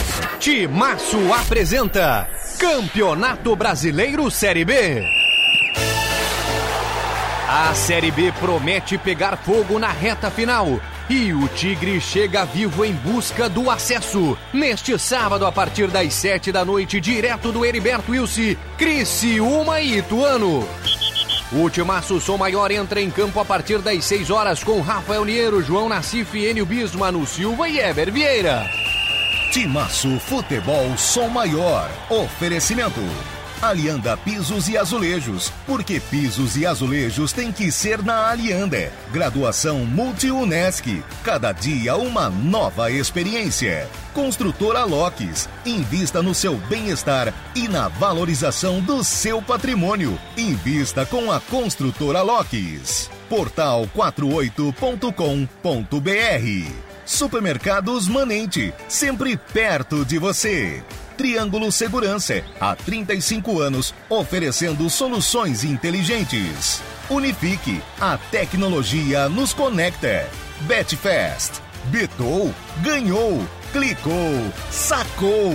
Timaço 0.39 1.33
apresenta 1.33 2.27
Campeonato 2.59 3.55
Brasileiro 3.55 4.29
Série 4.31 4.65
B. 4.65 5.03
A 7.47 7.73
Série 7.73 8.11
B 8.11 8.31
promete 8.39 8.97
pegar 8.97 9.37
fogo 9.37 9.77
na 9.77 9.89
reta 9.89 10.31
final. 10.31 10.79
E 11.09 11.33
o 11.33 11.47
Tigre 11.49 11.99
chega 11.99 12.45
vivo 12.45 12.85
em 12.85 12.93
busca 12.93 13.49
do 13.49 13.69
acesso. 13.69 14.37
Neste 14.53 14.97
sábado, 14.97 15.45
a 15.45 15.51
partir 15.51 15.87
das 15.87 16.13
sete 16.13 16.51
da 16.51 16.63
noite, 16.63 17.01
direto 17.01 17.51
do 17.51 17.65
Heriberto 17.65 18.11
Wilson, 18.11 18.55
Criciúma 18.77 19.81
e 19.81 19.97
Ituano. 19.97 20.67
O 21.51 21.69
Timaço 21.69 22.21
Som 22.21 22.37
Maior 22.37 22.71
entra 22.71 23.01
em 23.01 23.11
campo 23.11 23.37
a 23.37 23.43
partir 23.43 23.79
das 23.79 24.05
6 24.05 24.29
horas 24.29 24.63
com 24.63 24.79
Rafael 24.79 25.25
Niero, 25.25 25.61
João 25.61 25.89
Nassif, 25.89 26.33
Enio 26.33 26.65
Bismo, 26.65 27.01
Manu 27.01 27.27
Silva 27.27 27.67
e 27.67 27.77
Eber 27.77 28.09
Vieira. 28.09 28.80
Timaço 29.51 30.17
Futebol 30.17 30.97
Som 30.97 31.27
Maior. 31.27 31.91
Oferecimento. 32.09 33.01
Alianda 33.61 34.15
Pisos 34.15 34.69
e 34.69 34.77
Azulejos. 34.77 35.51
Porque 35.67 35.99
pisos 35.99 36.55
e 36.55 36.65
azulejos 36.65 37.33
tem 37.33 37.51
que 37.51 37.69
ser 37.69 38.01
na 38.01 38.29
Alianda. 38.29 38.93
Graduação 39.11 39.79
Multi-UNESC. 39.79 41.03
Cada 41.21 41.51
dia 41.51 41.97
uma 41.97 42.29
nova 42.29 42.89
experiência. 42.89 43.89
Construtora 44.13 44.85
Locks. 44.85 45.49
Invista 45.65 46.23
no 46.23 46.33
seu 46.33 46.55
bem-estar 46.69 47.33
e 47.53 47.67
na 47.67 47.89
valorização 47.89 48.79
do 48.79 49.03
seu 49.03 49.41
patrimônio. 49.41 50.17
Invista 50.37 51.05
com 51.05 51.29
a 51.29 51.41
Construtora 51.41 52.21
Locks. 52.21 53.11
Portal 53.27 53.85
48.com.br. 53.93 56.90
Supermercados 57.11 58.07
Manente, 58.07 58.73
sempre 58.87 59.35
perto 59.35 60.05
de 60.05 60.17
você. 60.17 60.81
Triângulo 61.17 61.69
Segurança, 61.69 62.41
há 62.59 62.73
35 62.73 63.59
anos, 63.59 63.93
oferecendo 64.09 64.89
soluções 64.89 65.65
inteligentes. 65.65 66.81
Unifique, 67.09 67.81
a 67.99 68.17
tecnologia 68.17 69.27
nos 69.27 69.53
conecta. 69.53 70.25
Betfast, 70.61 71.61
betou, 71.87 72.53
ganhou, 72.81 73.45
clicou, 73.71 74.51
sacou. 74.69 75.53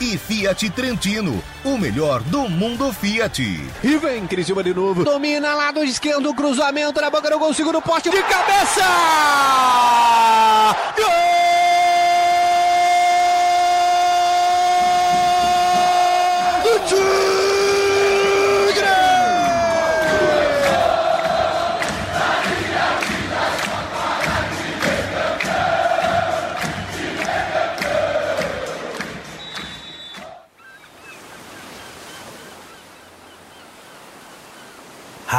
E 0.00 0.18
Fiat 0.18 0.68
Trentino, 0.70 1.42
o 1.64 1.78
melhor 1.78 2.20
do 2.24 2.48
mundo 2.48 2.92
Fiat. 2.92 3.42
E 3.82 3.96
vem 3.96 4.26
Criciúma 4.26 4.62
de 4.62 4.74
novo. 4.74 5.04
Domina 5.04 5.54
lado 5.54 5.82
esquerdo, 5.84 6.34
cruzamento 6.34 7.00
na 7.00 7.10
boca 7.10 7.30
do 7.30 7.38
gol, 7.38 7.54
segundo 7.54 7.80
poste 7.80 8.10
de 8.10 8.22
cabeça! 8.22 8.82
Gol! 10.96 12.03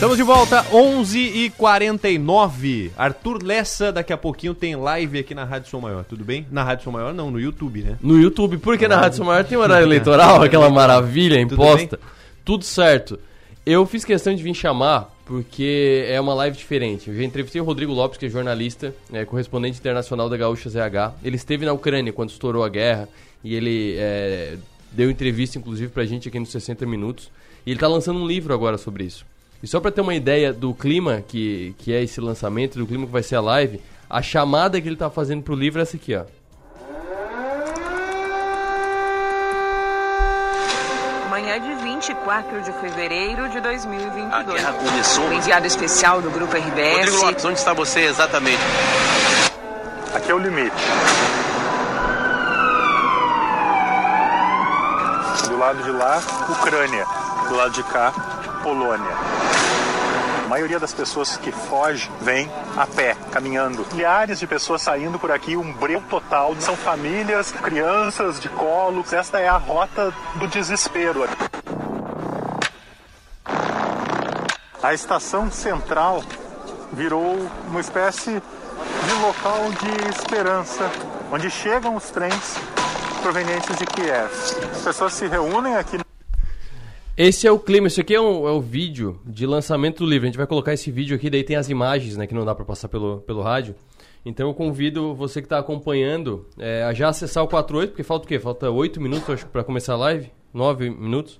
Estamos 0.00 0.16
de 0.16 0.22
volta, 0.22 0.64
11h49. 0.72 2.92
Arthur 2.96 3.42
Lessa, 3.42 3.92
daqui 3.92 4.14
a 4.14 4.16
pouquinho 4.16 4.54
tem 4.54 4.74
live 4.74 5.18
aqui 5.18 5.34
na 5.34 5.44
Rádio 5.44 5.68
Som 5.68 5.80
Maior, 5.80 6.04
tudo 6.04 6.24
bem? 6.24 6.46
Na 6.50 6.64
Rádio 6.64 6.84
Som 6.84 6.92
Maior 6.92 7.12
não, 7.12 7.30
no 7.30 7.38
YouTube, 7.38 7.82
né? 7.82 7.98
No 8.00 8.18
YouTube, 8.18 8.56
porque 8.56 8.88
na 8.88 8.98
Rádio 8.98 9.18
São 9.18 9.26
Maior 9.26 9.44
tem 9.44 9.58
horário 9.58 9.84
eleitoral, 9.92 10.42
aquela 10.42 10.70
maravilha 10.70 11.38
Tudo 11.40 11.52
imposta. 11.52 12.00
Tudo 12.42 12.64
certo. 12.64 13.20
Eu 13.66 13.84
fiz 13.84 14.02
questão 14.02 14.34
de 14.34 14.42
vir 14.42 14.54
chamar 14.54 15.14
porque 15.26 16.06
é 16.08 16.18
uma 16.18 16.32
live 16.32 16.56
diferente. 16.56 17.10
Eu 17.10 17.16
já 17.16 17.22
entrevistei 17.22 17.60
o 17.60 17.64
Rodrigo 17.64 17.92
Lopes, 17.92 18.16
que 18.16 18.24
é 18.24 18.30
jornalista, 18.30 18.94
é, 19.12 19.26
correspondente 19.26 19.78
internacional 19.78 20.30
da 20.30 20.36
Gaúcha 20.38 20.70
ZH. 20.70 21.12
Ele 21.22 21.36
esteve 21.36 21.66
na 21.66 21.74
Ucrânia 21.74 22.10
quando 22.10 22.30
estourou 22.30 22.64
a 22.64 22.70
guerra 22.70 23.06
e 23.44 23.54
ele 23.54 23.96
é, 23.98 24.56
deu 24.92 25.10
entrevista, 25.10 25.58
inclusive, 25.58 25.92
pra 25.92 26.06
gente 26.06 26.26
aqui 26.26 26.40
nos 26.40 26.48
60 26.48 26.86
Minutos. 26.86 27.30
E 27.66 27.72
ele 27.72 27.78
tá 27.78 27.86
lançando 27.86 28.18
um 28.18 28.26
livro 28.26 28.54
agora 28.54 28.78
sobre 28.78 29.04
isso. 29.04 29.26
E 29.62 29.66
só 29.66 29.78
para 29.78 29.90
ter 29.90 30.00
uma 30.00 30.14
ideia 30.14 30.52
do 30.52 30.72
clima 30.72 31.22
que, 31.26 31.74
que 31.78 31.92
é 31.92 32.02
esse 32.02 32.20
lançamento, 32.20 32.78
do 32.78 32.86
clima 32.86 33.06
que 33.06 33.12
vai 33.12 33.22
ser 33.22 33.36
a 33.36 33.40
live, 33.40 33.80
a 34.08 34.22
chamada 34.22 34.80
que 34.80 34.88
ele 34.88 34.96
tá 34.96 35.10
fazendo 35.10 35.42
pro 35.42 35.54
livro 35.54 35.80
é 35.80 35.82
essa 35.82 35.96
aqui, 35.96 36.16
ó. 36.16 36.24
Manhã 41.28 41.60
de 41.60 41.74
24 41.82 42.62
de 42.62 42.72
fevereiro 42.72 43.48
de 43.50 43.60
2022. 43.60 44.32
A 44.32 44.42
guerra 44.42 44.72
começou. 44.72 45.28
O 45.28 45.32
enviado 45.32 45.66
especial 45.66 46.22
do 46.22 46.30
Grupo 46.30 46.56
RBS. 46.56 46.96
Rodrigo 46.96 47.24
Lopes, 47.26 47.44
onde 47.44 47.58
está 47.58 47.74
você 47.74 48.00
exatamente? 48.00 48.62
Aqui 50.14 50.30
é 50.30 50.34
o 50.34 50.38
limite. 50.38 50.74
Do 55.48 55.58
lado 55.58 55.82
de 55.82 55.90
lá, 55.90 56.18
Ucrânia. 56.48 57.06
Do 57.48 57.56
lado 57.56 57.72
de 57.72 57.82
cá, 57.84 58.12
Polônia. 58.62 59.39
Maioria 60.50 60.80
das 60.80 60.92
pessoas 60.92 61.36
que 61.36 61.52
foge 61.52 62.10
vem 62.20 62.50
a 62.76 62.84
pé, 62.84 63.16
caminhando. 63.30 63.86
Milhares 63.92 64.40
de 64.40 64.48
pessoas 64.48 64.82
saindo 64.82 65.16
por 65.16 65.30
aqui, 65.30 65.56
um 65.56 65.72
breu 65.72 66.02
total. 66.10 66.56
São 66.58 66.76
famílias, 66.76 67.52
crianças 67.52 68.40
de 68.40 68.48
colo. 68.48 69.04
Esta 69.12 69.38
é 69.38 69.46
a 69.46 69.56
rota 69.56 70.12
do 70.34 70.48
desespero. 70.48 71.22
A 74.82 74.92
estação 74.92 75.52
central 75.52 76.24
virou 76.92 77.48
uma 77.68 77.80
espécie 77.80 78.32
de 78.32 79.12
local 79.22 79.70
de 79.70 80.08
esperança, 80.08 80.90
onde 81.30 81.48
chegam 81.48 81.94
os 81.94 82.10
trens 82.10 82.56
provenientes 83.22 83.78
de 83.78 83.86
Kiev. 83.86 84.32
As 84.72 84.82
pessoas 84.82 85.12
se 85.12 85.28
reúnem 85.28 85.76
aqui. 85.76 86.09
Esse 87.22 87.46
é 87.46 87.52
o 87.52 87.58
clima, 87.58 87.86
isso 87.86 88.00
aqui 88.00 88.14
é, 88.14 88.20
um, 88.20 88.48
é 88.48 88.50
o 88.50 88.62
vídeo 88.62 89.20
de 89.26 89.44
lançamento 89.44 89.98
do 89.98 90.08
livro. 90.08 90.24
A 90.24 90.28
gente 90.30 90.38
vai 90.38 90.46
colocar 90.46 90.72
esse 90.72 90.90
vídeo 90.90 91.14
aqui, 91.14 91.28
daí 91.28 91.44
tem 91.44 91.54
as 91.54 91.68
imagens, 91.68 92.16
né, 92.16 92.26
que 92.26 92.32
não 92.32 92.46
dá 92.46 92.54
para 92.54 92.64
passar 92.64 92.88
pelo, 92.88 93.18
pelo 93.20 93.42
rádio. 93.42 93.74
Então 94.24 94.48
eu 94.48 94.54
convido 94.54 95.14
você 95.14 95.42
que 95.42 95.44
está 95.44 95.58
acompanhando 95.58 96.46
é, 96.58 96.82
a 96.82 96.94
já 96.94 97.10
acessar 97.10 97.44
o 97.44 97.46
48, 97.46 97.90
porque 97.90 98.02
falta 98.02 98.24
o 98.24 98.26
quê? 98.26 98.38
Falta 98.38 98.70
8 98.70 98.98
minutos, 99.02 99.28
acho, 99.28 99.46
para 99.48 99.62
começar 99.62 99.92
a 99.92 99.96
live, 99.98 100.30
9 100.54 100.88
minutos. 100.88 101.38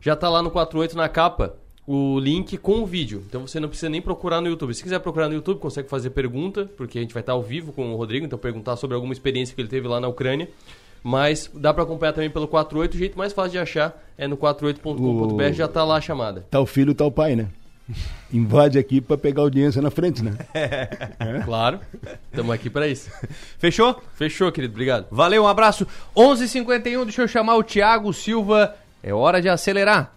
Já 0.00 0.14
tá 0.14 0.28
lá 0.28 0.40
no 0.40 0.48
48 0.48 0.96
na 0.96 1.08
capa 1.08 1.56
o 1.84 2.20
link 2.20 2.56
com 2.58 2.82
o 2.82 2.86
vídeo. 2.86 3.24
Então 3.28 3.48
você 3.48 3.58
não 3.58 3.68
precisa 3.68 3.88
nem 3.88 4.00
procurar 4.00 4.40
no 4.40 4.46
YouTube. 4.46 4.72
Se 4.74 4.82
quiser 4.84 5.00
procurar 5.00 5.26
no 5.26 5.34
YouTube, 5.34 5.58
consegue 5.58 5.88
fazer 5.88 6.10
pergunta, 6.10 6.70
porque 6.76 6.98
a 6.98 7.02
gente 7.02 7.12
vai 7.12 7.20
estar 7.20 7.32
ao 7.32 7.42
vivo 7.42 7.72
com 7.72 7.92
o 7.92 7.96
Rodrigo, 7.96 8.24
então 8.24 8.38
perguntar 8.38 8.76
sobre 8.76 8.94
alguma 8.94 9.12
experiência 9.12 9.56
que 9.56 9.60
ele 9.60 9.68
teve 9.68 9.88
lá 9.88 9.98
na 10.00 10.06
Ucrânia. 10.06 10.48
Mas 11.06 11.48
dá 11.54 11.72
para 11.72 11.84
acompanhar 11.84 12.12
também 12.12 12.28
pelo 12.28 12.48
48. 12.48 12.94
O 12.94 12.98
jeito 12.98 13.16
mais 13.16 13.32
fácil 13.32 13.52
de 13.52 13.58
achar 13.60 13.96
é 14.18 14.26
no 14.26 14.36
48.com.br, 14.36 15.52
já 15.52 15.68
tá 15.68 15.84
lá 15.84 15.98
a 15.98 16.00
chamada. 16.00 16.44
Tá 16.50 16.58
o 16.58 16.66
filho, 16.66 16.96
tá 16.96 17.04
o 17.04 17.12
pai, 17.12 17.36
né? 17.36 17.46
invade 18.32 18.76
aqui 18.76 19.00
para 19.00 19.16
pegar 19.16 19.42
audiência 19.42 19.80
na 19.80 19.88
frente, 19.88 20.20
né? 20.24 20.32
Claro. 21.44 21.78
Estamos 22.28 22.52
aqui 22.52 22.68
para 22.68 22.88
isso. 22.88 23.08
Fechou? 23.56 24.02
Fechou, 24.14 24.50
querido. 24.50 24.72
Obrigado. 24.72 25.06
Valeu, 25.08 25.44
um 25.44 25.46
abraço. 25.46 25.86
11h51, 26.16 27.04
deixa 27.04 27.22
eu 27.22 27.28
chamar 27.28 27.54
o 27.54 27.62
Thiago 27.62 28.12
Silva. 28.12 28.74
É 29.00 29.14
hora 29.14 29.40
de 29.40 29.48
acelerar. 29.48 30.15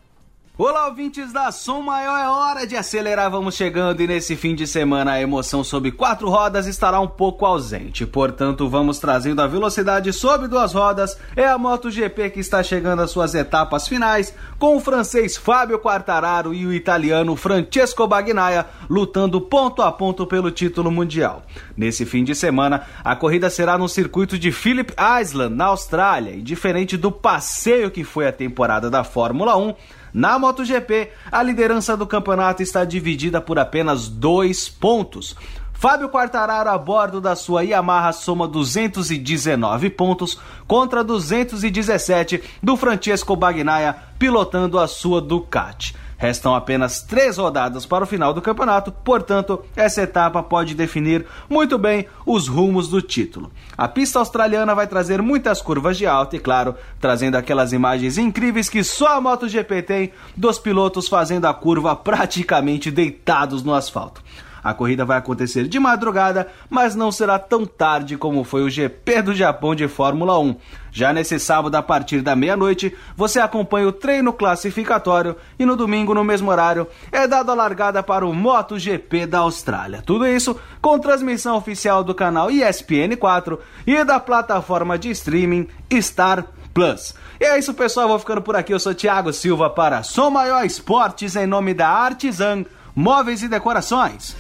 Olá, 0.62 0.88
ouvintes 0.88 1.32
da 1.32 1.54
Som 1.54 1.84
Maior, 1.84 2.20
é 2.20 2.28
hora 2.28 2.68
de 2.68 2.76
acelerar, 2.76 3.32
vamos 3.32 3.56
chegando 3.56 4.02
e 4.02 4.08
nesse 4.08 4.36
fim 4.36 4.54
de 4.54 4.68
semana 4.68 5.14
a 5.14 5.22
emoção 5.22 5.64
sobre 5.64 5.90
quatro 5.90 6.30
rodas 6.30 6.68
estará 6.68 7.00
um 7.00 7.08
pouco 7.08 7.46
ausente, 7.46 8.06
portanto 8.06 8.68
vamos 8.68 9.00
trazendo 9.00 9.42
a 9.42 9.48
velocidade 9.48 10.12
sobre 10.12 10.50
duas 10.50 10.74
rodas, 10.74 11.18
é 11.34 11.48
a 11.48 11.58
MotoGP 11.58 12.32
que 12.32 12.42
está 12.42 12.62
chegando 12.62 13.02
às 13.02 13.10
suas 13.10 13.36
etapas 13.36 13.88
finais, 13.88 14.36
com 14.58 14.76
o 14.76 14.82
francês 14.82 15.38
Fábio 15.38 15.80
Quartararo 15.80 16.54
e 16.54 16.66
o 16.66 16.74
italiano 16.74 17.38
Francesco 17.38 18.06
Bagnaia 18.06 18.66
lutando 18.90 19.40
ponto 19.40 19.82
a 19.82 19.90
ponto 19.94 20.28
pelo 20.28 20.52
título 20.52 20.92
mundial. 20.92 21.42
Nesse 21.78 22.06
fim 22.06 22.26
de 22.26 22.36
semana, 22.36 22.86
a 23.02 23.16
corrida 23.16 23.50
será 23.50 23.78
no 23.78 23.88
circuito 23.88 24.38
de 24.38 24.52
Phillip 24.52 24.94
Island, 25.22 25.56
na 25.56 25.68
Austrália, 25.68 26.32
e 26.32 26.42
diferente 26.42 26.98
do 26.98 27.14
passeio 27.14 27.90
que 27.90 28.04
foi 28.04 28.28
a 28.28 28.34
temporada 28.34 28.90
da 28.90 29.06
Fórmula 29.06 29.56
1, 29.56 29.74
na 30.14 30.38
MotoGP, 30.40 31.12
a 31.32 31.44
liderança 31.44 31.96
do 31.96 32.08
campeonato 32.08 32.62
está 32.62 32.84
dividida 32.86 33.40
por 33.40 33.60
apenas 33.60 34.08
dois 34.08 34.68
pontos. 34.68 35.36
Fábio 35.74 36.10
Quartararo 36.10 36.70
a 36.70 36.78
bordo 36.78 37.22
da 37.22 37.38
sua 37.38 37.64
Yamaha 37.64 38.12
soma 38.12 38.46
219 38.48 39.90
pontos 39.92 40.38
contra 40.68 41.06
217 41.06 42.44
do 42.62 42.76
Francesco 42.76 43.34
Bagnaia 43.34 43.96
pilotando 44.20 44.78
a 44.78 44.88
sua 44.88 45.22
Ducati. 45.22 45.96
Restam 46.20 46.54
apenas 46.54 47.02
três 47.02 47.38
rodadas 47.38 47.86
para 47.86 48.04
o 48.04 48.08
final 48.08 48.34
do 48.34 48.42
campeonato, 48.42 48.92
portanto, 48.92 49.64
essa 49.74 50.02
etapa 50.02 50.44
pode 50.44 50.76
definir 50.76 51.26
muito 51.50 51.78
bem 51.78 52.08
os 52.26 52.50
rumos 52.50 52.90
do 52.90 53.02
título. 53.02 53.50
A 53.78 53.88
pista 53.88 54.20
australiana 54.20 54.76
vai 54.76 54.86
trazer 54.86 55.22
muitas 55.22 55.62
curvas 55.62 55.98
de 55.98 56.06
alta 56.06 56.36
e, 56.36 56.40
claro, 56.40 56.76
trazendo 57.00 57.36
aquelas 57.36 57.72
imagens 57.72 58.18
incríveis 58.18 58.68
que 58.68 58.84
só 58.84 59.16
a 59.16 59.22
MotoGP 59.22 59.82
tem 59.82 60.12
dos 60.36 60.60
pilotos 60.60 61.08
fazendo 61.08 61.46
a 61.46 61.54
curva 61.54 61.96
praticamente 61.96 62.92
deitados 62.92 63.64
no 63.64 63.74
asfalto. 63.74 64.22
A 64.64 64.74
corrida 64.74 65.06
vai 65.06 65.18
acontecer 65.18 65.68
de 65.68 65.80
madrugada, 65.80 66.48
mas 66.70 66.96
não 66.96 67.12
será 67.12 67.40
tão 67.40 67.66
tarde 67.66 68.18
como 68.18 68.44
foi 68.44 68.64
o 68.64 68.70
GP 68.70 69.22
do 69.22 69.36
Japão 69.36 69.74
de 69.74 69.88
Fórmula 69.88 70.38
1. 70.40 70.56
Já 70.92 71.14
nesse 71.14 71.40
sábado, 71.40 71.76
a 71.76 71.84
partir 71.84 72.22
da 72.22 72.36
meia-noite, 72.36 72.96
você 73.16 73.40
acompanha 73.40 73.88
o 73.88 73.92
treino 73.92 74.34
classificatório 74.34 75.36
e 75.58 75.66
no 75.66 75.76
domingo, 75.76 76.14
no 76.14 76.24
mesmo 76.24 76.50
horário, 76.50 76.88
é 77.12 77.28
dado 77.28 77.52
a 77.52 77.56
largada 77.56 78.02
para 78.02 78.26
o 78.26 78.34
MotoGP 78.34 79.26
da 79.28 79.40
Austrália. 79.40 80.02
Tudo 80.02 80.28
isso 80.28 80.60
com 80.82 81.00
transmissão 81.00 81.56
oficial 81.56 82.04
do 82.04 82.16
canal 82.16 82.48
ESPN4 82.50 83.60
e 83.86 84.04
da 84.04 84.20
plataforma 84.20 84.98
de 84.98 85.12
streaming 85.12 85.68
Star 86.02 86.46
Plus. 86.74 87.14
E 87.40 87.46
é 87.46 87.58
isso, 87.58 87.74
pessoal. 87.74 88.08
Vou 88.08 88.20
ficando 88.20 88.42
por 88.42 88.56
aqui. 88.56 88.74
Eu 88.74 88.80
sou 88.80 88.94
Thiago 88.94 89.34
Silva 89.34 89.70
para 89.70 90.04
Som 90.04 90.30
Maior 90.30 90.66
Esportes 90.66 91.36
em 91.36 91.48
nome 91.48 91.74
da 91.74 91.88
Artisan 91.88 92.66
Móveis 92.96 93.44
e 93.44 93.48
Decorações. 93.48 94.36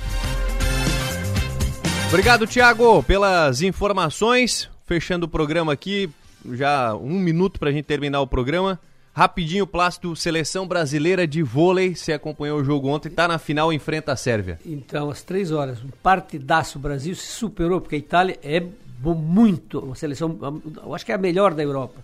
Obrigado, 2.10 2.47
Thiago, 2.47 3.04
pelas 3.04 3.62
informações. 3.62 4.70
Fechando 4.86 5.28
o 5.28 5.30
programa 5.30 5.72
aqui, 5.72 6.10
já 6.54 6.95
um 6.95 7.20
minuto 7.20 7.60
para 7.60 7.70
a 7.70 7.72
gente 7.72 7.86
terminar 7.86 8.22
o 8.22 8.28
programa. 8.28 8.80
Rapidinho, 9.14 9.68
Plástico, 9.68 10.16
seleção 10.16 10.68
brasileira 10.68 11.28
de 11.28 11.43
vôlei. 11.43 11.93
Você 11.93 12.14
acompanhou 12.14 12.60
o 12.60 12.64
jogo 12.64 12.88
ontem, 12.88 13.10
está 13.10 13.28
na 13.28 13.38
final, 13.38 13.72
enfrenta 13.72 14.12
a 14.12 14.16
Sérvia. 14.16 14.60
Então, 14.66 15.10
às 15.10 15.22
três 15.22 15.52
horas, 15.52 15.84
um 15.84 15.89
partidaço. 16.02 16.78
O 16.78 16.82
Brasil 16.82 17.14
se 17.14 17.28
superou, 17.28 17.82
porque 17.82 17.95
a 17.95 18.00
Itália 18.00 18.39
é 18.41 18.64
muito, 19.02 19.80
uma 19.80 19.95
seleção, 19.95 20.38
eu 20.84 20.93
acho 20.93 21.06
que 21.06 21.12
é 21.12 21.16
a 21.16 21.18
melhor 21.18 21.54
da 21.54 21.64
Europa, 21.64 22.02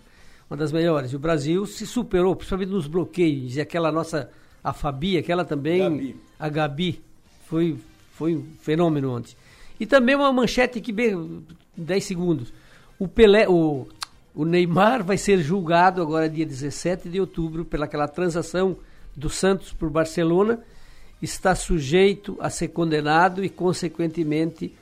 uma 0.49 0.57
das 0.57 0.71
melhores. 0.71 1.11
E 1.11 1.15
o 1.15 1.19
Brasil 1.19 1.65
se 1.65 1.85
superou, 1.85 2.35
principalmente 2.35 2.69
nos 2.69 2.87
bloqueios. 2.87 3.55
E 3.55 3.61
aquela 3.61 3.91
nossa, 3.91 4.29
a 4.63 4.73
Fabi, 4.73 5.17
aquela 5.17 5.43
também, 5.43 5.79
Gabi. 5.79 6.15
A 6.39 6.49
Gabi, 6.49 7.01
foi, 7.47 7.77
foi 8.13 8.35
um 8.35 8.43
fenômeno 8.61 9.15
ontem. 9.15 9.35
E 9.79 9.85
também 9.85 10.15
uma 10.15 10.31
manchete 10.31 10.79
aqui, 10.79 10.91
bem, 10.91 11.43
10 11.75 12.03
segundos. 12.03 12.53
O 12.97 13.07
Pelé, 13.07 13.47
o, 13.49 13.87
o 14.33 14.45
Neymar 14.45 15.03
vai 15.03 15.17
ser 15.17 15.39
julgado 15.39 16.01
agora 16.01 16.29
dia 16.29 16.45
17 16.45 17.09
de 17.09 17.19
outubro 17.19 17.65
pelaquela 17.65 18.07
transação 18.07 18.77
do 19.15 19.29
Santos 19.29 19.73
por 19.73 19.89
Barcelona. 19.89 20.59
Está 21.21 21.55
sujeito 21.55 22.37
a 22.39 22.49
ser 22.49 22.69
condenado 22.69 23.43
e, 23.43 23.49
consequentemente, 23.49 24.73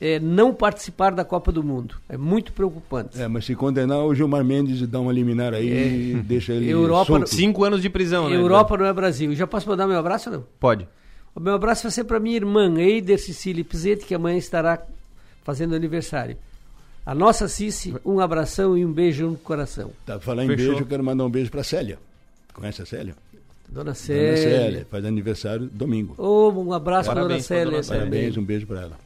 eh, 0.00 0.18
não 0.20 0.54
participar 0.54 1.10
da 1.12 1.24
Copa 1.24 1.52
do 1.52 1.62
Mundo. 1.62 1.96
É 2.08 2.16
muito 2.16 2.52
preocupante. 2.52 3.20
É, 3.20 3.28
mas 3.28 3.44
se 3.44 3.54
condenar 3.54 3.98
o 4.04 4.14
Gilmar 4.14 4.44
Mendes 4.44 4.80
e 4.80 4.86
dar 4.86 5.00
uma 5.00 5.12
liminar 5.12 5.52
aí, 5.52 6.14
É. 6.14 6.16
deixa 6.22 6.52
ele 6.52 6.68
Europa- 6.70 7.06
solto. 7.06 7.28
Cinco 7.28 7.64
anos 7.64 7.82
de 7.82 7.90
prisão, 7.90 8.28
né? 8.30 8.36
Europa 8.36 8.76
não 8.76 8.86
é 8.86 8.92
Brasil. 8.92 9.34
Já 9.34 9.46
posso 9.46 9.68
mandar 9.68 9.86
meu 9.86 9.98
abraço 9.98 10.30
ou 10.30 10.36
não? 10.36 10.44
Pode. 10.58 10.88
O 11.34 11.40
meu 11.40 11.54
abraço 11.54 11.84
vai 11.84 11.92
ser 11.92 12.04
para 12.04 12.18
minha 12.18 12.36
irmã, 12.36 12.78
Eider 12.78 13.18
Cecília 13.18 13.64
Pizzetti, 13.64 14.04
que 14.04 14.14
amanhã 14.14 14.36
estará 14.36 14.82
fazendo 15.42 15.74
aniversário. 15.74 16.36
A 17.04 17.14
nossa 17.14 17.48
Cici, 17.48 17.94
um 18.04 18.20
abração 18.20 18.76
e 18.76 18.84
um 18.84 18.92
beijo 18.92 19.26
no 19.26 19.36
coração. 19.36 19.90
Tá, 20.04 20.20
falar 20.20 20.44
em 20.44 20.48
beijo, 20.48 20.72
eu 20.72 20.86
quero 20.86 21.02
mandar 21.02 21.24
um 21.24 21.30
beijo 21.30 21.50
pra 21.50 21.64
Célia. 21.64 21.98
Conhece 22.52 22.82
a 22.82 22.86
Célia? 22.86 23.14
Dona 23.68 23.84
Dona 23.84 23.94
Célia. 23.94 24.36
Célia, 24.36 24.86
faz 24.90 25.04
aniversário 25.04 25.68
domingo. 25.72 26.14
Ô, 26.18 26.50
um 26.50 26.72
abraço 26.72 27.08
para 27.08 27.22
Dona 27.22 27.40
Célia. 27.40 27.70
Dona 27.70 27.82
Célia. 27.82 28.02
Parabéns, 28.02 28.36
um 28.36 28.44
beijo 28.44 28.66
pra 28.66 28.82
ela. 28.82 28.98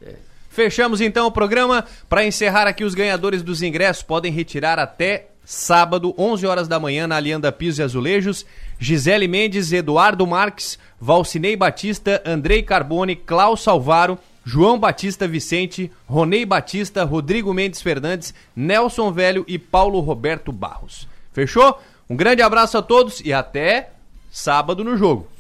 Fechamos 0.49 1.01
então 1.01 1.27
o 1.27 1.33
programa. 1.33 1.85
Para 2.09 2.25
encerrar 2.25 2.67
aqui, 2.67 2.83
os 2.83 2.95
ganhadores 2.95 3.43
dos 3.43 3.63
ingressos 3.63 4.03
podem 4.03 4.33
retirar 4.33 4.79
até 4.79 5.29
sábado, 5.45 6.15
11 6.17 6.47
horas 6.47 6.69
da 6.69 6.81
manhã, 6.81 7.07
na 7.07 7.17
Alianda 7.17 7.53
Pisos 7.53 7.79
e 7.79 7.83
Azulejos. 7.83 8.47
Gisele 8.79 9.29
Mendes, 9.29 9.73
Eduardo 9.73 10.27
Marques, 10.27 10.79
Valcinei 11.01 11.57
Batista, 11.57 12.23
Andrei 12.25 12.63
Carbone, 12.63 13.15
Klaus 13.17 13.63
Salvaro, 13.63 14.19
João 14.45 14.79
Batista 14.79 15.27
Vicente, 15.27 15.91
Ronei 16.07 16.45
Batista, 16.45 17.05
Rodrigo 17.05 17.53
Mendes 17.55 17.81
Fernandes, 17.81 18.35
Nelson 18.55 19.11
Velho 19.13 19.45
e 19.49 19.59
Paulo 19.59 20.01
Roberto 20.01 20.53
Barros. 20.53 21.09
Fechou? 21.33 21.81
Um 22.09 22.17
grande 22.17 22.43
abraço 22.43 22.77
a 22.77 22.83
todos 22.83 23.21
e 23.21 23.33
até 23.33 23.91
sábado 24.31 24.85
no 24.85 24.97
jogo. 24.97 25.34